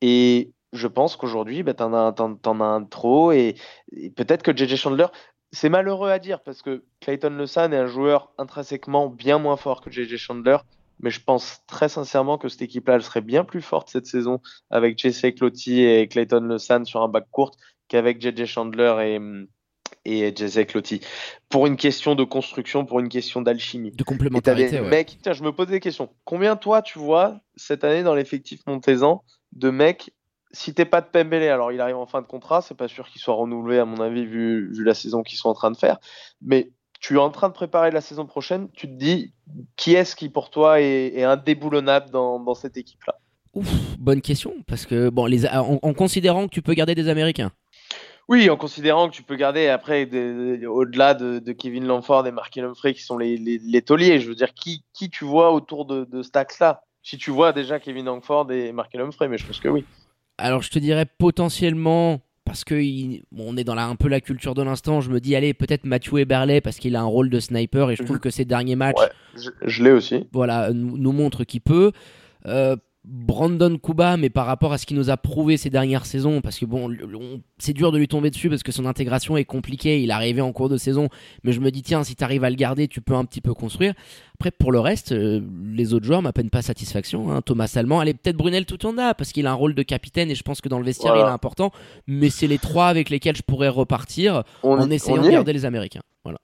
Et 0.00 0.52
je 0.72 0.86
pense 0.86 1.16
qu'aujourd'hui, 1.16 1.62
bah, 1.62 1.74
as, 1.78 1.84
en 1.84 2.60
as 2.60 2.64
un 2.64 2.84
trop. 2.84 3.32
Et, 3.32 3.56
et 3.92 4.10
peut-être 4.10 4.42
que 4.42 4.56
JJ 4.56 4.76
Chandler, 4.76 5.06
c'est 5.52 5.68
malheureux 5.68 6.10
à 6.10 6.18
dire 6.18 6.42
parce 6.42 6.62
que 6.62 6.84
Clayton 7.00 7.30
LeSan 7.30 7.72
est 7.72 7.76
un 7.76 7.86
joueur 7.86 8.32
intrinsèquement 8.38 9.08
bien 9.08 9.38
moins 9.38 9.56
fort 9.56 9.80
que 9.80 9.90
JJ 9.90 10.16
Chandler. 10.16 10.58
Mais 11.00 11.10
je 11.10 11.20
pense 11.22 11.60
très 11.66 11.88
sincèrement 11.90 12.38
que 12.38 12.48
cette 12.48 12.62
équipe-là, 12.62 12.94
elle 12.94 13.02
serait 13.02 13.20
bien 13.20 13.44
plus 13.44 13.60
forte 13.60 13.90
cette 13.90 14.06
saison 14.06 14.40
avec 14.70 14.98
Jesse 14.98 15.26
Clotti 15.36 15.82
et 15.82 16.08
Clayton 16.08 16.40
LeSan 16.40 16.84
sur 16.84 17.02
un 17.02 17.08
bac 17.08 17.26
court 17.30 17.52
qu'avec 17.88 18.20
JJ 18.20 18.46
Chandler 18.46 18.94
et, 19.02 19.18
et 20.04 20.34
Jesse 20.34 20.66
Clotti. 20.66 21.00
Pour 21.48 21.66
une 21.66 21.76
question 21.76 22.14
de 22.14 22.24
construction, 22.24 22.84
pour 22.84 23.00
une 23.00 23.08
question 23.08 23.42
d'alchimie. 23.42 23.92
De 23.92 24.04
complémentarité. 24.04 24.80
Ouais. 24.80 24.88
Mecs, 24.88 25.18
tiens, 25.22 25.32
je 25.32 25.42
me 25.42 25.52
pose 25.52 25.68
des 25.68 25.80
questions. 25.80 26.08
Combien 26.24 26.56
toi 26.56 26.82
tu 26.82 26.98
vois 26.98 27.40
cette 27.56 27.84
année 27.84 28.02
dans 28.02 28.14
l'effectif 28.14 28.60
montaisan 28.66 29.24
de 29.52 29.70
mecs 29.70 30.12
si 30.52 30.72
t'es 30.72 30.84
pas 30.84 31.00
de 31.00 31.06
Pembele, 31.06 31.42
alors 31.48 31.70
il 31.72 31.80
arrive 31.80 31.96
en 31.96 32.06
fin 32.06 32.22
de 32.22 32.26
contrat, 32.26 32.62
c'est 32.62 32.76
pas 32.76 32.88
sûr 32.88 33.08
qu'il 33.08 33.20
soit 33.20 33.34
renouvelé 33.34 33.78
à 33.78 33.84
mon 33.84 34.00
avis 34.00 34.24
vu, 34.24 34.72
vu 34.72 34.84
la 34.84 34.94
saison 34.94 35.22
qu'ils 35.22 35.38
sont 35.38 35.48
en 35.48 35.54
train 35.54 35.70
de 35.70 35.76
faire. 35.76 35.98
Mais 36.40 36.70
tu 37.00 37.14
es 37.14 37.18
en 37.18 37.30
train 37.30 37.48
de 37.48 37.52
préparer 37.52 37.90
la 37.90 38.00
saison 38.00 38.26
prochaine, 38.26 38.68
tu 38.72 38.86
te 38.86 38.94
dis 38.94 39.34
qui 39.76 39.94
est-ce 39.94 40.16
qui 40.16 40.28
pour 40.28 40.50
toi 40.50 40.80
est, 40.80 41.14
est 41.14 41.24
indéboulonnable 41.24 42.10
dans, 42.10 42.40
dans 42.40 42.54
cette 42.54 42.76
équipe-là? 42.76 43.16
Ouf, 43.54 43.68
bonne 43.98 44.20
question, 44.20 44.54
parce 44.66 44.86
que 44.86 45.08
bon, 45.08 45.26
les, 45.26 45.46
en, 45.46 45.78
en, 45.80 45.94
considérant 45.94 46.46
que 46.46 46.52
tu 46.52 46.62
peux 46.62 46.74
garder 46.74 46.94
des 46.94 47.08
Américains. 47.08 47.52
Oui, 48.28 48.50
en 48.50 48.56
considérant 48.56 49.08
que 49.08 49.14
tu 49.14 49.22
peux 49.22 49.36
garder 49.36 49.68
après, 49.68 50.08
au-delà 50.66 51.14
de, 51.14 51.38
de, 51.38 51.52
Kevin 51.52 51.86
Lamford 51.86 52.26
et 52.26 52.32
Mark 52.32 52.56
Humphrey 52.58 52.92
qui 52.92 53.02
sont 53.02 53.18
les, 53.18 53.36
les, 53.36 53.58
les, 53.58 53.82
tauliers, 53.82 54.18
je 54.18 54.28
veux 54.28 54.34
dire, 54.34 54.52
qui, 54.52 54.82
qui 54.92 55.10
tu 55.10 55.24
vois 55.24 55.52
autour 55.52 55.86
de, 55.86 56.04
de 56.04 56.22
cet 56.22 56.36
axe-là? 56.36 56.82
Si 57.02 57.18
tu 57.18 57.30
vois 57.30 57.52
déjà 57.52 57.78
Kevin 57.78 58.06
Langford 58.06 58.50
et 58.50 58.72
Mark 58.72 58.92
Humphrey, 58.96 59.28
mais 59.28 59.38
je 59.38 59.46
pense 59.46 59.60
que 59.60 59.68
oui. 59.68 59.84
Alors 60.38 60.62
je 60.62 60.70
te 60.70 60.80
dirais 60.80 61.06
potentiellement 61.06 62.20
parce 62.44 62.64
que 62.64 62.74
il, 62.74 63.22
bon, 63.30 63.44
on 63.48 63.56
est 63.56 63.64
dans 63.64 63.76
la, 63.76 63.86
un 63.86 63.94
peu 63.94 64.08
la 64.08 64.20
culture 64.20 64.54
de 64.54 64.62
l'instant, 64.62 65.00
je 65.00 65.10
me 65.10 65.20
dis 65.20 65.36
allez 65.36 65.54
peut-être 65.54 65.84
Mathieu 65.84 66.18
Eberle 66.18 66.60
parce 66.62 66.78
qu'il 66.78 66.96
a 66.96 67.00
un 67.00 67.04
rôle 67.04 67.30
de 67.30 67.38
sniper 67.38 67.90
et 67.90 67.96
je 67.96 68.02
trouve 68.02 68.18
que 68.18 68.30
ces 68.30 68.44
derniers 68.44 68.76
matchs, 68.76 69.00
ouais, 69.00 69.10
je, 69.36 69.50
je 69.62 69.84
l'ai 69.84 69.92
aussi. 69.92 70.26
Voilà, 70.32 70.72
nous, 70.72 70.98
nous 70.98 71.12
montre 71.12 71.44
qu'il 71.44 71.60
peut. 71.60 71.92
Euh, 72.46 72.76
Brandon 73.08 73.78
Kuba, 73.78 74.16
mais 74.16 74.30
par 74.30 74.46
rapport 74.46 74.72
à 74.72 74.78
ce 74.78 74.84
qu'il 74.84 74.96
nous 74.96 75.10
a 75.10 75.16
prouvé 75.16 75.56
ces 75.56 75.70
dernières 75.70 76.06
saisons, 76.06 76.40
parce 76.40 76.58
que 76.58 76.64
bon, 76.64 76.90
c'est 77.56 77.72
dur 77.72 77.92
de 77.92 77.98
lui 77.98 78.08
tomber 78.08 78.30
dessus 78.30 78.50
parce 78.50 78.64
que 78.64 78.72
son 78.72 78.84
intégration 78.84 79.36
est 79.36 79.44
compliquée, 79.44 80.02
il 80.02 80.10
est 80.10 80.12
arrivé 80.12 80.40
en 80.40 80.52
cours 80.52 80.68
de 80.68 80.76
saison, 80.76 81.08
mais 81.44 81.52
je 81.52 81.60
me 81.60 81.70
dis 81.70 81.82
tiens, 81.82 82.02
si 82.02 82.16
tu 82.16 82.24
arrives 82.24 82.42
à 82.42 82.50
le 82.50 82.56
garder, 82.56 82.88
tu 82.88 83.00
peux 83.00 83.14
un 83.14 83.24
petit 83.24 83.40
peu 83.40 83.54
construire. 83.54 83.94
Après, 84.34 84.50
pour 84.50 84.72
le 84.72 84.80
reste, 84.80 85.12
euh, 85.12 85.40
les 85.72 85.94
autres 85.94 86.04
joueurs 86.04 86.20
m'appellent 86.20 86.50
pas 86.50 86.62
satisfaction. 86.62 87.30
Hein. 87.30 87.42
Thomas 87.42 87.68
Salman, 87.68 88.00
allez 88.00 88.12
peut-être 88.12 88.36
Brunel 88.36 88.66
Toutonda, 88.66 89.14
parce 89.14 89.30
qu'il 89.30 89.46
a 89.46 89.52
un 89.52 89.54
rôle 89.54 89.76
de 89.76 89.84
capitaine 89.84 90.28
et 90.32 90.34
je 90.34 90.42
pense 90.42 90.60
que 90.60 90.68
dans 90.68 90.80
le 90.80 90.84
vestiaire 90.84 91.12
voilà. 91.12 91.28
il 91.28 91.30
est 91.30 91.34
important, 91.34 91.70
mais 92.08 92.28
c'est 92.28 92.48
les 92.48 92.58
trois 92.58 92.88
avec 92.88 93.08
lesquels 93.08 93.36
je 93.36 93.42
pourrais 93.42 93.68
repartir 93.68 94.42
on, 94.64 94.80
en 94.80 94.90
essayant 94.90 95.22
de 95.22 95.30
garder 95.30 95.52
les 95.52 95.64
Américains. 95.64 96.02
Voilà. 96.24 96.38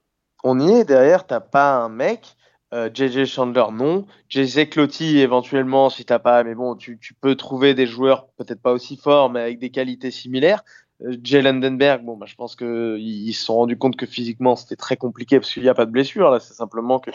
On 0.45 0.61
y 0.61 0.71
est, 0.71 0.85
derrière, 0.85 1.27
t'as 1.27 1.41
pas 1.41 1.75
un 1.75 1.89
mec 1.89 2.37
euh, 2.73 2.89
JJ 2.93 3.27
Chandler, 3.27 3.65
non. 3.73 4.07
JJ 4.29 4.69
Clotti, 4.71 5.19
éventuellement, 5.19 5.91
si 5.91 6.05
t'as 6.05 6.19
pas, 6.19 6.43
mais 6.43 6.55
bon, 6.55 6.75
tu, 6.75 6.99
tu, 6.99 7.15
peux 7.15 7.35
trouver 7.35 7.75
des 7.75 7.87
joueurs 7.87 8.29
peut-être 8.39 8.63
pas 8.63 8.73
aussi 8.73 8.97
forts, 8.97 9.31
mais 9.31 9.41
avec 9.41 9.59
des 9.59 9.71
qualités 9.71 10.11
similaires. 10.11 10.65
Euh, 11.03 11.17
Jay 11.23 11.43
Landenberg, 11.43 12.03
bon, 12.03 12.17
bah, 12.17 12.27
je 12.27 12.35
pense 12.35 12.57
qu'ils 12.57 13.35
se 13.35 13.45
sont 13.45 13.57
rendus 13.57 13.77
compte 13.77 13.97
que 13.97 14.07
physiquement 14.07 14.57
c'était 14.57 14.77
très 14.77 14.97
compliqué 14.97 15.39
parce 15.39 15.53
qu'il 15.53 15.63
n'y 15.63 15.69
a 15.69 15.75
pas 15.75 15.87
de 15.87 15.91
blessure. 15.91 16.31
Là, 16.31 16.41
c'est 16.41 16.55
simplement 16.55 16.99
que 16.99 17.11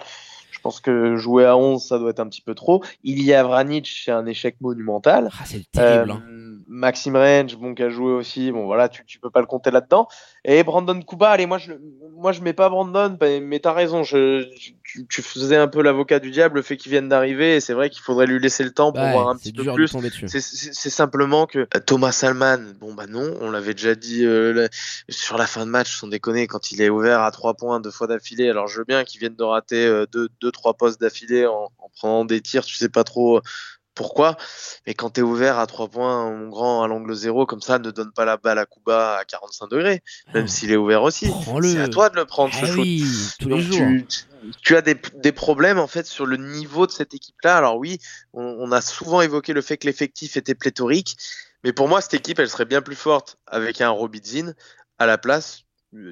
je 0.51 0.59
pense 0.59 0.79
que 0.79 1.15
jouer 1.15 1.45
à 1.45 1.57
11, 1.57 1.83
ça 1.83 1.99
doit 1.99 2.09
être 2.09 2.19
un 2.19 2.27
petit 2.27 2.41
peu 2.41 2.55
trop. 2.55 2.83
Il 3.03 3.23
y 3.23 3.33
a 3.33 3.43
Vranic, 3.43 3.87
c'est 3.87 4.11
un 4.11 4.25
échec 4.25 4.57
monumental. 4.61 5.29
Ah, 5.39 5.43
c'est 5.45 5.69
terrible. 5.71 6.11
Euh, 6.11 6.13
hein. 6.13 6.46
Maxime 6.67 7.15
Range, 7.15 7.55
bon, 7.55 7.73
qui 7.73 7.83
a 7.83 7.89
joué 7.89 8.11
aussi. 8.11 8.51
Bon, 8.51 8.65
voilà, 8.65 8.89
tu, 8.89 9.05
tu 9.05 9.19
peux 9.19 9.29
pas 9.29 9.39
le 9.39 9.45
compter 9.45 9.71
là-dedans. 9.71 10.07
Et 10.43 10.63
Brandon 10.63 11.01
Kuba, 11.01 11.29
allez, 11.29 11.45
moi, 11.45 11.57
je, 11.57 11.73
moi, 12.15 12.33
je 12.33 12.41
mets 12.41 12.53
pas 12.53 12.69
Brandon, 12.69 13.17
mais 13.41 13.59
t'as 13.59 13.71
raison. 13.71 14.03
Je, 14.03 14.43
tu, 14.83 15.07
tu, 15.07 15.21
faisais 15.21 15.55
un 15.55 15.67
peu 15.67 15.81
l'avocat 15.81 16.19
du 16.19 16.29
diable, 16.29 16.57
le 16.57 16.61
fait 16.61 16.75
qu'il 16.75 16.91
vienne 16.91 17.07
d'arriver. 17.07 17.55
Et 17.55 17.59
c'est 17.61 17.73
vrai 17.73 17.89
qu'il 17.89 18.01
faudrait 18.01 18.27
lui 18.27 18.39
laisser 18.39 18.63
le 18.63 18.71
temps 18.71 18.91
pour 18.91 19.03
voir 19.03 19.29
un 19.29 19.37
petit 19.37 19.53
peu 19.53 19.63
plus. 19.73 19.89
C'est 20.27 20.89
simplement 20.89 21.45
que 21.47 21.67
Thomas 21.85 22.11
Salman, 22.11 22.59
bon, 22.79 22.93
bah 22.93 23.07
non, 23.07 23.37
on 23.39 23.49
l'avait 23.49 23.73
déjà 23.73 23.95
dit 23.95 24.25
euh, 24.25 24.67
sur 25.09 25.37
la 25.37 25.47
fin 25.47 25.65
de 25.65 25.71
match, 25.71 25.95
sans 25.95 26.07
déconner, 26.07 26.47
quand 26.47 26.71
il 26.71 26.81
est 26.81 26.89
ouvert 26.89 27.21
à 27.21 27.31
trois 27.31 27.53
points 27.53 27.79
deux 27.79 27.91
fois 27.91 28.07
d'affilée. 28.07 28.49
Alors, 28.49 28.67
je 28.67 28.79
veux 28.79 28.85
bien 28.85 29.03
qu'il 29.05 29.19
vienne 29.19 29.35
de 29.35 29.43
rater 29.43 29.85
euh, 29.85 30.05
deux, 30.11 30.27
deux, 30.41 30.51
trois 30.51 30.73
postes 30.73 30.99
d'affilée 30.99 31.45
en, 31.45 31.71
en 31.77 31.89
prenant 31.95 32.25
des 32.25 32.41
tirs, 32.41 32.65
tu 32.65 32.75
sais 32.75 32.89
pas 32.89 33.03
trop 33.03 33.41
pourquoi? 33.97 34.37
Mais 34.85 34.93
quand 34.93 35.09
tu 35.09 35.19
es 35.19 35.23
ouvert 35.23 35.57
à 35.57 35.67
3 35.67 35.89
points, 35.89 36.31
mon 36.31 36.49
grand, 36.49 36.83
à 36.83 36.87
l'angle 36.87 37.13
zéro, 37.15 37.45
comme 37.45 37.61
ça, 37.61 37.79
ne 37.79 37.91
donne 37.91 38.11
pas 38.13 38.23
la 38.23 38.37
balle 38.37 38.59
à 38.59 38.65
Kuba 38.65 39.17
à 39.17 39.25
45 39.25 39.69
degrés, 39.69 40.03
même 40.33 40.45
oh. 40.45 40.47
s'il 40.47 40.71
est 40.71 40.77
ouvert 40.77 41.03
aussi. 41.03 41.29
C'est 41.63 41.79
à 41.79 41.87
toi 41.89 42.09
de 42.09 42.15
le 42.15 42.25
prendre, 42.25 42.53
ah 42.61 42.67
ce 42.67 42.73
oui, 42.73 42.99
shoot. 43.03 43.37
tous 43.39 43.49
les 43.49 43.61
jours. 43.61 43.77
Tu, 43.77 44.25
tu, 44.63 44.75
as 44.75 44.81
des, 44.81 44.95
des, 45.15 45.31
problèmes, 45.31 45.79
en 45.79 45.87
fait, 45.87 46.05
sur 46.05 46.25
le 46.25 46.37
niveau 46.37 46.85
de 46.85 46.91
cette 46.91 47.13
équipe-là. 47.13 47.57
Alors 47.57 47.77
oui, 47.77 47.97
on, 48.33 48.43
on, 48.43 48.71
a 48.71 48.81
souvent 48.81 49.21
évoqué 49.21 49.51
le 49.51 49.61
fait 49.61 49.77
que 49.77 49.87
l'effectif 49.87 50.37
était 50.37 50.55
pléthorique, 50.55 51.17
mais 51.63 51.73
pour 51.73 51.89
moi, 51.89 51.99
cette 51.99 52.13
équipe, 52.13 52.39
elle 52.39 52.49
serait 52.49 52.65
bien 52.65 52.81
plus 52.81 52.95
forte 52.95 53.37
avec 53.47 53.81
un 53.81 53.89
Robidzin 53.89 54.53
à 54.99 55.07
la 55.07 55.17
place. 55.17 55.63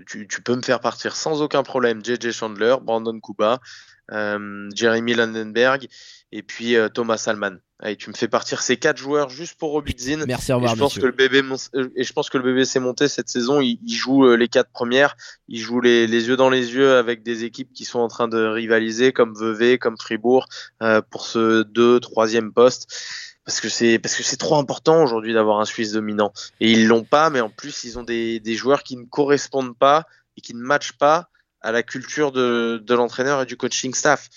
Tu, 0.07 0.27
tu, 0.27 0.41
peux 0.41 0.55
me 0.55 0.61
faire 0.61 0.79
partir 0.79 1.15
sans 1.15 1.41
aucun 1.41 1.61
problème 1.61 2.03
JJ 2.03 2.31
Chandler, 2.31 2.75
Brandon 2.81 3.19
Kuba, 3.19 3.59
euh, 4.11 4.69
Jeremy 4.73 5.13
Landenberg 5.13 5.87
et 6.31 6.43
puis 6.43 6.75
euh, 6.75 6.89
Thomas 6.89 7.17
Salman. 7.17 7.57
Allez, 7.81 7.97
tu 7.97 8.09
me 8.09 8.15
fais 8.15 8.29
partir 8.29 8.61
ces 8.61 8.77
quatre 8.77 8.97
joueurs 8.97 9.29
juste 9.29 9.59
pour 9.59 9.71
Robidzin. 9.71 10.25
Merci, 10.25 10.53
au 10.53 10.55
revoir, 10.55 10.73
et 10.73 10.75
je 10.75 10.79
pense 10.79 10.97
que 10.97 11.05
le 11.05 11.11
bébé 11.11 11.43
et 11.95 12.03
je 12.05 12.13
pense 12.13 12.29
que 12.29 12.37
le 12.37 12.43
bébé 12.43 12.63
s'est 12.63 12.79
monté 12.79 13.09
cette 13.09 13.27
saison. 13.27 13.59
Il, 13.59 13.79
il 13.85 13.95
joue 13.95 14.25
euh, 14.25 14.37
les 14.37 14.47
quatre 14.47 14.69
premières. 14.69 15.17
Il 15.49 15.59
joue 15.59 15.81
les, 15.81 16.07
les, 16.07 16.27
yeux 16.29 16.37
dans 16.37 16.49
les 16.49 16.73
yeux 16.73 16.95
avec 16.95 17.21
des 17.21 17.43
équipes 17.43 17.73
qui 17.73 17.83
sont 17.83 17.99
en 17.99 18.07
train 18.07 18.29
de 18.29 18.41
rivaliser, 18.45 19.11
comme 19.11 19.35
Vevey, 19.35 19.77
comme 19.77 19.97
Fribourg, 19.97 20.47
euh, 20.81 21.01
pour 21.01 21.25
ce 21.25 21.63
deux, 21.63 21.99
troisième 21.99 22.53
poste. 22.53 22.87
Parce 23.43 23.59
que 23.59 23.67
c'est 23.67 23.99
parce 23.99 24.15
que 24.15 24.23
c'est 24.23 24.37
trop 24.37 24.55
important 24.55 25.03
aujourd'hui 25.03 25.33
d'avoir 25.33 25.59
un 25.59 25.65
Suisse 25.65 25.91
dominant. 25.91 26.31
Et 26.61 26.71
ils 26.71 26.87
l'ont 26.87 27.03
pas, 27.03 27.29
mais 27.29 27.41
en 27.41 27.49
plus 27.49 27.83
ils 27.83 27.99
ont 27.99 28.03
des, 28.03 28.39
des 28.39 28.55
joueurs 28.55 28.83
qui 28.83 28.95
ne 28.95 29.03
correspondent 29.03 29.77
pas 29.77 30.05
et 30.37 30.41
qui 30.41 30.55
ne 30.55 30.61
matchent 30.61 30.97
pas 30.97 31.29
à 31.59 31.73
la 31.73 31.83
culture 31.83 32.31
de, 32.31 32.81
de 32.83 32.93
l'entraîneur 32.95 33.41
et 33.41 33.45
du 33.45 33.57
coaching 33.57 33.93
staff. 33.93 34.29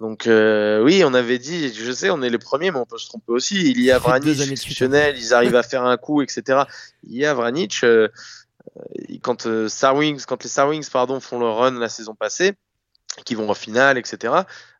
Donc 0.00 0.26
euh, 0.26 0.82
oui, 0.82 1.02
on 1.04 1.14
avait 1.14 1.38
dit, 1.38 1.72
je 1.72 1.92
sais, 1.92 2.10
on 2.10 2.20
est 2.22 2.30
les 2.30 2.38
premiers, 2.38 2.70
mais 2.70 2.78
on 2.78 2.86
peut 2.86 2.98
se 2.98 3.06
tromper 3.06 3.32
aussi. 3.32 3.70
Il 3.70 3.80
y 3.80 3.90
a 3.92 3.98
Vranic 4.00 4.40
institutionnel, 4.40 5.16
ils 5.16 5.32
arrivent 5.32 5.56
à 5.56 5.62
faire 5.62 5.84
un 5.84 5.96
coup, 5.96 6.22
etc. 6.22 6.64
Il 7.04 7.16
y 7.16 7.24
a 7.24 7.32
Vranic 7.32 7.80
euh, 7.84 8.08
quand 9.22 9.46
euh, 9.46 9.68
Sarwings, 9.68 10.24
quand 10.26 10.42
les 10.42 10.48
Sarwings 10.48 10.88
pardon 10.90 11.20
font 11.20 11.38
le 11.38 11.48
run 11.48 11.78
la 11.78 11.88
saison 11.88 12.14
passée, 12.14 12.54
qui 13.24 13.36
vont 13.36 13.48
en 13.48 13.54
finale, 13.54 13.96
etc. 13.96 14.34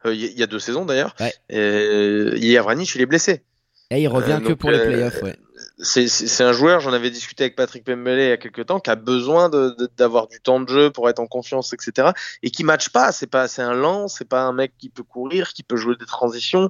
il 0.07 0.17
y 0.17 0.43
a 0.43 0.47
deux 0.47 0.59
saisons 0.59 0.85
d'ailleurs. 0.85 1.15
Ouais. 1.21 1.33
il 1.49 2.45
y 2.45 2.59
a 2.59 2.63
Vranic, 2.63 2.93
il 2.97 3.01
est 3.01 3.07
blessé. 3.07 3.45
Et 3.91 4.03
il 4.03 4.09
revient 4.09 4.41
que 4.45 4.53
pour 4.53 4.73
les 4.73 4.81
playoffs, 4.81 5.23
ouais. 5.23 5.37
C'est 5.79 6.43
un 6.43 6.53
joueur, 6.53 6.79
j'en 6.79 6.93
avais 6.93 7.11
discuté 7.11 7.45
avec 7.45 7.57
Patrick 7.57 7.85
Pembele 7.85 8.21
il 8.21 8.29
y 8.29 8.33
a 8.33 8.37
quelques 8.37 8.67
temps, 8.67 8.79
qui 8.79 8.91
a 8.91 8.95
besoin 8.95 9.51
d'avoir 9.97 10.29
du 10.29 10.41
temps 10.41 10.61
de 10.61 10.69
jeu 10.69 10.91
pour 10.91 11.09
être 11.09 11.19
en 11.19 11.27
confiance, 11.27 11.73
etc. 11.73 12.11
Et 12.43 12.51
qui 12.51 12.63
matche 12.63 12.91
pas. 12.91 13.11
C'est 13.11 13.27
pas, 13.27 13.49
c'est 13.49 13.63
un 13.63 13.75
lent, 13.75 14.07
c'est 14.07 14.29
pas 14.29 14.43
un 14.43 14.53
mec 14.53 14.75
qui 14.79 14.89
peut 14.89 15.03
courir, 15.03 15.53
qui 15.53 15.65
peut 15.65 15.77
jouer 15.77 15.97
des 15.99 16.07
transitions. 16.07 16.69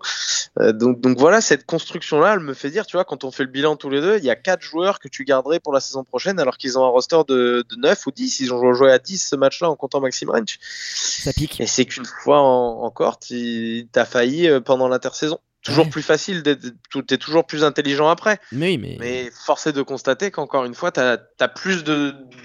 Euh, 0.59 0.73
donc, 0.73 1.01
donc 1.01 1.19
voilà, 1.19 1.43
cette 1.43 1.67
construction-là, 1.67 2.35
elle 2.35 2.41
me 2.41 2.55
fait 2.55 2.71
dire, 2.71 2.87
tu 2.87 2.97
vois, 2.97 3.05
quand 3.05 3.25
on 3.25 3.31
fait 3.31 3.43
le 3.43 3.51
bilan 3.51 3.77
tous 3.77 3.91
les 3.91 4.01
deux, 4.01 4.17
il 4.17 4.25
y 4.25 4.31
a 4.31 4.37
quatre 4.37 4.63
joueurs 4.63 4.99
que 4.99 5.09
tu 5.09 5.25
garderais 5.25 5.61
pour 5.61 5.73
la 5.75 5.81
saison 5.81 6.05
prochaine, 6.05 6.41
alors 6.41 6.57
qu'ils 6.57 6.79
ont 6.79 6.85
un 6.85 6.89
roster 6.89 7.21
de, 7.29 7.65
de 7.69 7.77
9 7.77 8.07
ou 8.07 8.11
10. 8.11 8.41
Ils 8.41 8.55
ont 8.55 8.73
joué 8.73 8.91
à 8.91 8.99
10 8.99 9.29
ce 9.29 9.37
match-là 9.37 9.69
en 9.69 9.77
comptant 9.77 10.01
Maxime 10.01 10.31
Ranch. 10.31 10.59
Ça 10.61 11.33
pique. 11.33 11.61
Et 11.61 11.67
c'est 11.67 11.85
qu'une 11.85 12.07
fois 12.07 12.41
encore, 12.41 13.19
tu 13.19 13.87
as 13.95 14.05
failli 14.07 14.49
euh, 14.49 14.61
pendant 14.61 14.89
l'intersaison 14.89 15.41
toujours 15.65 15.89
plus 15.89 16.03
facile, 16.03 16.43
tu 16.91 16.99
es 17.11 17.19
toujours 17.19 17.47
plus 17.47 17.65
intelligent 17.65 18.09
après. 18.09 18.39
Mais, 18.53 18.77
mais... 18.77 18.97
mais 19.01 19.31
force 19.33 19.67
est 19.67 19.73
de 19.73 19.83
constater 19.83 20.31
qu'encore 20.31 20.65
une 20.65 20.75
fois, 20.75 20.93
tu 20.93 21.01
as, 21.01 21.49
plus 21.49 21.85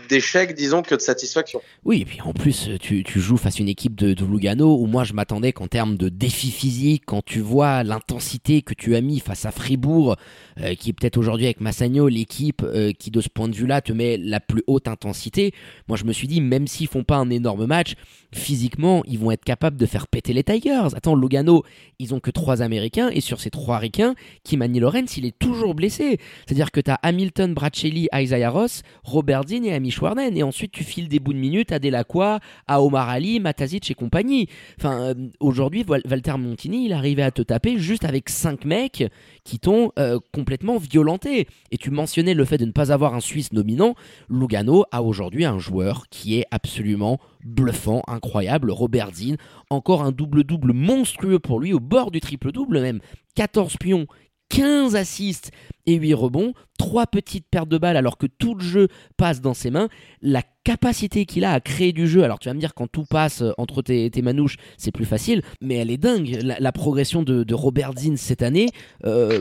d'échecs, 0.09 0.55
disons, 0.55 0.81
que 0.81 0.95
de 0.95 1.01
satisfaction. 1.01 1.61
Oui, 1.83 2.01
et 2.01 2.05
puis 2.05 2.21
en 2.21 2.33
plus, 2.33 2.69
tu, 2.79 3.03
tu 3.03 3.19
joues 3.19 3.37
face 3.37 3.57
à 3.57 3.59
une 3.59 3.69
équipe 3.69 3.95
de, 3.95 4.13
de 4.13 4.25
Lugano 4.25 4.77
où 4.79 4.87
moi 4.87 5.03
je 5.03 5.13
m'attendais 5.13 5.51
qu'en 5.51 5.67
termes 5.67 5.97
de 5.97 6.09
défi 6.09 6.49
physique, 6.49 7.03
quand 7.05 7.23
tu 7.23 7.41
vois 7.41 7.83
l'intensité 7.83 8.61
que 8.61 8.73
tu 8.73 8.95
as 8.95 9.01
mis 9.01 9.19
face 9.19 9.45
à 9.45 9.51
Fribourg, 9.51 10.15
euh, 10.61 10.75
qui 10.75 10.89
est 10.89 10.93
peut-être 10.93 11.17
aujourd'hui 11.17 11.45
avec 11.45 11.59
Massagno 11.61 12.07
l'équipe 12.07 12.61
euh, 12.63 12.93
qui 12.97 13.11
de 13.11 13.21
ce 13.21 13.29
point 13.29 13.49
de 13.49 13.55
vue-là 13.55 13.81
te 13.81 13.91
met 13.91 14.17
la 14.17 14.39
plus 14.39 14.63
haute 14.67 14.87
intensité, 14.87 15.53
moi 15.87 15.97
je 15.97 16.05
me 16.05 16.13
suis 16.13 16.27
dit, 16.27 16.39
même 16.39 16.67
s'ils 16.67 16.87
font 16.87 17.03
pas 17.03 17.17
un 17.17 17.29
énorme 17.29 17.65
match, 17.65 17.95
physiquement, 18.33 19.03
ils 19.05 19.19
vont 19.19 19.31
être 19.31 19.43
capables 19.43 19.77
de 19.77 19.85
faire 19.85 20.07
péter 20.07 20.33
les 20.33 20.43
Tigers. 20.43 20.95
Attends, 20.95 21.15
Lugano, 21.15 21.63
ils 21.99 22.13
ont 22.13 22.19
que 22.19 22.31
trois 22.31 22.61
Américains 22.61 23.08
et 23.11 23.21
sur 23.21 23.39
ces 23.39 23.49
trois 23.49 23.77
Ricains, 23.77 24.15
Kimani 24.43 24.79
Lorenz, 24.79 25.17
il 25.17 25.25
est 25.25 25.37
toujours 25.37 25.75
blessé. 25.75 26.19
C'est-à-dire 26.45 26.71
que 26.71 26.79
tu 26.79 26.91
as 26.91 26.99
Hamilton, 27.03 27.53
Bracelli, 27.53 28.07
Isaiah 28.13 28.49
Ross, 28.49 28.81
Robert 29.03 29.45
Dean 29.45 29.63
et 29.63 29.73
Amish 29.73 30.01
Warden. 30.01 30.35
Et 30.37 30.43
ensuite, 30.43 30.71
tu 30.71 30.83
files 30.83 31.07
des 31.07 31.19
bouts 31.19 31.33
de 31.33 31.39
minutes 31.39 31.71
à 31.71 31.79
Delacroix, 31.79 32.39
à 32.67 32.81
Omar 32.81 33.09
Ali, 33.09 33.39
Matazic 33.39 33.89
et 33.91 33.93
compagnie. 33.93 34.47
Enfin, 34.77 35.01
euh, 35.01 35.13
aujourd'hui, 35.39 35.85
Walter 35.87 36.37
Montini, 36.37 36.85
il 36.85 36.93
arrivait 36.93 37.23
à 37.23 37.31
te 37.31 37.41
taper 37.41 37.77
juste 37.77 38.05
avec 38.05 38.29
cinq 38.29 38.65
mecs 38.65 39.05
qui 39.43 39.59
t'ont 39.59 39.91
euh, 39.99 40.19
complètement 40.33 40.77
violenté. 40.77 41.47
Et 41.71 41.77
tu 41.77 41.91
mentionnais 41.91 42.33
le 42.33 42.45
fait 42.45 42.57
de 42.57 42.65
ne 42.65 42.71
pas 42.71 42.91
avoir 42.91 43.13
un 43.13 43.19
Suisse 43.19 43.49
dominant. 43.51 43.95
Lugano 44.29 44.85
a 44.91 45.01
aujourd'hui 45.01 45.45
un 45.45 45.59
joueur 45.59 46.05
qui 46.09 46.37
est 46.37 46.45
absolument 46.51 47.19
bluffant, 47.43 48.01
incroyable. 48.07 48.71
Robert 48.71 49.11
Dean, 49.11 49.35
encore 49.69 50.03
un 50.03 50.11
double-double 50.11 50.73
monstrueux 50.73 51.39
pour 51.39 51.59
lui, 51.59 51.73
au 51.73 51.79
bord 51.79 52.11
du 52.11 52.19
triple-double 52.19 52.81
même. 52.81 52.98
14 53.35 53.77
pions, 53.77 54.07
15 54.49 54.95
assists 54.95 55.51
et 55.85 55.95
8 55.95 56.13
rebonds, 56.13 56.53
3 56.77 57.07
petites 57.07 57.47
pertes 57.49 57.69
de 57.69 57.77
balles 57.77 57.97
alors 57.97 58.17
que 58.17 58.27
tout 58.27 58.55
le 58.55 58.63
jeu 58.63 58.87
passe 59.17 59.41
dans 59.41 59.53
ses 59.53 59.71
mains. 59.71 59.89
La 60.21 60.41
capacité 60.63 61.25
qu'il 61.25 61.45
a 61.45 61.53
à 61.53 61.59
créer 61.59 61.93
du 61.93 62.07
jeu, 62.07 62.23
alors 62.23 62.39
tu 62.39 62.47
vas 62.49 62.53
me 62.53 62.59
dire 62.59 62.73
quand 62.73 62.87
tout 62.87 63.05
passe 63.05 63.41
euh, 63.41 63.51
entre 63.57 63.81
tes, 63.81 64.11
manouches, 64.21 64.57
c'est 64.77 64.91
plus 64.91 65.05
facile, 65.05 65.41
mais 65.61 65.75
elle 65.75 65.89
est 65.89 65.97
dingue. 65.97 66.39
La, 66.43 66.71
progression 66.71 67.23
de, 67.23 67.53
Robert 67.53 67.93
Dean 67.93 68.15
cette 68.17 68.43
année, 68.43 68.69
euh, 69.05 69.39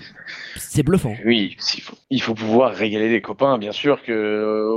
c'est 0.56 0.82
bluffant. 0.82 1.14
Oui, 1.24 1.56
il 1.76 1.82
faut, 1.82 1.96
il 2.10 2.22
faut, 2.22 2.34
pouvoir 2.34 2.74
régaler 2.74 3.10
les 3.10 3.20
copains. 3.20 3.58
Bien 3.58 3.72
sûr 3.72 4.02
que 4.02 4.12
euh, 4.12 4.70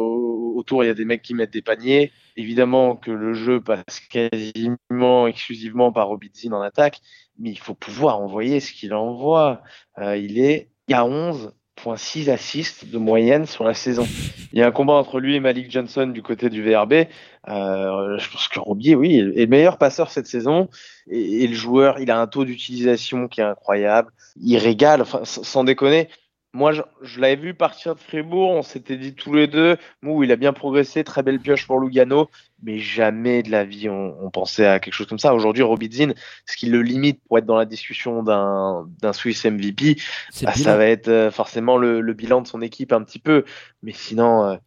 autour 0.55 0.83
il 0.83 0.87
y 0.87 0.89
a 0.89 0.93
des 0.93 1.05
mecs 1.05 1.21
qui 1.21 1.33
mettent 1.33 1.53
des 1.53 1.61
paniers. 1.61 2.11
Évidemment 2.37 2.95
que 2.95 3.11
le 3.11 3.33
jeu 3.33 3.61
passe 3.61 3.99
quasiment 4.09 5.27
exclusivement 5.27 5.91
par 5.91 6.09
Dean 6.17 6.53
en 6.53 6.61
attaque 6.61 7.01
mais 7.41 7.49
il 7.49 7.59
faut 7.59 7.73
pouvoir 7.73 8.19
envoyer 8.19 8.59
ce 8.59 8.71
qu'il 8.71 8.93
envoie. 8.93 9.61
Euh, 9.97 10.15
il 10.15 10.39
est 10.39 10.69
à 10.91 11.03
11.6 11.03 12.29
assists 12.29 12.85
de 12.85 12.97
moyenne 12.97 13.45
sur 13.45 13.63
la 13.63 13.73
saison. 13.73 14.07
Il 14.53 14.59
y 14.59 14.61
a 14.61 14.67
un 14.67 14.71
combat 14.71 14.93
entre 14.93 15.19
lui 15.19 15.35
et 15.35 15.39
Malik 15.39 15.71
Johnson 15.71 16.07
du 16.07 16.21
côté 16.21 16.49
du 16.49 16.61
VRB. 16.63 16.93
Euh, 17.47 18.17
je 18.17 18.31
pense 18.31 18.47
que 18.47 18.59
Robier, 18.59 18.95
oui, 18.95 19.17
est 19.17 19.23
le 19.23 19.47
meilleur 19.47 19.77
passeur 19.77 20.11
cette 20.11 20.27
saison. 20.27 20.69
Et, 21.09 21.47
le 21.47 21.55
joueur, 21.55 21.99
il 21.99 22.11
a 22.11 22.19
un 22.19 22.27
taux 22.27 22.45
d'utilisation 22.45 23.27
qui 23.27 23.41
est 23.41 23.45
incroyable. 23.45 24.11
Il 24.39 24.57
régale, 24.57 25.03
sans 25.23 25.63
déconner 25.63 26.09
moi, 26.53 26.73
je, 26.73 27.19
l'avais 27.19 27.37
vu 27.37 27.53
partir 27.53 27.95
de 27.95 27.99
Fribourg, 27.99 28.49
on 28.51 28.61
s'était 28.61 28.97
dit 28.97 29.13
tous 29.13 29.33
les 29.33 29.47
deux, 29.47 29.77
Mou, 30.01 30.23
il 30.23 30.33
a 30.33 30.35
bien 30.35 30.51
progressé, 30.51 31.05
très 31.05 31.23
belle 31.23 31.39
pioche 31.39 31.65
pour 31.65 31.79
Lugano, 31.79 32.29
mais 32.61 32.77
jamais 32.77 33.41
de 33.41 33.49
la 33.51 33.63
vie 33.63 33.87
on, 33.87 34.29
pensait 34.31 34.65
à 34.65 34.79
quelque 34.81 34.93
chose 34.93 35.07
comme 35.07 35.19
ça. 35.19 35.33
Aujourd'hui, 35.33 35.63
Robidzin, 35.63 36.11
ce 36.45 36.57
qui 36.57 36.67
le 36.67 36.81
limite 36.81 37.21
pour 37.25 37.37
être 37.37 37.45
dans 37.45 37.55
la 37.55 37.65
discussion 37.65 38.21
d'un 38.21 39.13
Swiss 39.13 39.45
MVP, 39.45 39.95
bah, 40.41 40.53
ça 40.53 40.75
va 40.75 40.87
être 40.87 41.07
euh, 41.07 41.31
forcément 41.31 41.77
le, 41.77 42.01
bilan 42.13 42.41
de 42.41 42.47
son 42.47 42.61
équipe 42.61 42.91
un 42.91 43.03
petit 43.03 43.19
peu, 43.19 43.45
mais 43.81 43.93
sinon, 43.93 44.43
euh, 44.43 44.57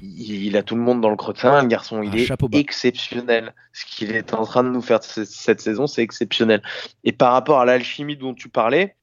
il, 0.00 0.56
a 0.56 0.62
tout 0.62 0.76
le 0.76 0.82
monde 0.82 1.00
dans 1.00 1.10
le 1.10 1.16
main, 1.42 1.62
le 1.62 1.68
garçon, 1.68 2.02
il 2.02 2.16
est 2.16 2.28
exceptionnel. 2.52 3.52
Ce 3.72 3.84
qu'il 3.84 4.14
est 4.14 4.32
en 4.32 4.44
train 4.44 4.62
de 4.62 4.68
nous 4.68 4.82
faire 4.82 5.02
cette 5.02 5.60
saison, 5.60 5.88
c'est 5.88 6.02
exceptionnel. 6.02 6.62
Et 7.02 7.10
par 7.10 7.32
rapport 7.32 7.58
à 7.58 7.64
l'alchimie 7.64 8.16
dont 8.16 8.32
tu 8.32 8.48
parlais, 8.48 8.94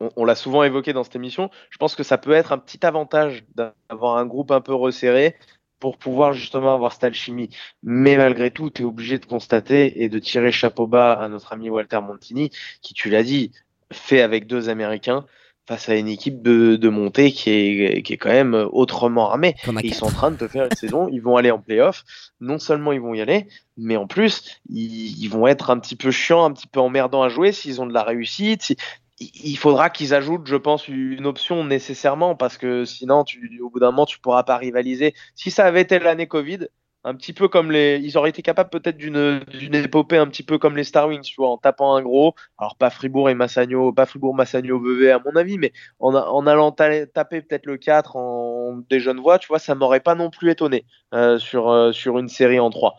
on, 0.00 0.24
l'a 0.24 0.34
souvent 0.34 0.62
évoqué 0.62 0.92
dans 0.92 1.04
cette 1.04 1.16
émission, 1.16 1.50
je 1.70 1.78
pense 1.78 1.94
que 1.94 2.02
ça 2.02 2.18
peut 2.18 2.32
être 2.32 2.52
un 2.52 2.58
petit 2.58 2.84
avantage 2.84 3.44
d'avoir 3.54 4.16
un 4.16 4.26
groupe 4.26 4.50
un 4.50 4.60
peu 4.60 4.74
resserré 4.74 5.36
pour 5.80 5.98
pouvoir 5.98 6.32
justement 6.32 6.74
avoir 6.74 6.92
cette 6.92 7.04
alchimie. 7.04 7.50
Mais 7.82 8.16
malgré 8.16 8.50
tout, 8.50 8.70
tu 8.70 8.82
es 8.82 8.84
obligé 8.84 9.18
de 9.18 9.26
constater 9.26 10.02
et 10.02 10.08
de 10.08 10.18
tirer 10.18 10.52
chapeau 10.52 10.86
bas 10.86 11.12
à 11.12 11.28
notre 11.28 11.52
ami 11.52 11.70
Walter 11.70 12.00
Montini, 12.00 12.50
qui, 12.82 12.94
tu 12.94 13.10
l'as 13.10 13.22
dit, 13.22 13.52
fait 13.92 14.20
avec 14.20 14.46
deux 14.46 14.68
Américains 14.68 15.24
face 15.68 15.88
à 15.88 15.96
une 15.96 16.06
équipe 16.06 16.42
de, 16.42 16.88
montée 16.88 17.32
qui 17.32 17.50
est, 17.50 18.02
qui 18.02 18.12
est 18.12 18.16
quand 18.16 18.30
même 18.30 18.54
autrement 18.72 19.30
armée. 19.30 19.56
ils 19.82 19.94
sont 19.94 20.06
en 20.06 20.12
train 20.12 20.30
de 20.30 20.36
te 20.36 20.46
faire 20.46 20.64
une 20.64 20.76
saison, 20.76 21.08
ils 21.08 21.20
vont 21.20 21.36
aller 21.36 21.50
en 21.50 21.58
playoff. 21.58 22.04
Non 22.40 22.60
seulement 22.60 22.92
ils 22.92 23.00
vont 23.00 23.14
y 23.14 23.20
aller, 23.20 23.48
mais 23.76 23.96
en 23.96 24.06
plus, 24.06 24.60
ils, 24.70 25.18
ils, 25.20 25.28
vont 25.28 25.48
être 25.48 25.70
un 25.70 25.78
petit 25.80 25.96
peu 25.96 26.12
chiants, 26.12 26.44
un 26.44 26.52
petit 26.52 26.68
peu 26.68 26.78
emmerdants 26.78 27.24
à 27.24 27.28
jouer 27.28 27.50
s'ils 27.50 27.80
ont 27.80 27.86
de 27.86 27.92
la 27.92 28.04
réussite 28.04 28.76
il 29.18 29.56
faudra 29.56 29.90
qu'ils 29.90 30.14
ajoutent, 30.14 30.46
je 30.46 30.56
pense, 30.56 30.88
une 30.88 31.26
option 31.26 31.64
nécessairement 31.64 32.34
parce 32.34 32.58
que 32.58 32.84
sinon, 32.84 33.24
au 33.62 33.70
bout 33.70 33.80
d'un 33.80 33.90
moment, 33.90 34.06
tu 34.06 34.18
pourras 34.18 34.42
pas 34.42 34.56
rivaliser. 34.56 35.14
Si 35.34 35.50
ça 35.50 35.64
avait 35.64 35.82
été 35.82 35.98
l'année 35.98 36.26
Covid, 36.26 36.68
un 37.06 37.14
petit 37.14 37.32
peu 37.32 37.46
comme 37.46 37.70
les, 37.70 38.00
ils 38.02 38.18
auraient 38.18 38.30
été 38.30 38.42
capables 38.42 38.68
peut-être 38.68 38.96
d'une 38.96 39.74
épopée 39.74 40.16
un 40.16 40.26
petit 40.26 40.42
peu 40.42 40.58
comme 40.58 40.76
les 40.76 40.82
Star 40.82 41.06
Wings, 41.06 41.22
tu 41.22 41.36
vois, 41.36 41.50
en 41.50 41.56
tapant 41.56 41.94
un 41.94 42.02
gros. 42.02 42.34
Alors 42.58 42.76
pas 42.76 42.90
Fribourg 42.90 43.30
et 43.30 43.34
Massagno, 43.34 43.92
pas 43.92 44.06
Fribourg, 44.06 44.34
Massagno, 44.34 44.80
Vevey 44.80 45.12
à 45.12 45.20
mon 45.24 45.36
avis, 45.36 45.56
mais 45.56 45.72
en, 46.00 46.14
en 46.14 46.46
allant 46.48 46.72
taper 46.72 47.06
peut-être 47.06 47.66
le 47.66 47.76
4 47.76 48.16
en 48.16 48.78
des 48.90 48.98
jeunes 48.98 49.20
voix, 49.20 49.38
tu 49.38 49.46
vois, 49.46 49.60
ça 49.60 49.76
m'aurait 49.76 50.00
pas 50.00 50.16
non 50.16 50.30
plus 50.30 50.50
étonné 50.50 50.84
euh, 51.14 51.38
sur 51.38 51.70
euh, 51.70 51.92
sur 51.92 52.18
une 52.18 52.28
série 52.28 52.58
en 52.58 52.70
3 52.70 52.96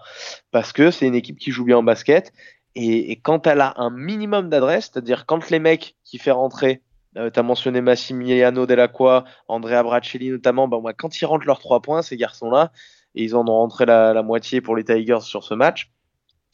parce 0.51 0.71
que 0.71 0.89
c'est 0.89 1.06
une 1.06 1.15
équipe 1.15 1.38
qui 1.38 1.51
joue 1.51 1.65
bien 1.65 1.77
en 1.77 1.84
basket 1.84 2.32
et, 2.78 3.16
quand 3.18 3.48
elle 3.48 3.62
a 3.62 3.74
un 3.78 3.90
minimum 3.90 4.50
d'adresse, 4.50 4.92
c'est-à-dire 4.92 5.26
quand 5.26 5.50
les 5.50 5.60
mecs 5.60 5.96
qui 6.04 6.20
fait 6.20 6.32
rentrer, 6.32 6.84
euh, 7.18 7.32
tu 7.32 7.40
as 7.40 7.44
mentionné 7.44 7.82
Massimiliano 7.82 8.68
Delacqua, 8.68 9.24
Andrea 9.48 9.82
Bracelli 9.82 10.30
notamment, 10.30 10.68
moi, 10.68 10.94
quand 10.94 11.20
ils 11.20 11.26
rentrent 11.26 11.48
leurs 11.48 11.60
trois 11.60 11.82
points, 11.82 12.04
ces 12.04 12.18
garçons-là, 12.18 12.72
et 13.16 13.24
ils 13.24 13.36
en 13.36 13.48
ont 13.48 13.54
rentré 13.54 13.86
la, 13.88 14.22
moitié 14.22 14.62
pour 14.62 14.76
les 14.76 14.84
Tigers 14.84 15.22
sur 15.22 15.44
ce 15.44 15.56
match, 15.56 15.92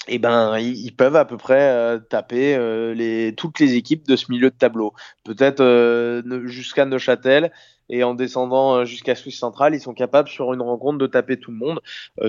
et 0.08 0.16
eh 0.16 0.20
ben 0.20 0.58
ils, 0.60 0.94
peuvent 0.96 1.16
à 1.16 1.24
peu 1.24 1.38
près 1.38 1.62
euh, 1.62 1.98
taper 1.98 2.56
euh, 2.58 3.32
toutes 3.38 3.60
les 3.60 3.76
équipes 3.76 4.06
de 4.06 4.18
ce 4.18 4.30
milieu 4.30 4.50
de 4.50 4.56
tableau. 4.56 4.94
Peut-être 5.24 5.62
euh, 5.62 6.46
jusqu'à 6.46 6.86
Neuchâtel 6.86 7.54
et 7.89 8.04
en 8.04 8.13
descendant 8.13 8.86
jusqu'à 8.86 9.15
Suisse 9.15 9.38
centrale, 9.38 9.76
ils 9.76 9.82
sont 9.82 9.93
capables 9.93 10.30
sur 10.30 10.54
une 10.54 10.62
rencontre 10.62 10.98
de 10.98 11.08
taper 11.08 11.38
tout 11.38 11.52
le 11.52 11.58
monde, 11.58 11.80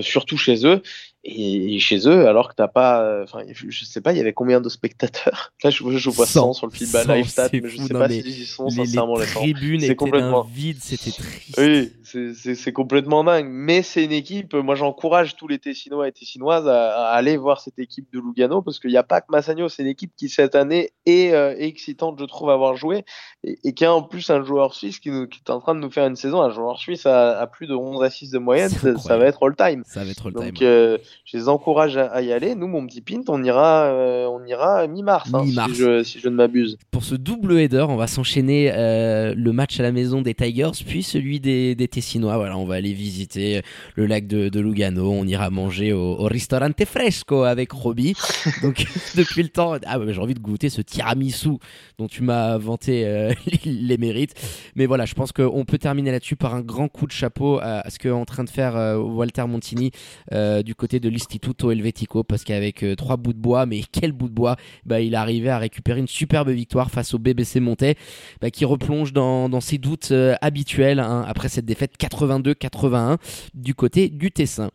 surtout 0.01 0.37
chez 0.37 0.65
eux 0.65 0.81
et, 1.25 1.79
chez 1.79 2.07
eux, 2.07 2.27
alors 2.27 2.49
que 2.49 2.53
t'as 2.55 2.67
pas, 2.67 3.01
euh, 3.01 3.23
enfin, 3.23 3.43
je, 3.49 3.85
sais 3.85 3.99
pas, 3.99 4.13
il 4.13 4.17
y 4.17 4.21
avait 4.21 4.33
combien 4.33 4.61
de 4.61 4.69
spectateurs? 4.69 5.53
Là, 5.63 5.71
je, 5.71 5.83
je 5.83 6.09
vois 6.09 6.27
100, 6.27 6.53
sur 6.53 6.67
le 6.67 6.71
feedback 6.71 7.07
live 7.07 7.27
stat, 7.27 7.49
mais 7.51 7.67
je 7.67 7.77
sais 7.77 7.93
pas 7.93 8.07
s'ils 8.07 8.27
y 8.27 8.45
sont 8.45 8.69
sincèrement 8.69 9.17
les, 9.17 9.25
tribunes 9.25 9.83
étaient 9.83 9.95
complètement 9.95 10.43
vide, 10.43 10.77
c'était 10.79 11.11
triste. 11.11 11.55
Oui, 11.57 11.91
c'est 12.03 12.71
complètement 12.73 13.23
dingue. 13.23 13.47
Mais 13.49 13.81
c'est 13.81 14.03
une 14.03 14.11
équipe. 14.11 14.53
Moi, 14.53 14.75
j'encourage 14.75 15.35
tous 15.35 15.47
les 15.47 15.57
Tessinois 15.57 16.07
et 16.07 16.11
Tessinoises 16.11 16.67
à, 16.67 17.07
aller 17.07 17.37
voir 17.37 17.59
cette 17.59 17.79
équipe 17.79 18.07
de 18.13 18.19
Lugano 18.19 18.61
parce 18.61 18.79
qu'il 18.79 18.91
n'y 18.91 18.97
a 18.97 19.03
pas 19.03 19.21
que 19.21 19.27
Massagno, 19.29 19.67
c'est 19.67 19.81
une 19.81 19.89
équipe 19.89 20.11
qui 20.15 20.29
cette 20.29 20.53
année 20.53 20.91
est, 21.07 21.33
euh, 21.33 21.55
excitante, 21.57 22.19
je 22.19 22.25
trouve, 22.25 22.51
à 22.51 22.53
avoir 22.53 22.75
joué 22.75 23.03
et, 23.43 23.73
qui 23.73 23.85
a 23.85 23.93
en 23.93 24.03
plus 24.03 24.29
un 24.29 24.43
joueur 24.43 24.75
suisse 24.75 24.99
qui, 24.99 25.09
qui, 25.31 25.41
est 25.47 25.55
en 25.55 25.59
train 25.59 25.75
de 25.75 25.79
nous 25.79 25.89
faire 25.89 26.07
une 26.07 26.15
saison. 26.15 26.41
Un 26.41 26.49
joueur 26.49 26.77
suisse 26.77 27.05
à, 27.05 27.47
plus 27.51 27.67
de 27.67 27.73
11 27.73 28.03
à 28.03 28.09
6 28.09 28.31
de 28.31 28.39
moyenne, 28.39 28.69
ça, 28.69 29.17
va 29.17 29.25
être 29.25 29.45
all 29.45 29.55
time. 29.55 29.83
Ça 29.85 30.03
va 30.03 30.11
être 30.11 30.27
all 30.27 30.33
time. 30.33 30.45
Donc, 30.45 30.61
euh, 30.61 30.97
je 31.25 31.37
les 31.37 31.49
encourage 31.49 31.97
à, 31.97 32.21
y 32.21 32.31
aller. 32.31 32.55
Nous, 32.55 32.67
mon 32.67 32.85
petit 32.85 33.01
pint, 33.01 33.21
on 33.27 33.43
ira, 33.43 33.85
euh, 33.85 34.25
on 34.27 34.45
ira 34.45 34.87
mi-mars, 34.87 35.29
hein, 35.33 35.43
si, 35.45 36.19
je, 36.19 36.29
ne 36.29 36.35
m'abuse. 36.35 36.77
Pour 36.91 37.03
ce 37.03 37.15
double 37.15 37.59
header, 37.59 37.85
on 37.89 37.95
va 37.95 38.07
s'enchaîner 38.07 38.71
euh, 38.73 39.33
le 39.35 39.51
match 39.51 39.79
à 39.79 39.83
la 39.83 39.91
maison 39.91 40.21
des 40.21 40.33
Tigers, 40.33 40.71
puis 40.85 41.03
celui 41.03 41.39
des, 41.39 41.75
des 41.75 41.87
Tessinois. 41.87 42.37
Voilà, 42.37 42.57
on 42.57 42.65
va 42.65 42.75
aller 42.75 42.93
visiter 42.93 43.61
le 43.95 44.05
lac 44.05 44.27
de, 44.27 44.59
Lugano. 44.59 45.11
On 45.11 45.25
ira 45.25 45.49
manger 45.49 45.93
au, 45.93 46.15
Ristorante 46.25 46.83
Fresco 46.85 47.43
avec 47.43 47.71
Roby. 47.71 48.15
Donc, 48.61 48.85
depuis 49.15 49.43
le 49.43 49.49
temps, 49.49 49.75
ah, 49.85 49.99
j'ai 50.07 50.19
envie 50.19 50.33
de 50.33 50.39
goûter 50.39 50.69
ce 50.69 50.81
tiramisu 50.81 51.57
dont 51.97 52.07
tu 52.07 52.23
m'as 52.23 52.57
vanté 52.57 53.05
euh, 53.05 53.33
les 53.65 53.97
mérites. 53.97 54.33
Mais 54.75 54.85
voilà, 54.85 55.05
je 55.05 55.13
pense 55.13 55.31
qu'on 55.35 55.65
peut 55.65 55.77
terminer 55.77 56.11
là-dessus 56.11 56.35
par 56.35 56.55
un 56.55 56.61
grand 56.61 56.87
coup 56.87 57.05
de 57.05 57.11
chapeau 57.11 57.59
à, 57.61 57.89
ce 57.89 57.99
qu'est 57.99 58.09
en 58.09 58.25
train 58.25 58.43
de 58.43 58.49
faire 58.49 58.75
euh, 58.75 58.97
Walter 58.97 59.45
Montini 59.47 59.91
euh, 60.31 60.63
du 60.63 60.75
côté 60.75 60.99
de 60.99 61.09
l'Istituto 61.09 61.71
Helvetico, 61.71 62.23
parce 62.23 62.43
qu'avec 62.43 62.85
trois 62.97 63.17
bouts 63.17 63.33
de 63.33 63.39
bois, 63.39 63.65
mais 63.65 63.81
quel 63.91 64.11
bout 64.11 64.29
de 64.29 64.33
bois, 64.33 64.55
bah, 64.85 65.01
il 65.01 65.15
arrivé 65.15 65.49
à 65.49 65.57
récupérer 65.57 65.99
une 65.99 66.07
superbe 66.07 66.49
victoire 66.49 66.89
face 66.89 67.13
au 67.13 67.19
BBC 67.19 67.59
Montais, 67.59 67.95
bah, 68.41 68.49
qui 68.49 68.65
replonge 68.65 69.13
dans, 69.13 69.61
ses 69.61 69.77
doutes 69.77 70.13
habituels 70.41 70.99
hein, 70.99 71.25
après 71.27 71.49
cette 71.49 71.65
défaite 71.65 71.93
82-81 71.99 73.17
du 73.53 73.73
côté 73.73 74.09
du 74.09 74.31
Tessin. 74.31 74.69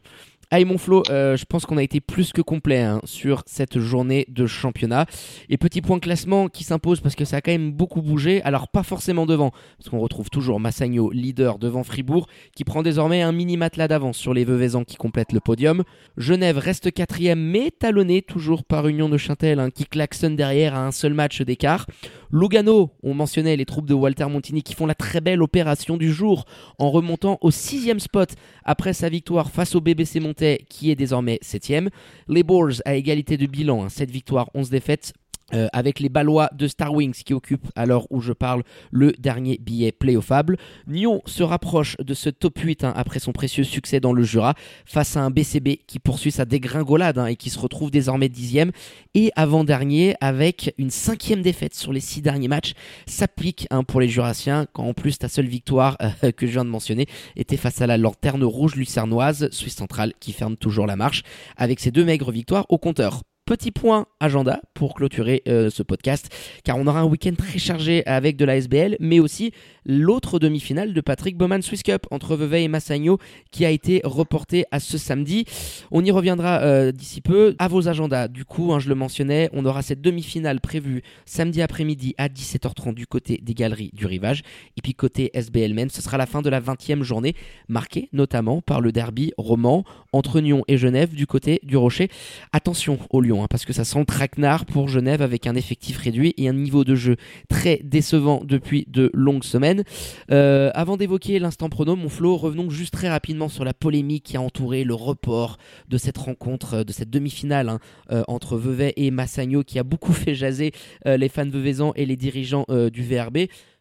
Allez 0.52 0.64
mon 0.64 0.78
Flo, 0.78 1.04
euh, 1.10 1.36
je 1.36 1.44
pense 1.44 1.64
qu'on 1.64 1.76
a 1.76 1.82
été 1.84 2.00
plus 2.00 2.32
que 2.32 2.42
complet 2.42 2.80
hein, 2.80 3.00
sur 3.04 3.44
cette 3.46 3.78
journée 3.78 4.26
de 4.28 4.46
championnat. 4.46 5.06
Et 5.48 5.56
petit 5.56 5.80
point 5.80 6.00
classement 6.00 6.48
qui 6.48 6.64
s'impose 6.64 7.00
parce 7.00 7.14
que 7.14 7.24
ça 7.24 7.36
a 7.36 7.40
quand 7.40 7.52
même 7.52 7.70
beaucoup 7.70 8.02
bougé. 8.02 8.42
Alors 8.42 8.66
pas 8.66 8.82
forcément 8.82 9.26
devant, 9.26 9.52
parce 9.78 9.90
qu'on 9.90 10.00
retrouve 10.00 10.28
toujours 10.28 10.58
Massagno 10.58 11.12
leader 11.12 11.60
devant 11.60 11.84
Fribourg, 11.84 12.26
qui 12.56 12.64
prend 12.64 12.82
désormais 12.82 13.22
un 13.22 13.30
mini 13.30 13.56
matelas 13.56 13.86
d'avance 13.86 14.16
sur 14.16 14.34
les 14.34 14.44
Veuvezans 14.44 14.82
qui 14.82 14.96
complètent 14.96 15.32
le 15.32 15.38
podium. 15.38 15.84
Genève 16.16 16.58
reste 16.58 16.90
quatrième, 16.90 17.40
mais 17.40 17.70
talonné 17.70 18.20
toujours 18.20 18.64
par 18.64 18.88
Union 18.88 19.08
de 19.08 19.18
Châtel, 19.18 19.60
hein, 19.60 19.70
qui 19.70 19.84
klaxonne 19.84 20.34
derrière 20.34 20.74
à 20.74 20.84
un 20.84 20.90
seul 20.90 21.14
match 21.14 21.42
d'écart. 21.42 21.86
Lugano, 22.32 22.90
on 23.02 23.12
mentionnait 23.12 23.56
les 23.56 23.66
troupes 23.66 23.88
de 23.88 23.94
Walter 23.94 24.26
Montini 24.26 24.62
qui 24.62 24.74
font 24.74 24.86
la 24.86 24.94
très 24.94 25.20
belle 25.20 25.42
opération 25.42 25.96
du 25.96 26.12
jour 26.12 26.44
en 26.78 26.88
remontant 26.88 27.38
au 27.40 27.50
sixième 27.50 27.98
spot 27.98 28.34
après 28.64 28.92
sa 28.92 29.08
victoire 29.08 29.50
face 29.50 29.74
au 29.74 29.80
BBC 29.80 30.20
Montais 30.20 30.64
qui 30.68 30.92
est 30.92 30.94
désormais 30.94 31.40
septième. 31.42 31.90
Les 32.28 32.44
Boars 32.44 32.82
à 32.84 32.94
égalité 32.94 33.36
de 33.36 33.46
bilan, 33.46 33.88
7 33.88 34.08
hein, 34.08 34.12
victoires, 34.12 34.48
11 34.54 34.70
défaites, 34.70 35.12
euh, 35.54 35.68
avec 35.72 36.00
les 36.00 36.08
Ballois 36.08 36.50
de 36.52 36.66
Star 36.66 36.92
Wings 36.92 37.22
qui 37.24 37.34
occupent 37.34 37.68
à 37.76 37.86
l'heure 37.86 38.06
où 38.10 38.20
je 38.20 38.32
parle 38.32 38.62
le 38.90 39.12
dernier 39.12 39.58
billet 39.60 39.92
playoffable. 39.92 40.56
Nyon 40.86 41.22
se 41.26 41.42
rapproche 41.42 41.96
de 41.98 42.14
ce 42.14 42.30
top 42.30 42.58
8 42.58 42.84
hein, 42.84 42.92
après 42.96 43.18
son 43.18 43.32
précieux 43.32 43.64
succès 43.64 44.00
dans 44.00 44.12
le 44.12 44.22
Jura 44.22 44.54
face 44.84 45.16
à 45.16 45.20
un 45.20 45.30
BCB 45.30 45.78
qui 45.86 45.98
poursuit 45.98 46.32
sa 46.32 46.44
dégringolade 46.44 47.18
hein, 47.18 47.26
et 47.26 47.36
qui 47.36 47.50
se 47.50 47.58
retrouve 47.58 47.90
désormais 47.90 48.28
dixième 48.28 48.72
et 49.14 49.30
avant-dernier 49.36 50.14
avec 50.20 50.74
une 50.78 50.90
cinquième 50.90 51.42
défaite 51.42 51.74
sur 51.74 51.92
les 51.92 52.00
six 52.00 52.22
derniers 52.22 52.48
matchs 52.48 52.74
s'applique 53.06 53.66
hein, 53.70 53.84
pour 53.84 54.00
les 54.00 54.08
Jurassiens 54.08 54.66
quand 54.72 54.84
en 54.84 54.94
plus 54.94 55.18
ta 55.18 55.28
seule 55.28 55.46
victoire 55.46 55.96
euh, 56.02 56.32
que 56.36 56.46
je 56.46 56.52
viens 56.52 56.64
de 56.64 56.70
mentionner 56.70 57.06
était 57.36 57.56
face 57.56 57.80
à 57.80 57.86
la 57.86 57.98
lanterne 57.98 58.44
rouge 58.44 58.74
lucernoise 58.74 59.48
Suisse 59.50 59.76
centrale 59.76 60.12
qui 60.20 60.32
ferme 60.32 60.56
toujours 60.56 60.86
la 60.86 60.96
marche 60.96 61.22
avec 61.56 61.80
ses 61.80 61.90
deux 61.90 62.04
maigres 62.04 62.30
victoires 62.30 62.66
au 62.68 62.78
compteur. 62.78 63.22
Petit 63.50 63.72
point 63.72 64.06
agenda 64.20 64.60
pour 64.74 64.94
clôturer 64.94 65.42
euh, 65.48 65.70
ce 65.70 65.82
podcast, 65.82 66.32
car 66.62 66.78
on 66.78 66.86
aura 66.86 67.00
un 67.00 67.04
week-end 67.04 67.32
très 67.36 67.58
chargé 67.58 68.06
avec 68.06 68.36
de 68.36 68.44
la 68.44 68.56
SBL, 68.56 68.96
mais 69.00 69.18
aussi 69.18 69.50
l'autre 69.84 70.38
demi-finale 70.38 70.94
de 70.94 71.00
Patrick 71.00 71.36
Bowman 71.36 71.60
Swiss 71.60 71.82
Cup 71.82 72.06
entre 72.12 72.36
Vevey 72.36 72.62
et 72.62 72.68
Massagno 72.68 73.18
qui 73.50 73.64
a 73.64 73.70
été 73.70 74.02
reporté 74.04 74.66
à 74.70 74.78
ce 74.78 74.98
samedi. 74.98 75.46
On 75.90 76.04
y 76.04 76.12
reviendra 76.12 76.60
euh, 76.60 76.92
d'ici 76.92 77.20
peu 77.20 77.56
à 77.58 77.66
vos 77.66 77.88
agendas. 77.88 78.28
Du 78.28 78.44
coup, 78.44 78.72
hein, 78.72 78.78
je 78.78 78.88
le 78.88 78.94
mentionnais, 78.94 79.50
on 79.52 79.64
aura 79.64 79.82
cette 79.82 80.00
demi-finale 80.00 80.60
prévue 80.60 81.02
samedi 81.26 81.60
après-midi 81.60 82.14
à 82.18 82.28
17h30 82.28 82.94
du 82.94 83.08
côté 83.08 83.40
des 83.42 83.54
galeries 83.54 83.90
du 83.94 84.06
rivage. 84.06 84.42
Et 84.76 84.80
puis 84.80 84.94
côté 84.94 85.32
SBL 85.34 85.74
Men, 85.74 85.90
ce 85.90 86.02
sera 86.02 86.18
la 86.18 86.26
fin 86.26 86.40
de 86.40 86.50
la 86.50 86.60
20e 86.60 87.02
journée, 87.02 87.34
marquée 87.66 88.10
notamment 88.12 88.60
par 88.60 88.80
le 88.80 88.92
derby 88.92 89.32
roman 89.36 89.82
entre 90.12 90.40
Nyon 90.40 90.62
et 90.68 90.76
Genève 90.76 91.16
du 91.16 91.26
côté 91.26 91.58
du 91.64 91.76
Rocher. 91.76 92.10
Attention 92.52 92.96
au 93.10 93.20
Lyon 93.20 93.39
Hein, 93.42 93.46
parce 93.48 93.64
que 93.64 93.72
ça 93.72 93.84
sent 93.84 94.04
traquenard 94.04 94.66
pour 94.66 94.88
Genève 94.88 95.22
avec 95.22 95.46
un 95.46 95.54
effectif 95.54 95.98
réduit 95.98 96.34
et 96.36 96.48
un 96.48 96.52
niveau 96.52 96.84
de 96.84 96.94
jeu 96.94 97.16
très 97.48 97.80
décevant 97.82 98.42
depuis 98.44 98.86
de 98.88 99.10
longues 99.14 99.44
semaines. 99.44 99.84
Euh, 100.30 100.70
avant 100.74 100.96
d'évoquer 100.96 101.38
l'instant 101.38 101.68
prono, 101.68 101.96
mon 101.96 102.08
Flo, 102.08 102.36
revenons 102.36 102.70
juste 102.70 102.92
très 102.92 103.08
rapidement 103.08 103.48
sur 103.48 103.64
la 103.64 103.74
polémique 103.74 104.24
qui 104.24 104.36
a 104.36 104.40
entouré 104.40 104.84
le 104.84 104.94
report 104.94 105.58
de 105.88 105.98
cette 105.98 106.18
rencontre, 106.18 106.82
de 106.84 106.92
cette 106.92 107.10
demi-finale 107.10 107.68
hein, 107.68 107.78
euh, 108.10 108.22
entre 108.28 108.56
Vevey 108.56 108.92
et 108.96 109.10
Massagno 109.10 109.62
qui 109.62 109.78
a 109.78 109.82
beaucoup 109.82 110.12
fait 110.12 110.34
jaser 110.34 110.72
euh, 111.06 111.16
les 111.16 111.28
fans 111.28 111.48
veveysans 111.48 111.92
et 111.96 112.06
les 112.06 112.16
dirigeants 112.16 112.66
du 112.92 113.02
VRB. 113.02 113.38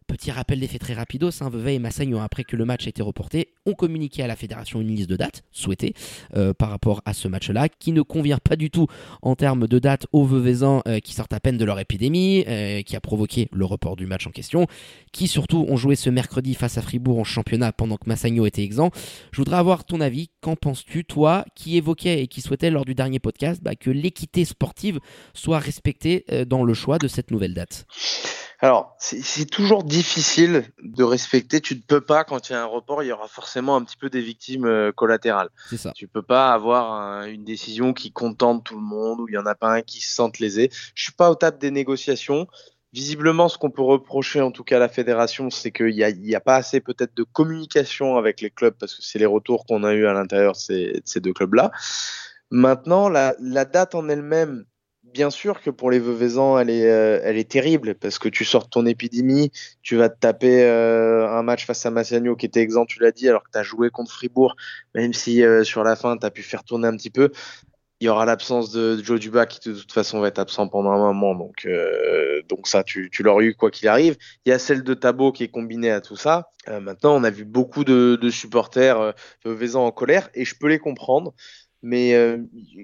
Petit 0.09 0.31
rappel 0.31 0.59
des 0.59 0.67
faits 0.67 0.81
très 0.81 0.95
rapidos, 0.95 1.43
hein, 1.43 1.51
Vevey 1.51 1.75
et 1.75 1.79
Massagno, 1.79 2.17
après 2.17 2.43
que 2.43 2.55
le 2.55 2.65
match 2.65 2.87
a 2.87 2.89
été 2.89 3.03
reporté, 3.03 3.49
ont 3.67 3.75
communiqué 3.75 4.23
à 4.23 4.27
la 4.27 4.35
fédération 4.35 4.81
une 4.81 4.87
liste 4.87 5.07
de 5.07 5.15
dates 5.15 5.43
souhaitées 5.51 5.93
euh, 6.35 6.51
par 6.51 6.71
rapport 6.71 7.03
à 7.05 7.13
ce 7.13 7.27
match-là, 7.27 7.69
qui 7.69 7.91
ne 7.91 8.01
convient 8.01 8.39
pas 8.39 8.55
du 8.55 8.71
tout 8.71 8.87
en 9.21 9.35
termes 9.35 9.67
de 9.67 9.77
dates 9.77 10.07
aux 10.11 10.25
Veveysans 10.25 10.81
euh, 10.87 10.99
qui 10.99 11.13
sortent 11.13 11.33
à 11.33 11.39
peine 11.39 11.57
de 11.57 11.63
leur 11.63 11.79
épidémie, 11.79 12.43
euh, 12.47 12.81
qui 12.81 12.95
a 12.95 13.01
provoqué 13.01 13.49
le 13.51 13.65
report 13.65 13.97
du 13.97 14.07
match 14.07 14.25
en 14.25 14.31
question, 14.31 14.65
qui 15.11 15.27
surtout 15.27 15.67
ont 15.69 15.77
joué 15.77 15.95
ce 15.95 16.09
mercredi 16.09 16.55
face 16.55 16.79
à 16.79 16.81
Fribourg 16.81 17.19
en 17.19 17.23
championnat 17.23 17.71
pendant 17.71 17.97
que 17.97 18.09
Massagno 18.09 18.47
était 18.47 18.63
exempt. 18.63 18.89
Je 19.31 19.37
voudrais 19.37 19.57
avoir 19.57 19.83
ton 19.85 20.01
avis, 20.01 20.31
qu'en 20.41 20.55
penses-tu, 20.55 21.05
toi, 21.05 21.45
qui 21.53 21.77
évoquais 21.77 22.23
et 22.23 22.27
qui 22.27 22.41
souhaitais 22.41 22.71
lors 22.71 22.83
du 22.83 22.95
dernier 22.95 23.19
podcast 23.19 23.61
bah, 23.61 23.75
que 23.75 23.91
l'équité 23.91 24.43
sportive 24.43 24.99
soit 25.35 25.59
respectée 25.59 26.25
dans 26.47 26.63
le 26.63 26.73
choix 26.73 26.97
de 26.97 27.07
cette 27.07 27.29
nouvelle 27.29 27.53
date? 27.53 27.85
Alors, 28.61 28.97
c'est 28.99 29.45
toujours 29.45 29.85
difficile 29.85 30.65
de 30.83 31.03
respecter. 31.03 31.61
Tu 31.61 31.75
ne 31.75 31.79
peux 31.79 32.01
pas, 32.01 32.25
quand 32.25 32.49
il 32.49 32.53
y 32.53 32.55
a 32.55 32.61
un 32.61 32.65
report, 32.65 33.03
il 33.03 33.07
y 33.07 33.11
aura 33.11 33.29
forcément 33.29 33.77
un 33.77 33.83
petit 33.83 33.95
peu 33.95 34.09
des 34.09 34.21
victimes 34.21 34.65
euh, 34.65 34.91
collatérales. 34.91 35.49
C'est 35.69 35.77
ça. 35.77 35.93
Tu 35.95 36.09
peux 36.09 36.21
pas 36.21 36.51
avoir 36.51 37.23
une 37.23 37.45
décision 37.45 37.93
qui 37.93 38.11
contente 38.11 38.65
tout 38.65 38.75
le 38.75 38.81
monde, 38.81 39.21
où 39.21 39.29
il 39.29 39.33
y 39.33 39.37
en 39.37 39.45
a 39.45 39.55
pas 39.55 39.71
un 39.75 39.81
qui 39.81 40.01
se 40.01 40.13
sente 40.13 40.39
lésé. 40.39 40.69
Je 40.93 41.03
suis 41.03 41.13
pas 41.13 41.31
au 41.31 41.35
table 41.35 41.57
des 41.57 41.71
négociations. 41.71 42.47
Visiblement, 42.91 43.47
ce 43.47 43.57
qu'on 43.57 43.69
peut 43.69 43.81
reprocher, 43.81 44.41
en 44.41 44.51
tout 44.51 44.63
cas 44.63 44.75
à 44.75 44.79
la 44.79 44.89
fédération, 44.89 45.49
c'est 45.49 45.71
qu'il 45.71 45.95
n'y 45.95 46.03
a, 46.03 46.09
y 46.09 46.35
a 46.35 46.41
pas 46.41 46.55
assez 46.55 46.81
peut-être 46.81 47.15
de 47.15 47.23
communication 47.23 48.17
avec 48.17 48.41
les 48.41 48.49
clubs, 48.49 48.75
parce 48.77 48.95
que 48.95 49.03
c'est 49.03 49.19
les 49.19 49.25
retours 49.25 49.65
qu'on 49.65 49.83
a 49.83 49.93
eu 49.93 50.05
à 50.05 50.11
l'intérieur 50.13 50.53
de 50.53 50.57
ces, 50.57 51.01
ces 51.05 51.21
deux 51.21 51.33
clubs-là. 51.33 51.71
Maintenant, 52.51 53.09
la, 53.09 53.35
la 53.39 53.63
date 53.63 53.93
en 53.93 54.09
elle-même, 54.09 54.65
bien 55.13 55.29
sûr 55.29 55.61
que 55.61 55.69
pour 55.69 55.91
les 55.91 55.99
Veuvezans, 55.99 56.59
elle 56.59 56.69
est, 56.69 56.89
euh, 56.89 57.19
elle 57.23 57.37
est 57.37 57.49
terrible 57.49 57.95
parce 57.95 58.19
que 58.19 58.29
tu 58.29 58.45
sors 58.45 58.69
ton 58.69 58.85
épidémie, 58.85 59.51
tu 59.81 59.95
vas 59.95 60.09
te 60.09 60.19
taper 60.19 60.63
euh, 60.63 61.29
un 61.29 61.43
match 61.43 61.65
face 61.65 61.85
à 61.85 61.91
Massagno 61.91 62.35
qui 62.35 62.45
était 62.45 62.61
exempt, 62.61 62.85
tu 62.85 62.99
l'as 62.99 63.11
dit, 63.11 63.27
alors 63.27 63.43
que 63.43 63.49
tu 63.51 63.57
as 63.57 63.63
joué 63.63 63.89
contre 63.89 64.11
Fribourg, 64.11 64.55
même 64.95 65.13
si 65.13 65.43
euh, 65.43 65.63
sur 65.63 65.83
la 65.83 65.95
fin, 65.95 66.17
tu 66.17 66.25
as 66.25 66.31
pu 66.31 66.43
faire 66.43 66.63
tourner 66.63 66.87
un 66.87 66.95
petit 66.95 67.09
peu. 67.09 67.31
Il 68.01 68.05
y 68.05 68.09
aura 68.09 68.25
l'absence 68.25 68.71
de 68.71 68.97
Joe 69.03 69.19
Duba 69.19 69.45
qui 69.45 69.59
de 69.69 69.75
toute 69.75 69.91
façon 69.91 70.21
va 70.21 70.29
être 70.29 70.39
absent 70.39 70.69
pendant 70.69 70.91
un 70.91 71.11
moment, 71.11 71.35
donc, 71.35 71.67
donc 72.47 72.65
ça, 72.65 72.81
tu, 72.81 73.09
l'aurais 73.19 73.43
eu 73.43 73.55
quoi 73.55 73.71
qu'il 73.71 73.89
arrive. 73.89 74.15
Il 74.45 74.49
y 74.49 74.53
a 74.53 74.59
celle 74.59 74.83
de 74.83 74.93
Tabo 74.93 75.33
qui 75.33 75.43
est 75.43 75.49
combinée 75.49 75.91
à 75.91 75.99
tout 75.99 76.15
ça. 76.15 76.49
maintenant, 76.67 77.13
on 77.13 77.25
a 77.25 77.29
vu 77.29 77.43
beaucoup 77.43 77.83
de, 77.83 78.17
de 78.21 78.29
supporters 78.29 79.13
Veuvezans 79.43 79.85
en 79.85 79.91
colère 79.91 80.29
et 80.33 80.45
je 80.45 80.55
peux 80.55 80.69
les 80.69 80.79
comprendre 80.79 81.33
mais 81.81 82.13
euh, 82.13 82.37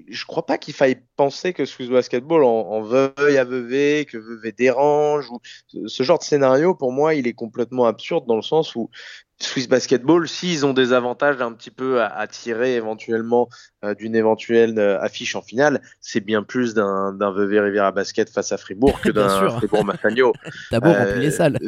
je 0.08 0.24
crois 0.24 0.46
pas 0.46 0.58
qu'il 0.58 0.74
faille 0.74 1.00
penser 1.16 1.52
que 1.52 1.64
Swiss 1.64 1.88
Basketball 1.88 2.44
en, 2.44 2.48
en 2.48 2.82
veuille 2.82 3.38
à 3.38 3.44
veuver, 3.44 4.06
que 4.06 4.16
veuve 4.16 4.52
dérange, 4.56 5.30
ou 5.30 5.40
ce 5.86 6.02
genre 6.02 6.18
de 6.18 6.24
scénario, 6.24 6.74
pour 6.74 6.92
moi, 6.92 7.14
il 7.14 7.26
est 7.26 7.34
complètement 7.34 7.86
absurde 7.86 8.26
dans 8.26 8.36
le 8.36 8.42
sens 8.42 8.74
où 8.74 8.90
Swiss 9.38 9.68
Basketball, 9.68 10.26
s'ils 10.28 10.64
ont 10.64 10.72
des 10.72 10.92
avantages 10.92 11.40
un 11.42 11.52
petit 11.52 11.70
peu 11.70 12.00
à, 12.00 12.06
à 12.06 12.26
tirer 12.26 12.74
éventuellement 12.74 13.48
euh, 13.84 13.94
d'une 13.94 14.16
éventuelle 14.16 14.78
euh, 14.78 15.00
affiche 15.00 15.36
en 15.36 15.42
finale, 15.42 15.82
c'est 16.00 16.20
bien 16.20 16.42
plus 16.42 16.72
d'un 16.72 17.12
Vevey 17.32 17.60
Riviera 17.60 17.92
Basket 17.92 18.30
face 18.30 18.52
à 18.52 18.56
Fribourg 18.56 18.98
que 19.02 19.10
d'un 19.12 19.50
Fribourg 19.50 19.84
Massagno. 19.84 20.32
Tabo 20.70 20.90
remplit 20.90 21.20
les 21.20 21.30
salles. 21.30 21.58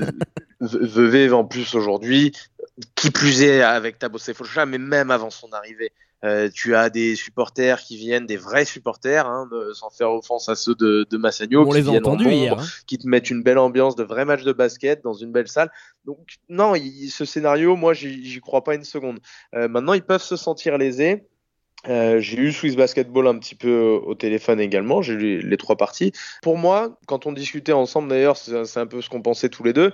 Vevey 0.61 1.31
en 1.31 1.45
plus 1.45 1.75
aujourd'hui, 1.75 2.33
qui 2.95 3.11
plus 3.11 3.43
est 3.43 3.61
avec 3.61 3.99
Tabo 3.99 4.19
Sefolcha, 4.19 4.65
mais 4.65 4.79
même 4.79 5.11
avant 5.11 5.31
son 5.31 5.53
arrivée, 5.53 5.93
euh, 6.25 6.49
tu 6.53 6.75
as 6.75 6.91
des 6.91 7.15
supporters 7.15 7.81
qui 7.81 7.97
viennent, 7.97 8.27
des 8.27 8.37
vrais 8.37 8.65
supporters, 8.65 9.27
hein, 9.27 9.49
sans 9.73 9.91
faire 9.91 10.13
offense 10.13 10.49
à 10.49 10.57
ceux 10.57 10.75
de, 10.75 11.07
de 11.09 11.17
Massagno, 11.17 11.63
On 11.63 11.71
qui 11.71 11.81
les 11.81 11.89
a 11.89 11.93
entendus 11.93 12.31
hier, 12.31 12.59
hein. 12.59 12.65
qui 12.87 12.99
te 12.99 13.07
mettent 13.07 13.31
une 13.31 13.43
belle 13.43 13.59
ambiance 13.59 13.95
de 13.95 14.03
vrai 14.03 14.25
match 14.25 14.43
de 14.43 14.53
basket 14.53 15.03
dans 15.05 15.13
une 15.13 15.31
belle 15.31 15.49
salle. 15.49 15.71
Donc 16.05 16.19
non, 16.49 16.75
ce 17.09 17.25
scénario, 17.25 17.77
moi, 17.77 17.95
j'y 17.95 18.41
crois 18.41 18.65
pas 18.65 18.75
une 18.75 18.85
seconde. 18.85 19.21
Euh, 19.55 19.69
maintenant, 19.69 19.93
ils 19.93 20.03
peuvent 20.03 20.23
se 20.23 20.37
sentir 20.37 20.77
lésés. 20.77 21.29
Euh, 21.87 22.19
j'ai 22.19 22.39
eu 22.39 22.53
Swiss 22.53 22.75
Basketball 22.75 23.29
un 23.29 23.39
petit 23.39 23.55
peu 23.55 24.01
au 24.05 24.17
téléphone 24.17 24.59
également, 24.59 25.01
j'ai 25.01 25.15
lu 25.15 25.41
les 25.41 25.57
trois 25.57 25.77
parties. 25.77 26.11
Pour 26.43 26.59
moi, 26.59 26.99
quand 27.07 27.27
on 27.27 27.33
discutait 27.33 27.73
ensemble 27.73 28.09
d'ailleurs, 28.09 28.37
c'est 28.37 28.81
un 28.81 28.87
peu 28.87 29.01
ce 29.01 29.09
qu'on 29.09 29.23
pensait 29.23 29.49
tous 29.49 29.63
les 29.63 29.73
deux, 29.73 29.93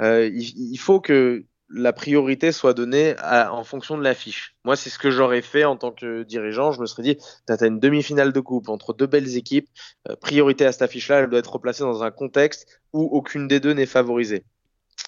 il, 0.00 0.72
il, 0.72 0.78
faut 0.78 0.98
que 0.98 1.44
la 1.68 1.92
priorité 1.92 2.52
soit 2.52 2.74
donnée 2.74 3.16
en 3.20 3.64
fonction 3.64 3.98
de 3.98 4.02
l'affiche. 4.02 4.56
Moi, 4.64 4.76
c'est 4.76 4.90
ce 4.90 4.98
que 4.98 5.10
j'aurais 5.10 5.42
fait 5.42 5.64
en 5.64 5.76
tant 5.76 5.92
que 5.92 6.22
dirigeant. 6.22 6.72
Je 6.72 6.80
me 6.80 6.86
serais 6.86 7.02
dit, 7.02 7.16
tu 7.16 7.52
as 7.52 7.66
une 7.66 7.80
demi-finale 7.80 8.32
de 8.32 8.40
coupe 8.40 8.68
entre 8.68 8.92
deux 8.94 9.06
belles 9.06 9.36
équipes, 9.36 9.68
euh, 10.08 10.16
priorité 10.16 10.64
à 10.64 10.72
cette 10.72 10.82
affiche-là, 10.82 11.20
elle 11.20 11.30
doit 11.30 11.38
être 11.38 11.52
replacée 11.52 11.82
dans 11.82 12.02
un 12.02 12.10
contexte 12.10 12.80
où 12.92 13.02
aucune 13.02 13.48
des 13.48 13.60
deux 13.60 13.72
n'est 13.72 13.86
favorisée. 13.86 14.44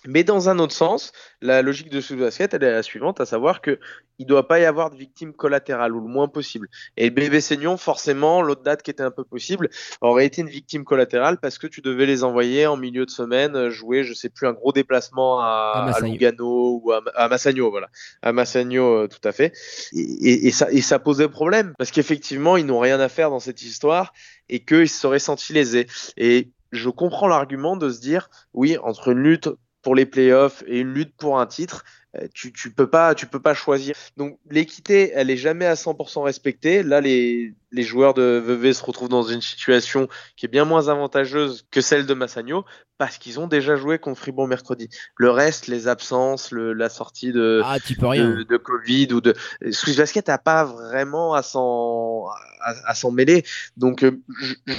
Mais 0.06 0.24
dans 0.24 0.48
un 0.48 0.58
autre 0.58 0.74
sens, 0.74 1.12
la 1.40 1.62
logique 1.62 1.90
de 1.90 2.00
ce 2.00 2.14
basket, 2.14 2.54
elle 2.54 2.62
est 2.62 2.70
la 2.70 2.82
suivante, 2.82 3.20
à 3.20 3.26
savoir 3.26 3.60
que 3.60 3.80
il 4.20 4.26
doit 4.26 4.48
pas 4.48 4.58
y 4.58 4.64
avoir 4.64 4.90
de 4.90 4.96
victimes 4.96 5.32
collatérales 5.32 5.94
ou 5.94 6.00
le 6.00 6.08
moins 6.08 6.28
possible. 6.28 6.68
Et 6.96 7.10
bébé 7.10 7.40
Seignon, 7.40 7.76
forcément, 7.76 8.42
l'autre 8.42 8.62
date 8.62 8.82
qui 8.82 8.90
était 8.90 9.02
un 9.02 9.12
peu 9.12 9.24
possible, 9.24 9.70
aurait 10.00 10.26
été 10.26 10.42
une 10.42 10.48
victime 10.48 10.84
collatérale 10.84 11.38
parce 11.38 11.58
que 11.58 11.66
tu 11.66 11.80
devais 11.82 12.06
les 12.06 12.24
envoyer 12.24 12.66
en 12.66 12.76
milieu 12.76 13.06
de 13.06 13.10
semaine 13.10 13.54
euh, 13.54 13.70
jouer, 13.70 14.02
je 14.02 14.14
sais 14.14 14.28
plus, 14.28 14.46
un 14.48 14.52
gros 14.52 14.72
déplacement 14.72 15.40
à, 15.40 15.92
à, 15.94 16.00
Lugano 16.00 16.80
ou 16.82 16.92
à, 16.92 17.28
Massagno, 17.28 17.70
voilà, 17.70 17.88
à 18.22 18.32
Massagno, 18.32 19.04
euh, 19.04 19.08
tout 19.08 19.26
à 19.26 19.32
fait. 19.32 19.52
Et, 19.92 20.48
et, 20.48 20.50
ça, 20.50 20.70
et 20.70 20.80
ça 20.80 20.98
posait 20.98 21.28
problème 21.28 21.74
parce 21.78 21.90
qu'effectivement, 21.90 22.56
ils 22.56 22.66
n'ont 22.66 22.80
rien 22.80 22.98
à 22.98 23.08
faire 23.08 23.30
dans 23.30 23.40
cette 23.40 23.62
histoire 23.62 24.12
et 24.48 24.64
qu'ils 24.64 24.88
se 24.88 24.98
seraient 24.98 25.18
sentis 25.18 25.52
lésés. 25.52 25.86
Et 26.16 26.50
je 26.72 26.88
comprends 26.90 27.28
l'argument 27.28 27.76
de 27.76 27.88
se 27.88 28.00
dire, 28.00 28.30
oui, 28.52 28.76
entre 28.78 29.08
une 29.08 29.18
lutte 29.18 29.48
pour 29.82 29.94
les 29.94 30.06
playoffs 30.06 30.62
et 30.66 30.80
une 30.80 30.92
lutte 30.92 31.14
pour 31.16 31.38
un 31.38 31.46
titre, 31.46 31.84
tu, 32.34 32.52
tu 32.52 32.70
peux 32.70 32.88
pas 32.88 33.14
tu 33.14 33.26
peux 33.26 33.40
pas 33.40 33.54
choisir. 33.54 33.94
Donc 34.16 34.38
l'équité, 34.50 35.12
elle 35.14 35.30
est 35.30 35.36
jamais 35.36 35.66
à 35.66 35.74
100% 35.74 36.22
respectée. 36.22 36.82
Là, 36.82 37.00
les, 37.00 37.54
les 37.70 37.82
joueurs 37.82 38.14
de 38.14 38.42
VV 38.44 38.72
se 38.72 38.84
retrouvent 38.84 39.08
dans 39.08 39.22
une 39.22 39.42
situation 39.42 40.08
qui 40.36 40.46
est 40.46 40.48
bien 40.48 40.64
moins 40.64 40.88
avantageuse 40.88 41.66
que 41.70 41.80
celle 41.80 42.06
de 42.06 42.14
Massagno 42.14 42.64
parce 42.96 43.18
qu'ils 43.18 43.38
ont 43.38 43.46
déjà 43.46 43.76
joué 43.76 43.98
contre 43.98 44.20
Fribourg 44.20 44.48
mercredi. 44.48 44.88
Le 45.16 45.30
reste, 45.30 45.68
les 45.68 45.86
absences, 45.86 46.50
le, 46.50 46.72
la 46.72 46.88
sortie 46.88 47.32
de, 47.32 47.60
ah, 47.64 47.78
tu 47.78 47.94
peux 47.94 48.08
rien. 48.08 48.30
de, 48.30 48.42
de 48.42 48.56
Covid 48.56 49.12
ou 49.12 49.20
de 49.20 49.34
Swiss 49.70 49.96
Basket 49.96 50.26
n'a 50.26 50.38
pas 50.38 50.64
vraiment 50.64 51.34
à 51.34 51.42
s'en 51.42 52.26
à, 52.60 52.94
s'en 52.94 53.10
mêler. 53.10 53.44
Donc 53.76 54.02
euh, 54.02 54.20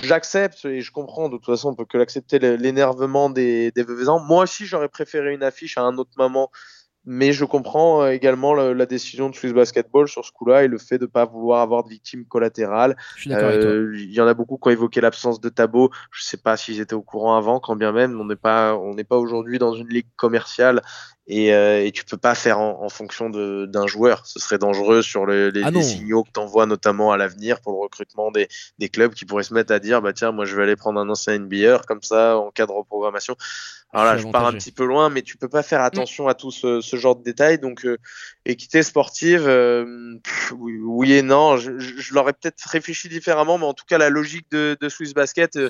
j'accepte 0.04 0.66
et 0.66 0.82
je 0.82 0.92
comprends 0.92 1.30
de 1.30 1.38
toute 1.38 1.46
façon 1.46 1.70
on 1.70 1.76
peut 1.76 1.86
que 1.86 1.98
l'accepter 1.98 2.40
l'énervement 2.40 3.30
des 3.30 3.72
des. 3.72 3.86
Moi 3.86 4.44
aussi 4.44 4.66
j'aurais 4.66 4.90
préféré 4.90 5.34
une 5.34 5.44
affiche 5.44 5.78
à 5.78 5.82
un 5.82 5.98
autre 5.98 6.12
moment 6.18 6.52
mais 7.06 7.32
je 7.32 7.46
comprends 7.46 8.04
euh, 8.04 8.12
également 8.12 8.54
la, 8.54 8.86
décision 8.86 9.30
de 9.30 9.36
Swiss 9.36 9.54
Basketball 9.54 10.08
sur 10.08 10.26
ce 10.26 10.32
coup-là 10.32 10.64
et 10.64 10.68
le 10.68 10.78
fait 10.78 10.98
de 10.98 11.06
ne 11.06 11.10
pas 11.10 11.26
vouloir 11.26 11.62
avoir 11.62 11.84
de 11.84 11.90
victimes 11.90 12.26
collatérales. 12.26 12.98
Euh, 13.28 13.94
il 13.96 14.12
y 14.12 14.20
en 14.20 14.28
a 14.28 14.34
beaucoup 14.34 14.58
qui 14.58 14.68
ont 14.68 14.72
évoqué 14.72 15.00
l'absence 15.00 15.40
de 15.40 15.50
Tabo. 15.50 15.92
Je 16.12 16.22
ne 16.22 16.26
sais 16.26 16.38
pas 16.38 16.58
s'ils 16.58 16.80
étaient 16.80 16.96
au 16.96 17.02
courant 17.02 17.38
avant, 17.38 17.60
quand 17.60 17.76
bien 17.76 17.92
même 17.92 18.20
on 18.20 18.26
n'est 18.26 18.36
pas, 18.36 18.76
on 18.76 18.94
n'est 18.94 19.04
pas 19.04 19.18
aujourd'hui 19.18 19.60
dans 19.60 19.74
une 19.74 19.88
ligue 19.88 20.08
commerciale 20.16 20.82
et, 21.30 21.54
euh, 21.54 21.86
et 21.86 21.92
tu 21.92 22.04
peux 22.04 22.18
pas 22.18 22.34
faire 22.36 22.60
en, 22.60 22.84
en 22.84 22.90
fonction 22.90 23.30
d'un 23.30 23.88
joueur. 23.88 24.26
Ce 24.26 24.40
serait 24.40 24.58
dangereux 24.58 25.02
sur 25.04 25.26
les, 25.28 25.52
les, 25.52 25.64
ah 25.64 25.82
signaux 25.82 26.24
que 26.24 26.32
tu 26.34 26.40
envoies 26.40 26.66
notamment 26.66 27.12
à 27.12 27.18
l'avenir 27.18 27.62
pour 27.62 27.74
le 27.74 27.80
recrutement 27.80 28.32
des, 28.32 28.48
des, 28.80 28.90
clubs 28.90 29.14
qui 29.14 29.26
pourraient 29.26 29.44
se 29.44 29.54
mettre 29.54 29.72
à 29.72 29.80
dire 29.80 30.02
bah 30.02 30.12
tiens 30.12 30.32
moi 30.32 30.46
je 30.46 30.56
vais 30.56 30.64
aller 30.64 30.76
prendre 30.76 31.00
un 31.00 31.08
ancien 31.08 31.38
NBA 31.38 31.82
comme 31.88 32.02
ça 32.02 32.38
en 32.38 32.50
cas 32.50 32.66
de 32.66 32.72
reprogrammation. 32.72 33.36
Alors 33.92 34.06
là, 34.06 34.18
je 34.18 34.28
pars 34.28 34.46
un 34.46 34.54
petit 34.54 34.72
peu 34.72 34.86
loin, 34.86 35.10
mais 35.10 35.24
tu 35.24 35.36
peux 35.36 35.50
pas 35.50 35.64
faire 35.64 35.82
attention 35.82 36.28
à 36.28 36.36
tout 36.36 36.52
ce, 36.52 36.80
ce 36.80 36.96
genre 36.96 37.16
de 37.16 37.24
détails. 37.24 37.58
Donc, 37.58 37.86
euh, 37.86 37.98
équité 38.46 38.84
sportive, 38.84 39.46
euh, 39.48 40.16
oui, 40.54 41.14
et 41.14 41.24
non. 41.24 41.58
Je, 41.58 41.80
je, 41.80 42.14
l'aurais 42.14 42.34
peut-être 42.34 42.62
réfléchi 42.68 43.10
différemment, 43.10 43.58
mais 43.58 43.66
en 43.66 43.74
tout 43.74 43.86
cas, 43.88 43.98
la 43.98 44.10
logique 44.10 44.46
de, 44.52 44.78
de 44.80 44.90
Swiss 44.90 45.16
Basket 45.16 45.56
euh, 45.56 45.70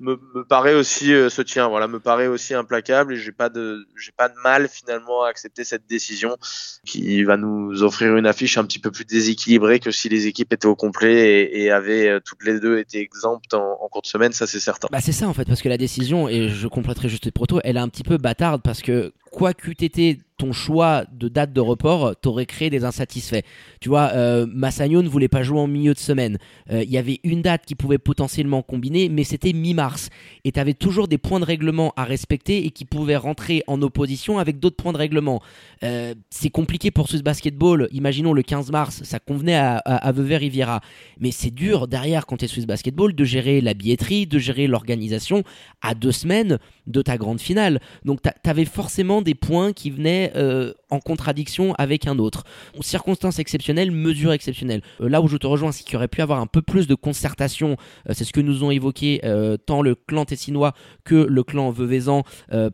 Me, 0.00 0.18
me, 0.34 0.44
paraît 0.44 0.74
aussi 0.74 1.06
se 1.06 1.42
tient. 1.42 1.68
Voilà, 1.68 1.86
me 1.86 2.00
paraît 2.00 2.26
aussi 2.26 2.54
implacable 2.54 3.14
et 3.14 3.16
j'ai 3.16 3.30
pas 3.30 3.48
de, 3.48 3.86
j'ai 3.96 4.12
pas 4.16 4.28
de 4.28 4.34
mal 4.42 4.68
finalement 4.68 5.22
à 5.22 5.28
accepter 5.28 5.62
cette 5.62 5.86
décision 5.86 6.36
qui 6.84 7.22
va 7.22 7.36
nous 7.36 7.84
offrir 7.84 8.16
une 8.16 8.26
affiche 8.26 8.58
un 8.58 8.64
petit 8.64 8.80
peu 8.80 8.90
plus 8.90 9.04
déséquilibrée 9.04 9.78
que 9.78 9.92
si 9.92 10.08
les 10.08 10.26
équipes 10.26 10.52
étaient 10.52 10.66
au 10.66 10.74
complet 10.74 11.44
et, 11.44 11.62
et 11.62 11.70
avaient 11.70 12.20
toutes 12.24 12.44
les 12.44 12.58
deux 12.58 12.78
été 12.78 13.00
exemptes 13.00 13.54
en, 13.54 13.78
en 13.80 13.88
cours 13.88 14.02
de 14.02 14.08
semaine. 14.08 14.32
Ça, 14.32 14.48
c'est 14.48 14.60
certain. 14.60 14.88
Bah, 14.90 15.00
c'est 15.00 15.12
ça 15.12 15.28
en 15.28 15.34
fait, 15.34 15.44
parce 15.44 15.62
que 15.62 15.68
la 15.68 15.78
décision 15.78 16.28
et 16.28 16.48
je 16.48 16.66
compléterai 16.66 17.08
juste 17.08 17.26
les 17.26 17.30
proto 17.30 17.59
elle 17.64 17.76
est 17.76 17.80
un 17.80 17.88
petit 17.88 18.02
peu 18.02 18.18
bâtarde 18.18 18.62
parce 18.62 18.82
que 18.82 19.12
quoi 19.30 19.54
qu'eût 19.54 19.72
été 19.72 20.18
ton 20.40 20.52
choix 20.52 21.04
de 21.12 21.28
date 21.28 21.52
de 21.52 21.60
report, 21.60 22.16
t'aurais 22.16 22.46
créé 22.46 22.70
des 22.70 22.86
insatisfaits. 22.86 23.42
Tu 23.78 23.90
vois, 23.90 24.12
euh, 24.14 24.46
Massagno 24.50 25.02
ne 25.02 25.08
voulait 25.08 25.28
pas 25.28 25.42
jouer 25.42 25.60
en 25.60 25.66
milieu 25.66 25.92
de 25.92 25.98
semaine. 25.98 26.38
Euh, 26.70 26.82
il 26.82 26.90
y 26.90 26.96
avait 26.96 27.20
une 27.24 27.42
date 27.42 27.66
qui 27.66 27.74
pouvait 27.74 27.98
potentiellement 27.98 28.62
combiner, 28.62 29.10
mais 29.10 29.22
c'était 29.22 29.52
mi-mars. 29.52 30.08
Et 30.44 30.52
t'avais 30.52 30.72
toujours 30.72 31.08
des 31.08 31.18
points 31.18 31.40
de 31.40 31.44
règlement 31.44 31.92
à 31.94 32.04
respecter 32.04 32.64
et 32.64 32.70
qui 32.70 32.86
pouvaient 32.86 33.18
rentrer 33.18 33.62
en 33.66 33.82
opposition 33.82 34.38
avec 34.38 34.58
d'autres 34.58 34.76
points 34.76 34.94
de 34.94 34.98
règlement. 34.98 35.42
Euh, 35.84 36.14
c'est 36.30 36.48
compliqué 36.48 36.90
pour 36.90 37.10
Swiss 37.10 37.22
Basketball. 37.22 37.88
Imaginons 37.92 38.32
le 38.32 38.42
15 38.42 38.70
mars, 38.70 39.02
ça 39.02 39.18
convenait 39.18 39.56
à, 39.56 39.76
à, 39.76 40.12
Vevey 40.12 40.38
Riviera. 40.38 40.80
Mais 41.18 41.32
c'est 41.32 41.50
dur 41.50 41.86
derrière 41.86 42.24
quand 42.24 42.38
t'es 42.38 42.48
Swiss 42.48 42.66
Basketball 42.66 43.14
de 43.14 43.24
gérer 43.24 43.60
la 43.60 43.74
billetterie, 43.74 44.26
de 44.26 44.38
gérer 44.38 44.66
l'organisation 44.66 45.44
à 45.82 45.94
deux 45.94 46.12
semaines 46.12 46.58
de 46.86 47.02
ta 47.02 47.18
grande 47.18 47.42
finale. 47.42 47.78
Donc 48.06 48.20
t'avais 48.42 48.64
forcément 48.64 49.20
des 49.20 49.34
points 49.34 49.74
qui 49.74 49.90
venaient 49.90 50.29
euh, 50.36 50.72
en 50.90 50.98
contradiction 50.98 51.74
avec 51.74 52.06
un 52.06 52.18
autre. 52.18 52.44
Circonstances 52.80 53.38
exceptionnelles, 53.38 53.90
mesures 53.90 54.32
exceptionnelles. 54.32 54.82
Euh, 55.00 55.08
là 55.08 55.20
où 55.20 55.28
je 55.28 55.36
te 55.36 55.46
rejoins, 55.46 55.72
c'est 55.72 55.84
qu'il 55.84 55.96
aurait 55.96 56.08
pu 56.08 56.20
avoir 56.20 56.40
un 56.40 56.46
peu 56.46 56.62
plus 56.62 56.86
de 56.86 56.94
concertation. 56.94 57.76
Euh, 58.08 58.12
c'est 58.14 58.24
ce 58.24 58.32
que 58.32 58.40
nous 58.40 58.64
ont 58.64 58.70
évoqué 58.70 59.20
tant 59.66 59.82
le 59.82 59.94
clan 59.94 60.24
tessinois 60.24 60.72
que 61.04 61.14
le 61.14 61.42
clan 61.42 61.70
veuvezan 61.70 62.24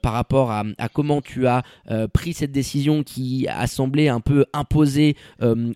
par 0.02 0.12
rapport 0.12 0.50
à, 0.50 0.64
comment 0.92 1.20
tu 1.20 1.46
as 1.46 1.62
pris 2.12 2.32
cette 2.32 2.52
décision 2.52 3.02
qui 3.02 3.46
a 3.48 3.66
semblé 3.66 4.08
un 4.08 4.20
peu 4.20 4.44
imposée 4.52 5.16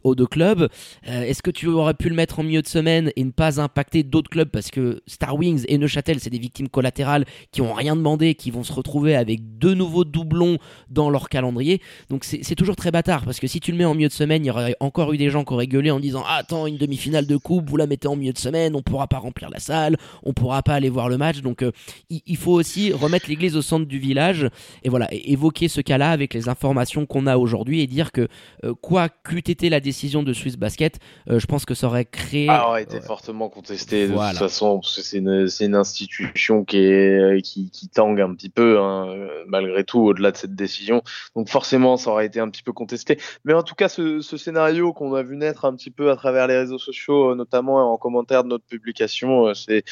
aux 0.04 0.14
deux 0.14 0.26
clubs. 0.26 0.68
Est-ce 1.04 1.42
que 1.42 1.50
tu 1.50 1.66
aurais 1.68 1.94
pu 1.94 2.08
le 2.08 2.14
mettre 2.14 2.38
en 2.38 2.42
milieu 2.42 2.62
de 2.62 2.66
semaine 2.66 3.10
et 3.16 3.24
ne 3.24 3.30
pas 3.30 3.60
impacter 3.60 4.02
d'autres 4.02 4.30
clubs? 4.30 4.48
Parce 4.48 4.70
que 4.70 5.02
Star 5.06 5.36
Wings 5.36 5.64
et 5.68 5.78
Neuchâtel, 5.78 6.20
c'est 6.20 6.30
des 6.30 6.38
victimes 6.38 6.68
collatérales 6.68 7.24
qui 7.52 7.60
ont 7.60 7.72
rien 7.72 7.96
demandé, 7.96 8.34
qui 8.34 8.50
vont 8.50 8.64
se 8.64 8.72
retrouver 8.72 9.16
avec 9.16 9.58
deux 9.58 9.74
nouveaux 9.74 10.04
doublons 10.04 10.58
dans 10.90 11.10
leur 11.10 11.28
calendrier. 11.28 11.69
Donc 12.08 12.24
c'est 12.24 12.54
toujours 12.54 12.76
très 12.76 12.90
bâtard 12.90 13.24
parce 13.24 13.38
que 13.38 13.46
si 13.46 13.60
tu 13.60 13.70
le 13.70 13.78
mets 13.78 13.84
en 13.84 13.94
milieu 13.94 14.08
de 14.08 14.12
semaine, 14.12 14.44
il 14.44 14.48
y 14.48 14.50
aurait 14.50 14.76
encore 14.80 15.12
eu 15.12 15.16
des 15.16 15.30
gens 15.30 15.44
qui 15.44 15.52
auraient 15.52 15.66
gueulé 15.66 15.90
en 15.90 16.00
disant 16.00 16.24
ah, 16.26 16.36
Attends, 16.40 16.66
une 16.66 16.78
demi-finale 16.78 17.26
de 17.26 17.36
coupe, 17.36 17.68
vous 17.68 17.76
la 17.76 17.86
mettez 17.86 18.08
en 18.08 18.16
milieu 18.16 18.32
de 18.32 18.38
semaine, 18.38 18.74
on 18.74 18.82
pourra 18.82 19.06
pas 19.06 19.18
remplir 19.18 19.50
la 19.50 19.58
salle, 19.58 19.96
on 20.22 20.32
pourra 20.32 20.62
pas 20.62 20.74
aller 20.74 20.88
voir 20.88 21.08
le 21.08 21.18
match. 21.18 21.40
Donc 21.42 21.62
euh, 21.62 21.72
il, 22.08 22.36
faut 22.36 22.52
aussi 22.52 22.92
remettre 22.92 23.28
l'église 23.28 23.56
au 23.56 23.62
centre 23.62 23.86
du 23.86 23.98
village 23.98 24.48
et 24.82 24.88
voilà, 24.88 25.08
évoquer 25.12 25.68
ce 25.68 25.80
cas-là 25.80 26.10
avec 26.10 26.34
les 26.34 26.48
informations 26.48 27.06
qu'on 27.06 27.26
a 27.26 27.36
aujourd'hui 27.36 27.80
et 27.80 27.86
dire 27.86 28.10
que 28.12 28.28
euh, 28.64 28.74
quoi 28.74 29.08
qu'eût 29.08 29.38
été 29.38 29.68
la 29.68 29.80
décision 29.80 30.22
de 30.22 30.32
Swiss 30.32 30.56
Basket, 30.56 30.98
euh, 31.28 31.38
je 31.38 31.46
pense 31.46 31.64
que 31.64 31.74
ça 31.74 31.86
aurait 31.86 32.06
créé. 32.06 32.46
Ah, 32.48 32.68
aurait 32.68 32.82
été 32.82 33.00
fortement 33.00 33.48
contesté 33.48 34.08
de 34.08 34.12
toute 34.12 34.38
façon 34.38 34.80
parce 34.80 34.96
que 34.96 35.02
c'est 35.02 35.18
une, 35.18 35.46
une, 35.60 35.74
institution 35.74 36.64
qui, 36.64 36.78
est, 36.78 37.42
qui, 37.42 37.70
qui 37.70 37.88
tangue 37.88 38.20
un 38.20 38.34
petit 38.34 38.48
peu 38.48 38.80
hein, 38.80 39.14
malgré 39.46 39.84
tout 39.84 40.00
au-delà 40.00 40.32
de 40.32 40.36
cette 40.36 40.54
décision. 40.54 41.02
Donc 41.36 41.48
forcément, 41.60 41.98
ça 41.98 42.10
aurait 42.10 42.24
été 42.24 42.40
un 42.40 42.48
petit 42.48 42.62
peu 42.62 42.72
contesté. 42.72 43.18
Mais 43.44 43.52
en 43.52 43.62
tout 43.62 43.74
cas, 43.74 43.90
ce, 43.90 44.22
ce 44.22 44.38
scénario 44.38 44.94
qu'on 44.94 45.12
a 45.12 45.22
vu 45.22 45.36
naître 45.36 45.66
un 45.66 45.76
petit 45.76 45.90
peu 45.90 46.10
à 46.10 46.16
travers 46.16 46.46
les 46.46 46.56
réseaux 46.56 46.78
sociaux, 46.78 47.32
euh, 47.32 47.34
notamment 47.34 47.92
en 47.92 47.98
commentaire 47.98 48.44
de 48.44 48.48
notre 48.48 48.64
publication, 48.64 49.48
euh, 49.48 49.52
c'est, 49.52 49.84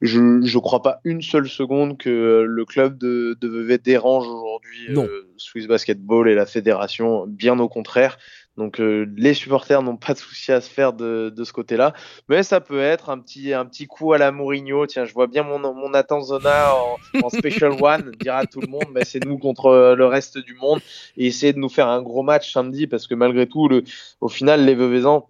je 0.00 0.18
ne 0.18 0.58
crois 0.58 0.82
pas 0.82 0.98
une 1.04 1.22
seule 1.22 1.48
seconde 1.48 1.96
que 1.96 2.44
le 2.44 2.64
club 2.64 2.98
de, 2.98 3.38
de 3.40 3.48
Vevey 3.48 3.78
dérange 3.78 4.26
aujourd'hui 4.26 4.98
euh, 4.98 5.28
Swiss 5.36 5.68
Basketball 5.68 6.28
et 6.28 6.34
la 6.34 6.44
fédération. 6.44 7.24
Bien 7.28 7.56
au 7.60 7.68
contraire. 7.68 8.18
Donc 8.56 8.80
euh, 8.80 9.06
les 9.16 9.34
supporters 9.34 9.82
n'ont 9.82 9.96
pas 9.96 10.14
de 10.14 10.18
souci 10.18 10.50
à 10.50 10.60
se 10.60 10.70
faire 10.70 10.92
de, 10.92 11.32
de 11.34 11.44
ce 11.44 11.52
côté-là, 11.52 11.92
mais 12.28 12.42
ça 12.42 12.60
peut 12.60 12.80
être 12.80 13.10
un 13.10 13.18
petit 13.18 13.52
un 13.52 13.66
petit 13.66 13.86
coup 13.86 14.12
à 14.12 14.18
la 14.18 14.32
Mourinho. 14.32 14.86
Tiens, 14.86 15.04
je 15.04 15.12
vois 15.12 15.26
bien 15.26 15.42
mon 15.42 15.58
mon 15.58 16.22
Zona 16.22 16.74
en, 16.74 16.96
en 17.22 17.28
special 17.28 17.72
one 17.80 18.12
dire 18.20 18.34
à 18.36 18.46
tout 18.46 18.60
le 18.60 18.68
monde, 18.68 18.86
mais 18.94 19.04
c'est 19.04 19.24
nous 19.24 19.38
contre 19.38 19.94
le 19.96 20.06
reste 20.06 20.38
du 20.38 20.54
monde. 20.54 20.80
Et 21.16 21.26
essayer 21.26 21.52
de 21.52 21.58
nous 21.58 21.68
faire 21.68 21.88
un 21.88 22.02
gros 22.02 22.22
match 22.22 22.52
samedi 22.52 22.86
parce 22.86 23.06
que 23.06 23.14
malgré 23.14 23.46
tout, 23.46 23.68
le, 23.68 23.84
au 24.20 24.28
final, 24.28 24.64
les 24.64 24.74
Veuvezans 24.74 25.28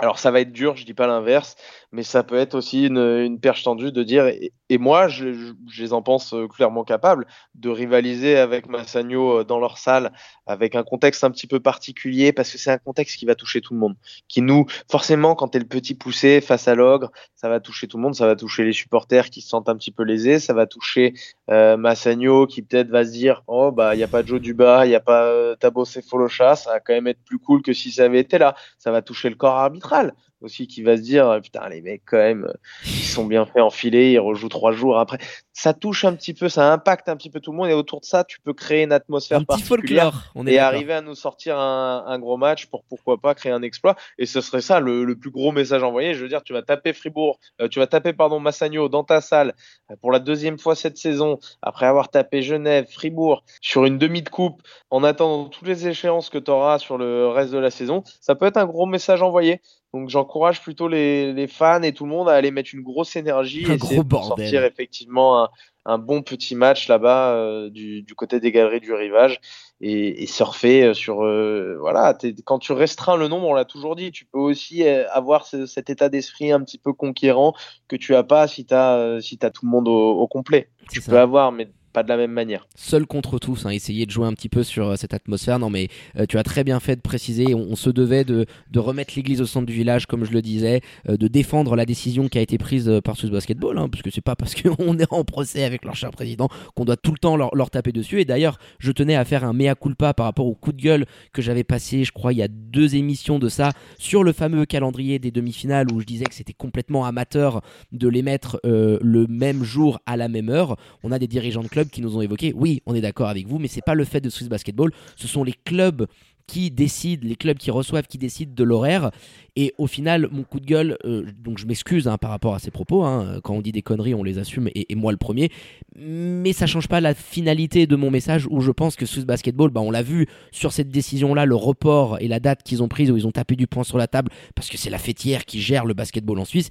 alors 0.00 0.18
ça 0.18 0.30
va 0.30 0.40
être 0.40 0.52
dur, 0.52 0.76
je 0.76 0.84
dis 0.84 0.94
pas 0.94 1.06
l'inverse, 1.06 1.56
mais 1.92 2.02
ça 2.02 2.22
peut 2.22 2.36
être 2.36 2.54
aussi 2.54 2.86
une, 2.86 2.98
une 2.98 3.40
perche 3.40 3.64
tendue 3.64 3.92
de 3.92 4.02
dire, 4.02 4.26
et, 4.26 4.52
et 4.68 4.78
moi 4.78 5.08
je, 5.08 5.32
je, 5.32 5.52
je, 5.68 5.82
les 5.82 5.92
en 5.92 6.02
pense 6.02 6.32
euh, 6.34 6.46
clairement 6.46 6.84
capables, 6.84 7.26
de 7.54 7.68
rivaliser 7.68 8.36
avec 8.36 8.68
Massagno 8.68 9.40
euh, 9.40 9.44
dans 9.44 9.58
leur 9.58 9.78
salle, 9.78 10.12
avec 10.46 10.74
un 10.76 10.84
contexte 10.84 11.24
un 11.24 11.30
petit 11.30 11.46
peu 11.46 11.60
particulier, 11.60 12.32
parce 12.32 12.52
que 12.52 12.58
c'est 12.58 12.70
un 12.70 12.78
contexte 12.78 13.18
qui 13.18 13.26
va 13.26 13.34
toucher 13.34 13.60
tout 13.60 13.74
le 13.74 13.80
monde. 13.80 13.96
Qui 14.28 14.42
nous, 14.42 14.66
forcément, 14.90 15.34
quand 15.34 15.48
t'es 15.48 15.58
le 15.58 15.66
petit 15.66 15.94
poussé 15.94 16.40
face 16.40 16.68
à 16.68 16.74
l'ogre, 16.74 17.10
ça 17.34 17.48
va 17.48 17.60
toucher 17.60 17.88
tout 17.88 17.96
le 17.96 18.02
monde, 18.04 18.14
ça 18.14 18.26
va 18.26 18.36
toucher 18.36 18.64
les 18.64 18.72
supporters 18.72 19.30
qui 19.30 19.40
se 19.40 19.48
sentent 19.48 19.68
un 19.68 19.76
petit 19.76 19.90
peu 19.90 20.04
lésés, 20.04 20.38
ça 20.38 20.54
va 20.54 20.66
toucher 20.66 21.14
euh, 21.50 21.76
Massagno 21.76 22.46
qui 22.46 22.62
peut-être 22.62 22.90
va 22.90 23.04
se 23.04 23.10
dire, 23.10 23.42
oh 23.48 23.72
bah 23.72 23.94
il 23.94 23.98
y 23.98 24.04
a 24.04 24.08
pas 24.08 24.24
Joe 24.24 24.40
Duba, 24.40 24.86
il 24.86 24.90
y 24.92 24.94
a 24.94 25.00
pas 25.00 25.24
euh, 25.24 25.56
Tabo 25.56 25.84
Cephalosha, 25.84 26.54
ça 26.56 26.70
va 26.70 26.80
quand 26.80 26.92
même 26.92 27.08
être 27.08 27.22
plus 27.24 27.38
cool 27.38 27.62
que 27.62 27.72
si 27.72 27.90
ça 27.90 28.04
avait 28.04 28.20
été 28.20 28.38
là. 28.38 28.54
Ça 28.78 28.90
va 28.90 29.02
toucher 29.02 29.28
le 29.28 29.34
corps 29.34 29.56
arbitral 29.56 30.14
aussi 30.40 30.66
qui 30.66 30.82
va 30.82 30.96
se 30.96 31.02
dire 31.02 31.40
putain 31.42 31.68
les 31.68 31.80
mecs 31.82 32.02
quand 32.06 32.16
même 32.16 32.52
ils 32.84 33.04
sont 33.04 33.26
bien 33.26 33.46
fait 33.46 33.60
enfiler 33.60 34.12
ils 34.12 34.18
rejouent 34.18 34.48
trois 34.48 34.72
jours 34.72 34.98
après 34.98 35.18
ça 35.60 35.74
touche 35.74 36.06
un 36.06 36.14
petit 36.14 36.32
peu, 36.32 36.48
ça 36.48 36.72
impacte 36.72 37.10
un 37.10 37.16
petit 37.16 37.28
peu 37.28 37.38
tout 37.38 37.52
le 37.52 37.58
monde 37.58 37.68
et 37.68 37.74
autour 37.74 38.00
de 38.00 38.06
ça, 38.06 38.24
tu 38.24 38.40
peux 38.40 38.54
créer 38.54 38.84
une 38.84 38.92
atmosphère 38.92 39.40
Un 39.40 39.44
particulière 39.44 40.04
folklore. 40.14 40.32
On 40.34 40.46
est 40.46 40.54
et 40.54 40.58
arriver 40.58 40.94
à 40.94 41.02
nous 41.02 41.14
sortir 41.14 41.58
un, 41.58 42.02
un 42.06 42.18
gros 42.18 42.38
match 42.38 42.64
pour 42.64 42.82
pourquoi 42.84 43.18
pas 43.18 43.34
créer 43.34 43.52
un 43.52 43.60
exploit. 43.60 43.94
Et 44.16 44.24
ce 44.24 44.40
serait 44.40 44.62
ça 44.62 44.80
le, 44.80 45.04
le 45.04 45.16
plus 45.16 45.30
gros 45.30 45.52
message 45.52 45.82
envoyé. 45.82 46.14
Je 46.14 46.22
veux 46.22 46.30
dire, 46.30 46.42
tu 46.42 46.54
vas 46.54 46.62
taper 46.62 46.94
Fribourg, 46.94 47.38
euh, 47.60 47.68
tu 47.68 47.78
vas 47.78 47.86
taper 47.86 48.14
pardon 48.14 48.40
Massagno 48.40 48.88
dans 48.88 49.04
ta 49.04 49.20
salle 49.20 49.52
euh, 49.90 49.96
pour 50.00 50.12
la 50.12 50.18
deuxième 50.18 50.58
fois 50.58 50.74
cette 50.74 50.96
saison, 50.96 51.38
après 51.60 51.84
avoir 51.84 52.08
tapé 52.08 52.40
Genève, 52.40 52.86
Fribourg 52.90 53.44
sur 53.60 53.84
une 53.84 53.98
demi 53.98 54.22
de 54.22 54.30
coupe, 54.30 54.62
en 54.88 55.04
attendant 55.04 55.50
toutes 55.50 55.68
les 55.68 55.86
échéances 55.86 56.30
que 56.30 56.38
tu 56.38 56.50
auras 56.50 56.78
sur 56.78 56.96
le 56.96 57.28
reste 57.28 57.52
de 57.52 57.58
la 57.58 57.70
saison. 57.70 58.02
Ça 58.22 58.34
peut 58.34 58.46
être 58.46 58.56
un 58.56 58.66
gros 58.66 58.86
message 58.86 59.20
envoyé. 59.20 59.60
Donc 59.92 60.08
j'encourage 60.08 60.62
plutôt 60.62 60.86
les, 60.86 61.32
les 61.32 61.48
fans 61.48 61.82
et 61.82 61.92
tout 61.92 62.04
le 62.04 62.10
monde 62.10 62.28
à 62.28 62.34
aller 62.34 62.52
mettre 62.52 62.70
une 62.74 62.82
grosse 62.82 63.16
énergie 63.16 63.66
Un 63.68 63.72
et 63.74 63.76
gros 63.76 64.04
bordel. 64.04 64.46
sortir 64.46 64.64
effectivement 64.64 65.42
un, 65.42 65.49
un 65.86 65.98
bon 65.98 66.22
petit 66.22 66.54
match 66.54 66.88
là-bas 66.88 67.32
euh, 67.34 67.70
du, 67.70 68.02
du 68.02 68.14
côté 68.14 68.38
des 68.40 68.52
galeries 68.52 68.80
du 68.80 68.92
rivage 68.92 69.40
et, 69.80 70.22
et 70.22 70.26
surfer 70.26 70.84
euh, 70.84 70.94
sur 70.94 71.24
euh, 71.24 71.76
voilà 71.80 72.16
quand 72.44 72.58
tu 72.58 72.72
restreins 72.72 73.16
le 73.16 73.28
nombre 73.28 73.48
on 73.48 73.54
l'a 73.54 73.64
toujours 73.64 73.96
dit 73.96 74.10
tu 74.12 74.26
peux 74.26 74.38
aussi 74.38 74.86
avoir 74.86 75.46
ce- 75.46 75.66
cet 75.66 75.88
état 75.88 76.08
d'esprit 76.10 76.52
un 76.52 76.60
petit 76.60 76.78
peu 76.78 76.92
conquérant 76.92 77.54
que 77.88 77.96
tu 77.96 78.14
as 78.14 78.24
pas 78.24 78.46
si 78.46 78.66
tu 78.66 78.74
as 78.74 79.18
si 79.22 79.38
t'as 79.38 79.50
tout 79.50 79.64
le 79.64 79.70
monde 79.70 79.88
au, 79.88 80.10
au 80.12 80.26
complet 80.28 80.68
tu 80.90 81.00
ça. 81.00 81.12
peux 81.12 81.18
avoir 81.18 81.50
mais 81.50 81.70
pas 81.92 82.02
de 82.02 82.08
la 82.08 82.16
même 82.16 82.32
manière 82.32 82.66
seul 82.90 83.06
contre 83.06 83.38
tous, 83.38 83.66
hein, 83.66 83.70
essayer 83.70 84.06
de 84.06 84.10
jouer 84.10 84.26
un 84.26 84.32
petit 84.32 84.48
peu 84.48 84.62
sur 84.62 84.88
euh, 84.88 84.96
cette 84.96 85.14
atmosphère. 85.14 85.58
Non, 85.58 85.70
mais 85.70 85.88
euh, 86.18 86.26
tu 86.28 86.38
as 86.38 86.42
très 86.42 86.64
bien 86.64 86.80
fait 86.80 86.96
de 86.96 87.00
préciser. 87.00 87.54
On, 87.54 87.76
se 87.76 87.90
devait 87.90 88.24
de, 88.24 88.46
de 88.70 88.78
remettre 88.78 89.14
l'église 89.16 89.40
au 89.40 89.46
centre 89.46 89.66
du 89.66 89.72
village, 89.72 90.06
comme 90.06 90.24
je 90.24 90.32
le 90.32 90.42
disais, 90.42 90.80
euh, 91.08 91.16
de 91.16 91.28
défendre 91.28 91.76
la 91.76 91.86
décision 91.86 92.28
qui 92.28 92.38
a 92.38 92.40
été 92.40 92.58
prise 92.58 93.00
par 93.04 93.16
Swiss 93.16 93.30
Basketball, 93.30 93.78
hein, 93.78 93.88
parce 93.88 94.02
que 94.02 94.10
c'est 94.10 94.20
pas 94.20 94.34
parce 94.34 94.54
qu'on 94.54 94.98
est 94.98 95.12
en 95.12 95.24
procès 95.24 95.64
avec 95.64 95.84
leur 95.84 95.94
cher 95.94 96.10
président 96.10 96.48
qu'on 96.74 96.84
doit 96.84 96.96
tout 96.96 97.12
le 97.12 97.18
temps 97.18 97.36
leur, 97.36 97.70
taper 97.70 97.92
dessus. 97.92 98.20
Et 98.20 98.24
d'ailleurs, 98.24 98.58
je 98.78 98.90
tenais 98.90 99.14
à 99.14 99.24
faire 99.24 99.44
un 99.44 99.52
mea 99.52 99.74
culpa 99.74 100.12
par 100.14 100.26
rapport 100.26 100.46
au 100.46 100.54
coup 100.54 100.72
de 100.72 100.82
gueule 100.82 101.06
que 101.32 101.42
j'avais 101.42 101.64
passé, 101.64 102.04
je 102.04 102.12
crois, 102.12 102.32
il 102.32 102.38
y 102.38 102.42
a 102.42 102.48
deux 102.48 102.96
émissions 102.96 103.38
de 103.38 103.48
ça, 103.48 103.70
sur 103.98 104.24
le 104.24 104.32
fameux 104.32 104.66
calendrier 104.66 105.18
des 105.18 105.30
demi-finales 105.30 105.86
où 105.92 106.00
je 106.00 106.06
disais 106.06 106.24
que 106.24 106.34
c'était 106.34 106.52
complètement 106.52 107.04
amateur 107.04 107.62
de 107.92 108.08
les 108.08 108.22
mettre 108.22 108.60
le 108.64 109.26
même 109.28 109.62
jour 109.62 110.00
à 110.06 110.16
la 110.16 110.28
même 110.28 110.48
heure. 110.48 110.76
On 111.04 111.12
a 111.12 111.18
des 111.18 111.28
dirigeants 111.28 111.62
de 111.62 111.68
qui 111.88 112.00
nous 112.00 112.16
ont 112.16 112.20
évoqué, 112.20 112.52
oui, 112.54 112.82
on 112.86 112.94
est 112.94 113.00
d'accord 113.00 113.28
avec 113.28 113.46
vous, 113.46 113.58
mais 113.58 113.68
c'est 113.68 113.84
pas 113.84 113.94
le 113.94 114.04
fait 114.04 114.20
de 114.20 114.30
Swiss 114.30 114.48
Basketball, 114.48 114.92
ce 115.16 115.28
sont 115.28 115.44
les 115.44 115.54
clubs 115.64 116.06
qui 116.50 116.72
décident, 116.72 117.28
les 117.28 117.36
clubs 117.36 117.56
qui 117.56 117.70
reçoivent, 117.70 118.08
qui 118.08 118.18
décident 118.18 118.52
de 118.52 118.64
l'horaire. 118.64 119.12
Et 119.54 119.72
au 119.78 119.86
final, 119.86 120.28
mon 120.32 120.42
coup 120.42 120.58
de 120.58 120.66
gueule, 120.66 120.98
euh, 121.04 121.24
donc 121.38 121.58
je 121.58 121.66
m'excuse 121.66 122.08
hein, 122.08 122.18
par 122.18 122.30
rapport 122.30 122.56
à 122.56 122.58
ces 122.58 122.72
propos, 122.72 123.04
hein, 123.04 123.38
quand 123.44 123.54
on 123.54 123.60
dit 123.60 123.70
des 123.70 123.82
conneries, 123.82 124.14
on 124.14 124.24
les 124.24 124.38
assume, 124.38 124.68
et, 124.74 124.90
et 124.90 124.96
moi 124.96 125.12
le 125.12 125.18
premier, 125.18 125.50
mais 125.96 126.52
ça 126.52 126.66
change 126.66 126.88
pas 126.88 127.00
la 127.00 127.14
finalité 127.14 127.86
de 127.86 127.94
mon 127.94 128.10
message 128.10 128.48
où 128.50 128.62
je 128.62 128.72
pense 128.72 128.96
que 128.96 129.06
Swiss 129.06 129.26
Basketball, 129.26 129.70
bah, 129.70 129.80
on 129.80 129.92
l'a 129.92 130.02
vu 130.02 130.26
sur 130.50 130.72
cette 130.72 130.88
décision-là, 130.88 131.46
le 131.46 131.54
report 131.54 132.20
et 132.20 132.26
la 132.26 132.40
date 132.40 132.64
qu'ils 132.64 132.82
ont 132.82 132.88
prise 132.88 133.12
où 133.12 133.16
ils 133.16 133.28
ont 133.28 133.32
tapé 133.32 133.54
du 133.54 133.68
poing 133.68 133.84
sur 133.84 133.96
la 133.98 134.08
table 134.08 134.32
parce 134.56 134.68
que 134.68 134.76
c'est 134.76 134.90
la 134.90 134.98
fêtière 134.98 135.44
qui 135.44 135.60
gère 135.60 135.84
le 135.84 135.94
basketball 135.94 136.40
en 136.40 136.44
Suisse. 136.44 136.68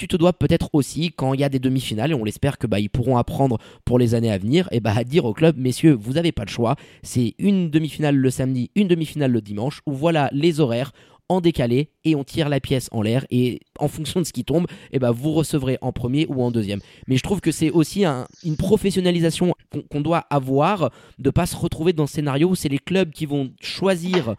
Tu 0.00 0.08
te 0.08 0.16
dois 0.16 0.32
peut-être 0.32 0.70
aussi, 0.72 1.12
quand 1.14 1.34
il 1.34 1.40
y 1.40 1.44
a 1.44 1.50
des 1.50 1.58
demi-finales, 1.58 2.12
et 2.12 2.14
on 2.14 2.24
l'espère 2.24 2.56
que 2.56 2.66
bah, 2.66 2.78
pourront 2.90 3.18
apprendre 3.18 3.58
pour 3.84 3.98
les 3.98 4.14
années 4.14 4.32
à 4.32 4.38
venir, 4.38 4.66
et 4.72 4.80
bah, 4.80 4.94
à 4.96 5.04
dire 5.04 5.26
au 5.26 5.34
club, 5.34 5.58
messieurs, 5.58 5.92
vous 5.92 6.14
n'avez 6.14 6.32
pas 6.32 6.46
le 6.46 6.48
choix. 6.48 6.76
C'est 7.02 7.34
une 7.38 7.68
demi-finale 7.68 8.16
le 8.16 8.30
samedi, 8.30 8.70
une 8.76 8.88
demi-finale 8.88 9.30
le 9.30 9.42
dimanche, 9.42 9.82
où 9.84 9.92
voilà 9.92 10.30
les 10.32 10.58
horaires 10.58 10.92
en 11.28 11.42
décalé 11.42 11.90
et 12.04 12.14
on 12.16 12.24
tire 12.24 12.48
la 12.48 12.60
pièce 12.60 12.88
en 12.92 13.02
l'air 13.02 13.26
et 13.30 13.60
en 13.80 13.88
fonction 13.88 14.20
de 14.20 14.24
ce 14.26 14.32
qui 14.32 14.44
tombe, 14.44 14.66
et 14.92 14.98
bah, 14.98 15.10
vous 15.10 15.32
recevrez 15.32 15.78
en 15.80 15.92
premier 15.92 16.26
ou 16.28 16.42
en 16.42 16.50
deuxième. 16.50 16.80
Mais 17.08 17.16
je 17.16 17.22
trouve 17.22 17.40
que 17.40 17.50
c'est 17.52 17.70
aussi 17.70 18.04
un- 18.04 18.26
une 18.44 18.56
professionnalisation 18.56 19.54
qu'on 19.90 20.00
doit 20.00 20.24
avoir 20.30 20.90
de 21.18 21.30
pas 21.30 21.46
se 21.46 21.56
retrouver 21.56 21.92
dans 21.92 22.06
ce 22.06 22.14
scénario 22.14 22.48
où 22.48 22.54
c'est 22.54 22.68
les 22.68 22.78
clubs 22.78 23.10
qui 23.10 23.26
vont 23.26 23.50
choisir 23.60 24.34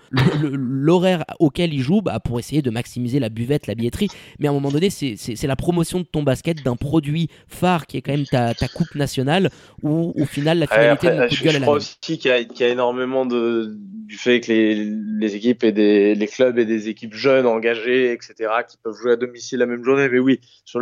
l'horaire 0.52 1.24
auquel 1.40 1.74
ils 1.74 1.82
jouent 1.82 2.02
bah, 2.02 2.20
pour 2.20 2.40
essayer 2.40 2.62
de 2.62 2.70
maximiser 2.70 3.20
la 3.20 3.30
buvette, 3.30 3.68
la 3.68 3.76
billetterie. 3.76 4.08
Mais 4.40 4.48
à 4.48 4.52
un 4.52 4.54
moment 4.54 4.72
donné, 4.72 4.90
c'est 4.90 5.44
la 5.48 5.56
promotion 5.56 6.00
de 6.00 6.06
ton 6.06 6.24
basket, 6.24 6.64
d'un 6.64 6.76
produit 6.76 7.30
phare 7.48 7.88
qui 7.88 7.98
est 7.98 8.02
quand 8.02 8.12
même 8.12 8.26
ta, 8.26 8.54
ta 8.54 8.68
coupe 8.68 8.96
nationale, 8.96 9.50
où 9.84 10.14
au 10.20 10.26
final 10.26 10.60
la 10.60 10.68
finalité 10.68 11.08
après, 11.08 11.30
de 11.30 11.34
je, 11.36 11.44
gueule 11.44 11.54
je 11.54 11.60
crois 11.60 11.76
aussi 11.76 11.98
qu'il 12.18 12.26
y, 12.26 12.34
a- 12.34 12.44
qu'il 12.44 12.66
y 12.66 12.70
a 12.70 12.72
énormément 12.72 13.26
de, 13.26 13.76
du 13.78 14.18
fait 14.18 14.42
que 14.42 14.52
les, 14.52 14.76
les 15.20 15.36
équipes 15.36 15.64
et 15.64 15.72
des, 15.72 16.16
les 16.16 16.28
clubs 16.28 16.58
et 16.60 16.66
des 16.66 16.90
équipes 16.90 17.14
jeunes 17.14 17.46
engagées, 17.46 18.12
etc., 18.12 18.34
qui 18.70 18.78
peuvent 18.84 18.96
jouer 19.02 19.14
à 19.14 19.16
domicile 19.32 19.60
la 19.60 19.66
même 19.66 19.84
journée. 19.84 20.10
Mais 20.10 20.20
oui, 20.20 20.42
sur 20.66 20.82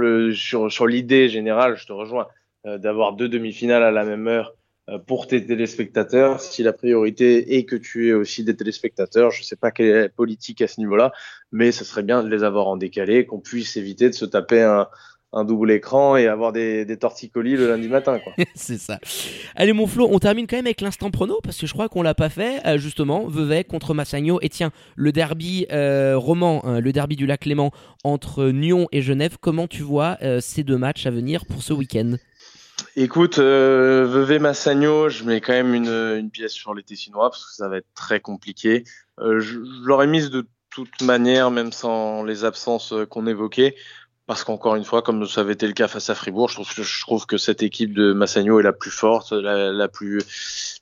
sur, 0.71 0.87
l'idée 0.87 1.29
générale, 1.29 1.77
je 1.77 1.85
te 1.85 1.93
rejoins 1.93 2.27
euh, 2.65 2.77
d'avoir 2.77 3.13
deux 3.13 3.29
demi-finales 3.29 3.83
à 3.83 3.91
la 3.91 4.03
même 4.03 4.27
heure 4.27 4.55
euh, 4.89 4.97
pour 4.97 5.27
tes 5.27 5.45
téléspectateurs. 5.45 6.41
Si 6.41 6.63
la 6.63 6.73
priorité 6.73 7.57
est 7.57 7.65
que 7.65 7.75
tu 7.75 8.09
aies 8.09 8.13
aussi 8.13 8.43
des 8.43 8.55
téléspectateurs, 8.55 9.29
je 9.31 9.43
sais 9.43 9.55
pas 9.55 9.69
quelle 9.71 9.85
est 9.85 10.01
la 10.01 10.09
politique 10.09 10.61
à 10.61 10.67
ce 10.67 10.79
niveau-là, 10.79 11.11
mais 11.51 11.71
ce 11.71 11.85
serait 11.85 12.03
bien 12.03 12.23
de 12.23 12.29
les 12.29 12.43
avoir 12.43 12.67
en 12.67 12.77
décalé, 12.77 13.25
qu'on 13.25 13.39
puisse 13.39 13.77
éviter 13.77 14.09
de 14.09 14.15
se 14.15 14.25
taper 14.25 14.63
un 14.63 14.87
un 15.31 15.45
double 15.45 15.71
écran 15.71 16.17
et 16.17 16.27
avoir 16.27 16.51
des, 16.51 16.85
des 16.85 16.97
torticolis 16.97 17.55
le 17.55 17.69
lundi 17.69 17.87
matin, 17.87 18.19
quoi. 18.19 18.33
c'est 18.55 18.79
ça. 18.79 18.99
Allez 19.55 19.73
mon 19.73 19.85
Flo, 19.85 20.07
on 20.11 20.19
termine 20.19 20.47
quand 20.47 20.55
même 20.55 20.65
avec 20.65 20.81
l'instant 20.81 21.11
prono 21.11 21.39
parce 21.43 21.57
que 21.57 21.67
je 21.67 21.73
crois 21.73 21.89
qu'on 21.89 22.01
l'a 22.01 22.15
pas 22.15 22.29
fait. 22.29 22.65
Euh, 22.65 22.77
justement, 22.77 23.27
Vevey 23.27 23.63
contre 23.63 23.93
Massagno. 23.93 24.39
Et 24.41 24.49
tiens, 24.49 24.71
le 24.95 25.11
derby 25.11 25.67
euh, 25.71 26.17
roman, 26.17 26.65
hein, 26.65 26.79
le 26.79 26.91
derby 26.91 27.15
du 27.15 27.25
lac 27.25 27.45
Léman 27.45 27.71
entre 28.03 28.49
Nyon 28.49 28.87
et 28.91 29.01
Genève. 29.01 29.37
Comment 29.39 29.67
tu 29.67 29.83
vois 29.83 30.17
euh, 30.21 30.39
ces 30.41 30.63
deux 30.63 30.77
matchs 30.77 31.05
à 31.05 31.11
venir 31.11 31.45
pour 31.45 31.61
ce 31.61 31.73
week-end? 31.73 32.15
Écoute, 32.95 33.39
euh, 33.39 34.07
Vevey 34.09 34.39
Massagno, 34.39 35.09
je 35.09 35.23
mets 35.23 35.41
quand 35.41 35.53
même 35.53 35.73
une, 35.73 35.89
une 35.89 36.31
pièce 36.31 36.53
sur 36.53 36.73
les 36.73 36.81
Tessinois 36.81 37.29
parce 37.29 37.45
que 37.45 37.53
ça 37.53 37.67
va 37.67 37.77
être 37.77 37.93
très 37.93 38.19
compliqué. 38.19 38.83
Euh, 39.19 39.39
je 39.39 39.59
je 39.59 39.85
l'aurais 39.85 40.07
mise 40.07 40.29
de 40.29 40.47
toute 40.69 41.01
manière, 41.01 41.51
même 41.51 41.71
sans 41.71 42.23
les 42.23 42.45
absences 42.45 42.93
qu'on 43.09 43.27
évoquait, 43.27 43.75
parce 44.29 44.43
qu'encore 44.43 44.75
une 44.75 44.83
fois, 44.83 45.01
comme 45.01 45.25
ça 45.25 45.41
avait 45.41 45.53
été 45.53 45.65
le 45.65 45.73
cas 45.73 45.87
face 45.87 46.11
à 46.11 46.13
Fribourg, 46.13 46.49
je 46.49 47.01
trouve, 47.01 47.25
que- 47.25 47.37
cette 47.39 47.63
équipe 47.63 47.95
de 47.95 48.13
Massagno 48.13 48.59
est 48.59 48.63
la 48.63 48.73
plus 48.73 48.91
forte, 48.91 49.33
plus, 49.87 50.21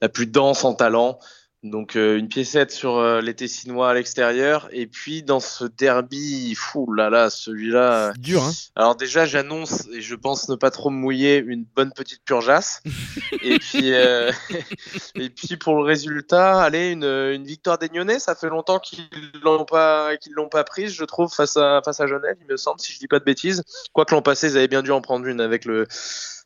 la 0.01 0.09
plus 0.09 0.27
dense 0.27 0.65
en 0.65 0.73
talent. 0.73 1.17
Donc 1.63 1.95
euh, 1.95 2.17
une 2.17 2.27
piécette 2.27 2.71
sur 2.71 2.97
euh, 2.97 3.19
les 3.19 3.33
Tessinois 3.33 3.89
à 3.89 3.93
l'extérieur, 3.95 4.69
et 4.71 4.85
puis 4.85 5.23
dans 5.23 5.39
ce 5.39 5.65
derby, 5.65 6.53
fou 6.53 6.93
là 6.93 7.09
là, 7.09 7.31
celui-là. 7.31 8.13
Dur, 8.17 8.43
hein 8.43 8.51
Alors 8.75 8.95
déjà, 8.95 9.25
j'annonce, 9.25 9.87
et 9.91 10.01
je 10.01 10.13
pense 10.13 10.49
ne 10.49 10.55
pas 10.55 10.69
trop 10.69 10.91
me 10.91 10.97
mouiller, 10.97 11.37
une 11.37 11.65
bonne 11.75 11.91
petite 11.93 12.23
purgeasse. 12.23 12.83
et 13.41 13.57
puis, 13.57 13.93
euh, 13.93 14.31
et 15.15 15.29
puis 15.31 15.57
pour 15.57 15.77
le 15.77 15.83
résultat, 15.83 16.61
allez, 16.61 16.91
une, 16.91 17.03
une 17.03 17.45
victoire 17.45 17.79
des 17.79 17.89
Nyonnais. 17.89 18.19
Ça 18.19 18.35
fait 18.35 18.49
longtemps 18.49 18.77
qu'ils 18.77 19.09
l'ont 19.43 19.65
pas, 19.65 20.15
qu'ils 20.17 20.33
l'ont 20.33 20.49
pas 20.49 20.63
prise, 20.63 20.93
je 20.93 21.05
trouve, 21.05 21.33
face 21.33 21.57
à 21.57 21.81
face 21.83 21.99
à 21.99 22.05
Genève, 22.05 22.37
il 22.39 22.47
me 22.47 22.57
semble, 22.57 22.79
si 22.79 22.93
je 22.93 22.99
dis 22.99 23.07
pas 23.07 23.19
de 23.19 23.25
bêtises. 23.25 23.63
Quoique 23.93 24.13
l'an 24.13 24.21
passé, 24.21 24.51
ils 24.51 24.57
avaient 24.57 24.67
bien 24.67 24.83
dû 24.83 24.91
en 24.91 25.01
prendre 25.01 25.25
une 25.25 25.41
avec 25.41 25.65
le 25.65 25.87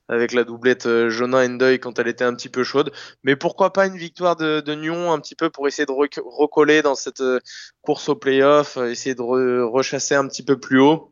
avec 0.07 0.33
la 0.33 0.43
doublette 0.43 0.85
euh, 0.85 1.09
Jonin 1.09 1.45
Endoy 1.45 1.79
quand 1.79 1.99
elle 1.99 2.07
était 2.07 2.23
un 2.23 2.33
petit 2.33 2.49
peu 2.49 2.63
chaude. 2.63 2.91
Mais 3.23 3.35
pourquoi 3.35 3.73
pas 3.73 3.85
une 3.87 3.97
victoire 3.97 4.35
de, 4.35 4.59
de 4.61 4.75
Nyon 4.75 5.11
un 5.11 5.19
petit 5.19 5.35
peu 5.35 5.49
pour 5.49 5.67
essayer 5.67 5.85
de 5.85 5.91
rec- 5.91 6.19
recoller 6.25 6.81
dans 6.81 6.95
cette 6.95 7.21
euh, 7.21 7.39
course 7.81 8.09
au 8.09 8.15
playoff, 8.15 8.77
essayer 8.77 9.15
de 9.15 9.21
re- 9.21 9.63
rechasser 9.69 10.15
un 10.15 10.27
petit 10.27 10.43
peu 10.43 10.59
plus 10.59 10.79
haut 10.79 11.10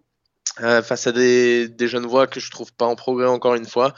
euh, 0.62 0.82
face 0.82 1.08
à 1.08 1.12
des, 1.12 1.70
des 1.70 1.88
jeunes 1.88 2.06
voix 2.06 2.28
que 2.28 2.40
je 2.40 2.52
trouve 2.52 2.74
pas 2.74 2.86
en 2.86 2.96
progrès 2.96 3.28
encore 3.28 3.56
une 3.56 3.66
fois. 3.66 3.94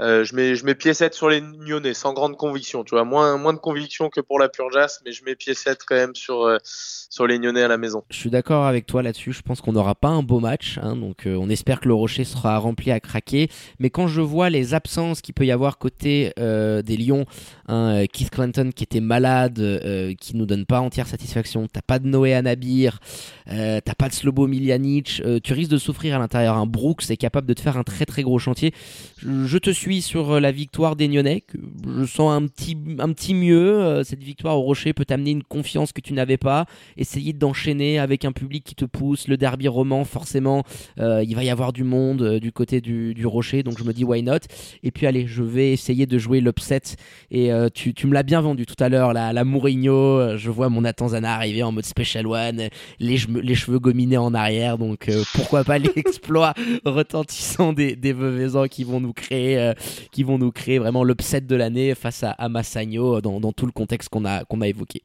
Euh, 0.00 0.24
je 0.24 0.34
mets 0.34 0.54
je 0.54 0.64
mets 0.64 0.74
pied 0.74 0.94
7 0.94 1.12
sur 1.12 1.28
les 1.28 1.42
Nyonnais 1.42 1.92
sans 1.92 2.14
grande 2.14 2.36
conviction, 2.36 2.84
tu 2.84 2.94
vois, 2.94 3.04
moins 3.04 3.36
moins 3.36 3.52
de 3.52 3.58
conviction 3.58 4.08
que 4.08 4.20
pour 4.20 4.38
la 4.38 4.48
Purjas, 4.48 5.00
mais 5.04 5.12
je 5.12 5.22
mets 5.24 5.36
pied 5.36 5.52
7 5.52 5.80
quand 5.86 5.94
même 5.94 6.14
sur 6.14 6.44
euh, 6.44 6.56
sur 6.64 7.26
les 7.26 7.38
Nyonnais 7.38 7.62
à 7.62 7.68
la 7.68 7.76
maison. 7.76 8.02
Je 8.10 8.16
suis 8.16 8.30
d'accord 8.30 8.64
avec 8.64 8.86
toi 8.86 9.02
là-dessus. 9.02 9.32
Je 9.32 9.42
pense 9.42 9.60
qu'on 9.60 9.72
n'aura 9.72 9.94
pas 9.94 10.08
un 10.08 10.22
beau 10.22 10.40
match. 10.40 10.78
hein, 10.82 10.96
donc, 10.96 11.24
on 11.26 11.50
espère 11.50 11.80
que 11.80 11.88
le 11.88 11.94
Rocher 11.94 12.24
sera 12.24 12.56
rempli 12.58 12.90
à 12.90 13.00
craquer. 13.00 13.48
Mais 13.78 13.90
quand 13.90 14.08
je 14.08 14.20
vois 14.20 14.48
les 14.48 14.74
absences 14.74 15.20
qu'il 15.20 15.34
peut 15.34 15.44
y 15.44 15.52
avoir 15.52 15.78
côté 15.78 16.32
des 16.36 16.96
Lions, 16.96 17.26
hein, 17.66 18.04
Keith 18.12 18.30
Clinton 18.30 18.70
qui 18.74 18.84
était 18.84 19.00
malade, 19.00 20.16
qui 20.20 20.36
nous 20.36 20.46
donne 20.46 20.66
pas 20.66 20.80
entière 20.80 21.08
satisfaction. 21.08 21.66
T'as 21.70 21.82
pas 21.82 21.98
de 21.98 22.06
Noé 22.06 22.32
Anabir, 22.34 23.00
t'as 23.46 23.94
pas 23.98 24.08
de 24.08 24.14
Slobo 24.14 24.46
Miljanic. 24.46 25.22
tu 25.42 25.52
risques 25.52 25.72
de 25.72 25.78
souffrir 25.90 26.14
à 26.14 26.18
l'intérieur. 26.20 26.56
Un 26.56 26.66
Brooks 26.66 27.10
est 27.10 27.16
capable 27.16 27.48
de 27.48 27.54
te 27.54 27.60
faire 27.60 27.76
un 27.76 27.82
très 27.82 28.06
très 28.06 28.22
gros 28.22 28.38
chantier. 28.38 28.72
Je, 29.18 29.58
te 29.58 29.70
suis 29.70 30.02
sur 30.02 30.34
euh, 30.34 30.40
la 30.40 30.52
victoire 30.52 30.94
des 30.94 31.08
Nyonnais. 31.08 31.42
Je 31.84 32.04
sens 32.04 32.32
un 32.32 32.46
petit, 32.46 32.76
un 33.00 33.12
petit 33.12 33.34
mieux. 33.34 33.80
Euh, 33.80 34.04
cette 34.04 34.22
victoire 34.22 34.56
au 34.56 34.62
Rocher 34.62 34.92
peut 34.92 35.04
t'amener 35.04 35.32
une 35.32 35.42
confiance 35.42 35.92
que 35.92 36.00
tu 36.00 36.12
n'avais 36.12 36.36
pas 36.36 36.66
essayer 36.96 37.32
d'enchaîner 37.32 37.98
avec 37.98 38.24
un 38.24 38.30
public 38.30 38.62
qui 38.62 38.76
te 38.76 38.84
pousse, 38.84 39.26
le 39.26 39.36
derby 39.36 39.66
roman, 39.66 40.04
forcément, 40.04 40.62
euh, 41.00 41.24
il 41.26 41.34
va 41.34 41.42
y 41.42 41.50
avoir 41.50 41.72
du 41.72 41.82
monde 41.82 42.38
du 42.38 42.52
côté 42.52 42.80
du, 42.80 43.26
rocher, 43.26 43.62
donc 43.62 43.78
je 43.78 43.84
me 43.84 43.92
dis 43.92 44.04
why 44.04 44.22
not? 44.22 44.38
Et 44.82 44.90
puis 44.90 45.06
allez, 45.06 45.26
je 45.26 45.42
vais 45.42 45.72
essayer 45.72 46.06
de 46.06 46.18
jouer 46.18 46.40
l'upset. 46.40 46.96
Et 47.30 47.50
tu, 47.74 47.94
tu 47.94 48.06
me 48.06 48.14
l'as 48.14 48.22
bien 48.22 48.40
vendu 48.40 48.64
tout 48.64 48.82
à 48.82 48.88
l'heure, 48.88 49.12
la, 49.12 49.32
la 49.32 49.44
Mourinho, 49.44 50.36
je 50.36 50.50
vois 50.50 50.68
mon 50.68 50.84
Atanzana 50.84 51.34
arriver 51.34 51.62
en 51.62 51.72
mode 51.72 51.84
special 51.84 52.26
one, 52.26 52.68
les, 52.98 53.18
les 53.42 53.54
cheveux 53.54 53.78
gominés 53.78 54.16
en 54.16 54.34
arrière, 54.34 54.78
donc 54.78 55.10
pourquoi 55.34 55.64
pas 55.64 55.78
l'exploit 55.80 56.54
retentissant 56.84 57.72
des, 57.72 57.96
des 57.96 58.12
Veuvezans 58.12 58.68
qui 58.68 58.84
vont 58.84 59.00
nous 59.00 59.12
créer, 59.12 59.58
euh, 59.58 59.74
qui 60.12 60.22
vont 60.22 60.38
nous 60.38 60.52
créer 60.52 60.78
vraiment 60.78 61.04
l'upset 61.04 61.40
de 61.40 61.56
l'année 61.56 61.94
face 61.94 62.22
à, 62.22 62.30
à 62.32 62.48
Massagno 62.48 63.20
dans, 63.20 63.40
dans 63.40 63.52
tout 63.52 63.66
le 63.66 63.72
contexte 63.72 64.08
qu'on 64.08 64.24
a, 64.24 64.44
qu'on 64.44 64.60
a 64.60 64.68
évoqué. 64.68 65.02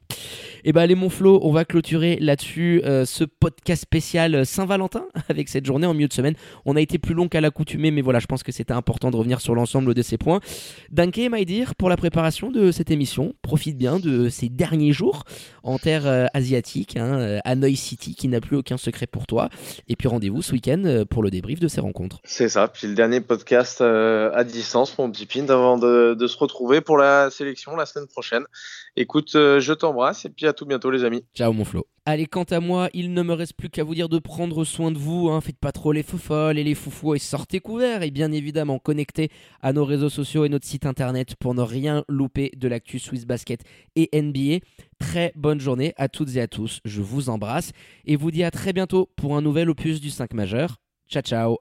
Et 0.63 0.73
ben 0.73 0.81
allez 0.81 0.95
mon 0.95 1.09
Flo, 1.09 1.39
on 1.43 1.51
va 1.51 1.63
clôturer 1.63 2.17
là-dessus 2.19 2.81
euh, 2.85 3.05
ce 3.05 3.23
podcast 3.23 3.83
spécial 3.83 4.45
Saint-Valentin 4.45 5.05
avec 5.29 5.49
cette 5.49 5.65
journée 5.65 5.85
en 5.85 5.93
milieu 5.93 6.07
de 6.07 6.13
semaine. 6.13 6.35
On 6.65 6.75
a 6.75 6.81
été 6.81 6.97
plus 6.97 7.13
long 7.13 7.27
qu'à 7.27 7.41
l'accoutumée, 7.41 7.91
mais 7.91 8.01
voilà, 8.01 8.19
je 8.19 8.25
pense 8.25 8.43
que 8.43 8.51
c'était 8.51 8.73
important 8.73 9.11
de 9.11 9.15
revenir 9.15 9.41
sur 9.41 9.53
l'ensemble 9.55 9.93
de 9.93 10.01
ces 10.01 10.17
points. 10.17 10.39
Danke, 10.91 11.19
Maïdir, 11.29 11.75
pour 11.75 11.89
la 11.89 11.97
préparation 11.97 12.51
de 12.51 12.71
cette 12.71 12.89
émission. 12.89 13.35
Profite 13.41 13.77
bien 13.77 13.99
de 13.99 14.29
ces 14.29 14.49
derniers 14.49 14.91
jours 14.91 15.23
en 15.63 15.77
terre 15.77 16.07
euh, 16.07 16.25
asiatique, 16.33 16.97
hein, 16.97 17.19
euh, 17.19 17.39
Hanoi 17.45 17.75
City, 17.75 18.15
qui 18.15 18.27
n'a 18.27 18.41
plus 18.41 18.57
aucun 18.57 18.77
secret 18.77 19.07
pour 19.07 19.27
toi. 19.27 19.49
Et 19.87 19.95
puis 19.95 20.07
rendez-vous 20.07 20.41
ce 20.41 20.54
week-end 20.55 20.81
euh, 20.85 21.05
pour 21.05 21.21
le 21.21 21.29
débrief 21.29 21.59
de 21.59 21.67
ces 21.67 21.81
rencontres. 21.81 22.19
C'est 22.23 22.49
ça, 22.49 22.67
puis 22.67 22.87
le 22.87 22.95
dernier 22.95 23.21
podcast 23.21 23.81
euh, 23.81 24.31
à 24.33 24.43
distance, 24.43 24.97
mon 24.97 25.11
petit 25.11 25.25
pin, 25.25 25.47
avant 25.49 25.77
de, 25.77 26.15
de 26.15 26.27
se 26.27 26.37
retrouver 26.37 26.81
pour 26.81 26.97
la 26.97 27.29
sélection 27.29 27.75
la 27.75 27.85
semaine 27.85 28.07
prochaine. 28.07 28.45
Écoute, 28.95 29.35
euh, 29.35 29.59
je 29.59 29.73
t'embrasse 29.73 30.25
et 30.25 30.29
puis 30.29 30.47
à 30.47 30.53
tout 30.53 30.65
bientôt 30.65 30.89
les 30.89 31.03
amis. 31.03 31.23
Ciao 31.35 31.51
mon 31.53 31.65
Flo. 31.65 31.85
Allez, 32.07 32.27
quant 32.27 32.43
à 32.43 32.59
moi, 32.59 32.89
il 32.93 33.13
ne 33.13 33.23
me 33.23 33.33
reste 33.33 33.53
plus 33.53 33.69
qu'à 33.69 33.83
vous 33.83 33.95
dire 33.95 34.09
de 34.09 34.19
prendre 34.19 34.63
soin 34.63 34.91
de 34.91 34.97
vous. 34.99 35.29
Hein. 35.29 35.41
Faites 35.41 35.57
pas 35.57 35.71
trop 35.71 35.91
les 35.91 36.03
folles 36.03 36.59
et 36.59 36.63
les 36.63 36.75
foufous 36.75 37.15
et 37.15 37.19
sortez 37.19 37.59
couverts. 37.59 38.03
Et 38.03 38.11
bien 38.11 38.31
évidemment, 38.31 38.77
connectez 38.77 39.29
à 39.63 39.73
nos 39.73 39.85
réseaux 39.85 40.09
sociaux 40.09 40.45
et 40.45 40.49
notre 40.49 40.67
site 40.67 40.85
internet 40.85 41.35
pour 41.35 41.55
ne 41.55 41.63
rien 41.63 42.05
louper 42.07 42.51
de 42.55 42.67
l'actu 42.67 42.99
Swiss 42.99 43.25
Basket 43.25 43.63
et 43.95 44.09
NBA. 44.13 44.63
Très 44.99 45.31
bonne 45.35 45.59
journée 45.59 45.93
à 45.97 46.07
toutes 46.07 46.35
et 46.35 46.41
à 46.41 46.47
tous. 46.47 46.79
Je 46.85 47.01
vous 47.01 47.29
embrasse 47.29 47.71
et 48.05 48.17
vous 48.17 48.29
dis 48.29 48.43
à 48.43 48.51
très 48.51 48.71
bientôt 48.71 49.09
pour 49.15 49.35
un 49.35 49.41
nouvel 49.41 49.71
opus 49.71 49.99
du 49.99 50.11
5 50.11 50.33
majeur. 50.33 50.77
Ciao 51.09 51.23
ciao 51.23 51.57